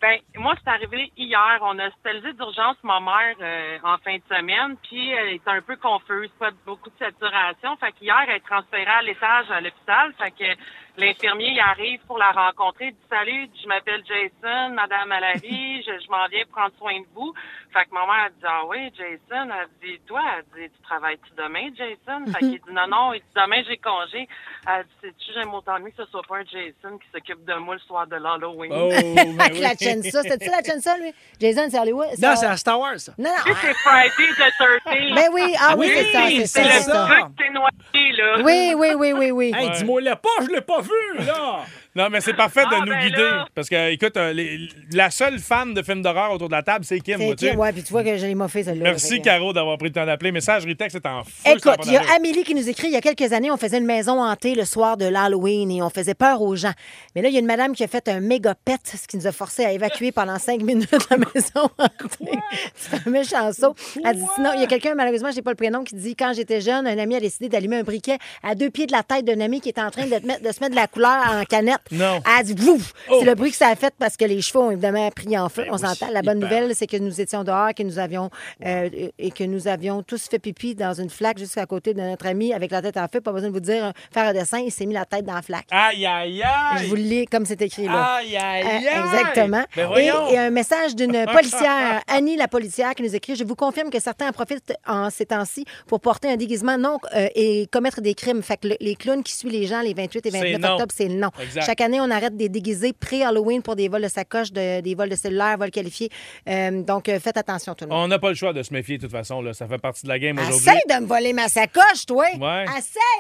Ben, 0.01 0.19
moi, 0.37 0.55
c'est 0.63 0.71
arrivé 0.71 1.11
hier. 1.17 1.59
On 1.63 1.77
a 1.79 1.87
hospitalisé 1.89 2.35
d'urgence 2.35 2.77
ma 2.85 3.01
mère 3.01 3.35
euh, 3.41 3.79
en 3.83 3.97
fin 3.99 4.15
de 4.15 4.23
semaine, 4.37 4.77
puis 4.89 5.11
elle 5.11 5.35
était 5.37 5.51
un 5.51 5.63
peu 5.63 5.75
confuse, 5.77 6.31
pas 6.39 6.51
beaucoup 6.67 6.91
de 6.91 6.95
saturation. 7.05 7.77
Fait 7.79 7.93
qu'hier, 7.93 8.15
elle 8.29 8.37
est 8.37 8.47
transférée 8.47 8.85
à 8.87 9.03
l'étage 9.03 9.51
à 9.51 9.61
l'hôpital. 9.63 10.13
Fait 10.23 10.31
que 10.31 10.61
l'infirmier, 10.99 11.51
il 11.53 11.61
arrive 11.61 12.01
pour 12.07 12.19
la 12.19 12.31
rencontrer. 12.33 12.87
Il 12.87 12.93
dit 12.93 12.99
Salut, 13.09 13.49
je 13.63 13.69
m'appelle 13.69 14.03
Jason, 14.07 14.75
Madame 14.75 15.09
Malary, 15.09 15.83
je, 15.87 15.93
je 16.05 16.11
m'en 16.11 16.27
viens 16.31 16.45
prendre 16.51 16.73
soin 16.79 16.99
de 17.01 17.07
vous. 17.15 17.33
Fait 17.73 17.85
que 17.85 17.93
ma 17.95 18.01
mère 18.07 18.25
a 18.27 18.29
dit 18.31 18.45
Ah 18.47 18.63
oui, 18.67 18.91
Jason, 18.97 19.49
elle 19.53 19.69
dit 19.83 20.01
Toi, 20.07 20.21
elle 20.37 20.45
dit 20.63 20.71
Tu 20.75 20.83
travailles-tu 20.83 21.31
demain, 21.37 21.69
Jason? 21.77 22.27
Fait 22.33 22.39
qu'il 22.41 22.51
dit 22.53 22.73
Non, 22.73 22.87
non, 22.89 23.13
il 23.15 23.21
dit 23.21 23.27
Demain, 23.35 23.63
j'ai 23.69 23.77
congé. 23.79 24.29
Elle 24.67 24.85
dit 24.85 24.91
Sais-tu, 25.03 25.33
j'aime 25.35 25.55
autant 25.55 25.79
mieux 25.81 25.91
que 25.91 26.05
ce 26.05 26.11
soit 26.11 26.23
pas 26.29 26.37
un 26.39 26.45
Jason 26.45 26.99
qui 26.99 27.07
s'occupe 27.13 27.45
de 27.45 27.55
moi 27.55 27.75
le 27.75 27.81
soir 27.81 28.07
de 28.07 28.17
l'Halloween. 28.17 28.73
Oh, 28.75 28.89
ben 28.93 29.41
Avec 29.41 29.55
oui. 29.55 29.61
la 29.61 29.77
Chensa. 29.77 30.23
C'était-tu 30.23 30.51
la 30.51 30.63
Chensa, 30.63 30.97
lui? 30.99 31.13
Jason, 31.41 31.69
c'est 31.71 31.79
Hollywood? 31.79 32.09
Non, 32.21 32.35
c'est 32.37 32.47
à 32.47 32.57
Star 32.57 32.79
Wars, 32.81 32.99
ça. 32.99 33.13
Non, 33.19 33.31
Tu 33.45 33.51
non. 33.51 33.55
sais, 33.57 33.61
c'est 33.69 33.75
Friday 33.75 34.33
the 34.35 34.53
13 34.85 35.15
Ben 35.15 35.29
oui, 35.33 35.55
ah 35.61 35.75
oui, 35.77 35.89
c'est 35.95 36.05
ça, 36.13 36.27
c'est 36.29 36.47
ça, 36.47 36.63
c'est 36.63 36.81
c'est 36.81 36.91
le 36.91 37.07
truc 37.07 37.25
s'est 37.39 37.51
noyé, 37.51 38.13
là. 38.13 38.43
Oui, 38.43 38.73
oui, 38.77 38.89
oui, 38.97 39.13
oui, 39.13 39.31
oui. 39.31 39.53
Hey, 39.55 39.67
Ouais. 39.69 39.75
dis-moi 39.77 40.01
le 40.01 40.15
pas, 40.15 40.29
je 40.43 40.49
l'ai 40.49 40.61
pas 40.61 40.81
vu, 40.81 40.88
là! 41.27 41.67
Non, 41.99 42.09
mais 42.11 42.21
c'est 42.21 42.35
parfait 42.35 42.63
de 42.63 42.69
Ah, 42.73 42.81
nous 42.81 42.87
ben 42.93 43.01
guider. 43.01 43.17
là. 43.23 43.47
Parce 43.55 43.69
que, 43.69 43.91
écoute, 43.91 44.17
euh, 44.17 44.33
les- 44.33 44.69
la 44.93 45.11
seule 45.11 45.39
fan 45.41 45.75
de 45.75 45.83
films 45.83 46.01
d'horreur 46.03 46.31
autour 46.33 46.49
de 46.49 46.55
la 46.55 46.63
table, 46.63 46.85
c'est 46.85 47.01
Kim, 47.01 47.19
C'est 47.19 47.35
qui? 47.35 47.51
Ouais, 47.57 47.73
puis 47.73 47.83
tu 47.83 47.91
vois 47.93 48.05
que 48.05 48.17
je 48.17 48.25
l'ai 48.25 48.35
moffé, 48.37 48.63
celle-là. 48.63 48.85
Merci, 48.85 49.21
Caro, 49.21 49.53
d'avoir 49.53 49.77
pris 49.79 49.89
le 49.89 49.95
temps 49.95 50.07
d'appeler. 50.07 50.31
Messagerie 50.31 50.77
texte 50.77 50.97
est 50.97 51.07
en 51.07 51.25
feu. 51.25 51.31
Écoute, 51.47 51.75
il 51.87 51.93
y 51.93 51.97
a. 51.97 52.03
Amélie 52.17 52.45
qui 52.45 52.55
nous 52.55 52.69
écrit 52.69 52.87
il 52.89 52.93
y 52.93 52.97
a 52.97 53.01
quelques 53.01 53.33
années, 53.33 53.51
on 53.51 53.57
faisait 53.57 53.79
une 53.79 53.85
maison 53.87 54.23
hantée 54.23 54.55
le 54.55 54.65
soir 54.65 54.97
de 54.97 55.07
l'Halloween 55.07 55.71
et 55.71 55.83
on 55.83 55.91
faisait 55.91 56.15
peur 56.15 56.41
aux 56.41 56.55
gens. 56.55 56.73
Mais 57.17 57.23
là, 57.23 57.29
il 57.29 57.35
y 57.35 57.37
a 57.37 57.41
une 57.41 57.47
madame 57.47 57.75
qui 57.75 57.83
a 57.83 57.89
fait 57.89 58.07
un 58.09 58.21
méga 58.21 58.55
pet, 58.55 58.79
ce 58.85 59.07
qui 59.09 59.17
nous 59.17 59.27
a 59.27 59.33
forcé 59.33 59.65
à 59.65 59.73
évacuer 59.73 60.13
pendant 60.13 60.39
cinq 60.39 60.63
minutes 60.63 60.89
la 61.11 61.17
maison 61.17 61.69
hantée. 61.79 62.39
C'est 62.77 63.07
un 63.07 63.11
méchant 63.11 63.53
saut. 63.53 63.75
Elle 64.05 64.17
dit 64.17 64.25
sinon, 64.37 64.51
il 64.55 64.61
y 64.61 64.65
a 64.65 64.67
quelqu'un, 64.67 64.95
malheureusement, 64.95 65.31
je 65.33 65.37
n'ai 65.37 65.43
pas 65.43 65.51
le 65.51 65.57
prénom, 65.57 65.83
qui 65.83 65.97
dit 65.97 66.15
quand 66.15 66.33
j'étais 66.33 66.61
jeune, 66.61 66.87
un 66.87 66.99
ami 66.99 67.17
a 67.17 67.21
décidé 67.21 67.49
d'allumer 67.49 67.79
un 67.79 67.83
briquet 67.83 68.19
à 68.45 68.55
deux 68.55 68.71
pieds 68.71 68.87
de 68.87 68.93
la 68.93 69.03
tête 69.03 69.25
d'un 69.25 69.41
ami 69.41 69.61
qui 69.61 69.69
était 69.71 69.81
en 69.81 69.91
train 69.91 70.07
de, 70.07 70.17
te 70.17 70.27
mettre- 70.27 70.43
de 70.43 70.53
se 70.53 70.61
mettre 70.61 70.71
de 70.71 70.77
la 70.77 70.87
couleur 70.87 71.19
en 71.31 71.45
canette. 71.45 71.79
Non. 71.91 72.21
Elle 72.39 72.45
dit 72.47 72.67
Wouf! 72.67 72.93
Oh. 73.11 73.17
C'est 73.21 73.27
le 73.27 73.35
bruit 73.35 73.51
que 73.51 73.57
ça 73.57 73.69
a 73.69 73.77
fait 73.77 73.95
parce 73.99 74.17
que 74.17 74.25
les 74.25 74.41
chevaux 74.43 74.63
ont 74.65 74.71
évidemment 74.71 75.11
pris 75.11 75.37
en 75.39 75.49
feu. 75.49 75.63
Ben 75.65 75.71
on 75.73 75.77
oui, 75.77 75.81
s'entend. 75.81 76.11
La 76.13 76.23
bonne 76.23 76.39
nouvelle, 76.39 76.75
c'est 76.75 76.87
que 76.87 76.97
nous 76.97 77.21
étions 77.21 77.45
dehors, 77.45 77.75
que 77.75 77.83
nous 77.83 77.99
avions 77.99 78.31
euh, 78.65 78.89
et 79.19 79.31
que 79.31 79.45
nous 79.45 79.69
avions 79.69 80.03
tous 80.03 80.29
fait 80.29 80.39
pipi 80.39 80.75
dans 80.75 80.95
une 80.95 81.11
flaque 81.11 81.39
juste 81.39 81.59
à 81.59 81.67
côté 81.67 81.95
de 81.95 82.01
notre 82.01 82.27
ami 82.27 82.53
avec 82.53 82.71
la 82.71 82.83
tête 82.83 82.97
en 82.97 83.07
feu. 83.09 83.21
Pas 83.21 83.33
besoin 83.33 83.49
de 83.49 83.55
vous 83.55 83.61
dire, 83.61 83.87
euh, 83.87 83.91
faire 84.13 84.25
un 84.29 84.33
dessin, 84.33 84.59
il 84.59 84.71
s'est 84.73 84.87
mis 84.87 84.95
la 84.95 85.05
tête 85.05 85.25
dans 85.25 85.35
la 85.35 85.43
flaque. 85.43 85.67
Aïe, 85.71 86.05
aïe, 86.07 86.43
aïe! 86.43 86.83
Je 86.83 86.87
vous 86.89 86.97
le 86.97 87.03
lis 87.03 87.27
comme 87.27 87.47
c'est 87.47 87.61
écrit 87.63 87.87
là. 87.87 88.17
Aïe, 88.17 88.37
aïe, 88.37 88.63
Euh, 88.65 88.69
aïe! 88.69 89.05
exactement. 89.05 89.65
Ben 89.77 89.91
et, 89.97 90.35
et 90.35 90.39
un 90.39 90.51
message 90.51 90.95
d'une 90.95 91.25
policière, 91.33 92.03
Annie 92.09 92.37
la 92.37 92.49
policière, 92.49 92.95
qui 92.95 93.03
nous 93.03 93.15
écrit 93.15 93.37
Je 93.37 93.45
vous 93.45 93.55
confirme 93.57 93.91
que 93.91 94.01
certains 94.01 94.29
en 94.29 94.33
profitent 94.33 94.73
en 94.87 95.11
ces 95.11 95.27
temps-ci 95.27 95.65
pour 95.87 96.01
porter 96.01 96.29
un 96.31 96.37
déguisement 96.37 96.77
non 96.79 96.99
euh, 97.17 97.29
et 97.35 97.67
commettre 97.73 98.01
des 98.01 98.15
crimes. 98.15 98.43
Fait 98.43 98.57
que 98.57 98.69
le- 98.69 98.77
les 98.81 98.95
clowns 98.97 99.23
qui 99.23 99.33
suivent 99.33 99.53
les 99.53 99.67
gens 99.67 99.81
les 99.81 99.95
28 99.95 100.27
et 100.27 100.31
C'est 100.31 100.39
29 100.53 100.61
non. 100.61 100.69
octobre, 100.75 100.93
c'est 100.97 101.09
non. 101.09 101.31
Exact. 101.43 101.63
Chaque 101.79 101.87
année, 101.87 102.01
on 102.01 102.11
arrête 102.11 102.37
des 102.37 102.49
déguisés 102.49 102.93
pré-Halloween 102.93 103.63
pour 103.63 103.77
des 103.77 103.89
vols 103.89 104.03
de 104.03 104.09
sacoches, 104.09 104.51
de- 104.51 104.81
des 104.81 104.97
vols 104.97 105.11
de 105.11 105.15
cellulaires, 105.15 105.57
vols 105.59 105.71
qualifiés. 105.71 106.11
Euh, 106.49 106.83
donc, 106.83 107.09
euh, 107.09 107.21
faites 107.21 107.37
attention, 107.37 107.73
tout 107.75 107.85
le 107.85 107.91
monde. 107.91 108.01
On 108.05 108.09
n'a 108.09 108.19
pas 108.19 108.31
le 108.31 108.35
choix 108.35 108.53
de 108.53 108.65
se 108.65 108.73
méfier 108.73 108.97
de 108.99 109.03
toute 109.03 109.13
façon. 109.13 109.41
Là. 109.41 109.53
Ça 109.53 109.69
fait 109.69 109.79
partie 109.79 110.03
de 110.03 110.09
la 110.09 110.19
game 110.19 110.37
aujourd'hui. 110.39 110.59
Essaye 110.59 110.81
de 110.89 111.01
me 111.03 111.07
voler 111.07 111.33
ma 111.33 111.47
sacoche, 111.49 112.05
toi! 112.05 112.25
Ouais. 112.37 112.65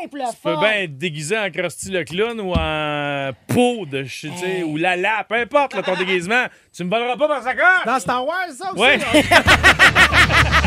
Pour 0.08 0.18
le 0.18 0.24
Tu 0.32 0.36
peux 0.42 0.56
bien 0.56 0.72
être 0.82 0.98
déguisé 0.98 1.38
en 1.38 1.48
Krusty 1.52 1.90
le 1.90 2.02
clown 2.02 2.40
ou 2.40 2.52
en 2.52 3.30
peau 3.46 3.86
de 3.86 4.04
sais, 4.06 4.64
ou 4.64 4.76
Lala, 4.76 5.24
peu 5.28 5.36
importe 5.36 5.74
là, 5.74 5.82
ton 5.84 5.94
déguisement. 5.98 6.46
Tu 6.76 6.82
me 6.82 6.90
voleras 6.90 7.16
pas 7.16 7.28
ma 7.28 7.40
sacoche! 7.42 7.84
Dans 7.86 8.00
Star 8.00 8.26
Wars, 8.26 8.48
ça 8.58 8.72
aussi? 8.72 8.80
Ouais. 8.82 8.96
là. 8.96 9.04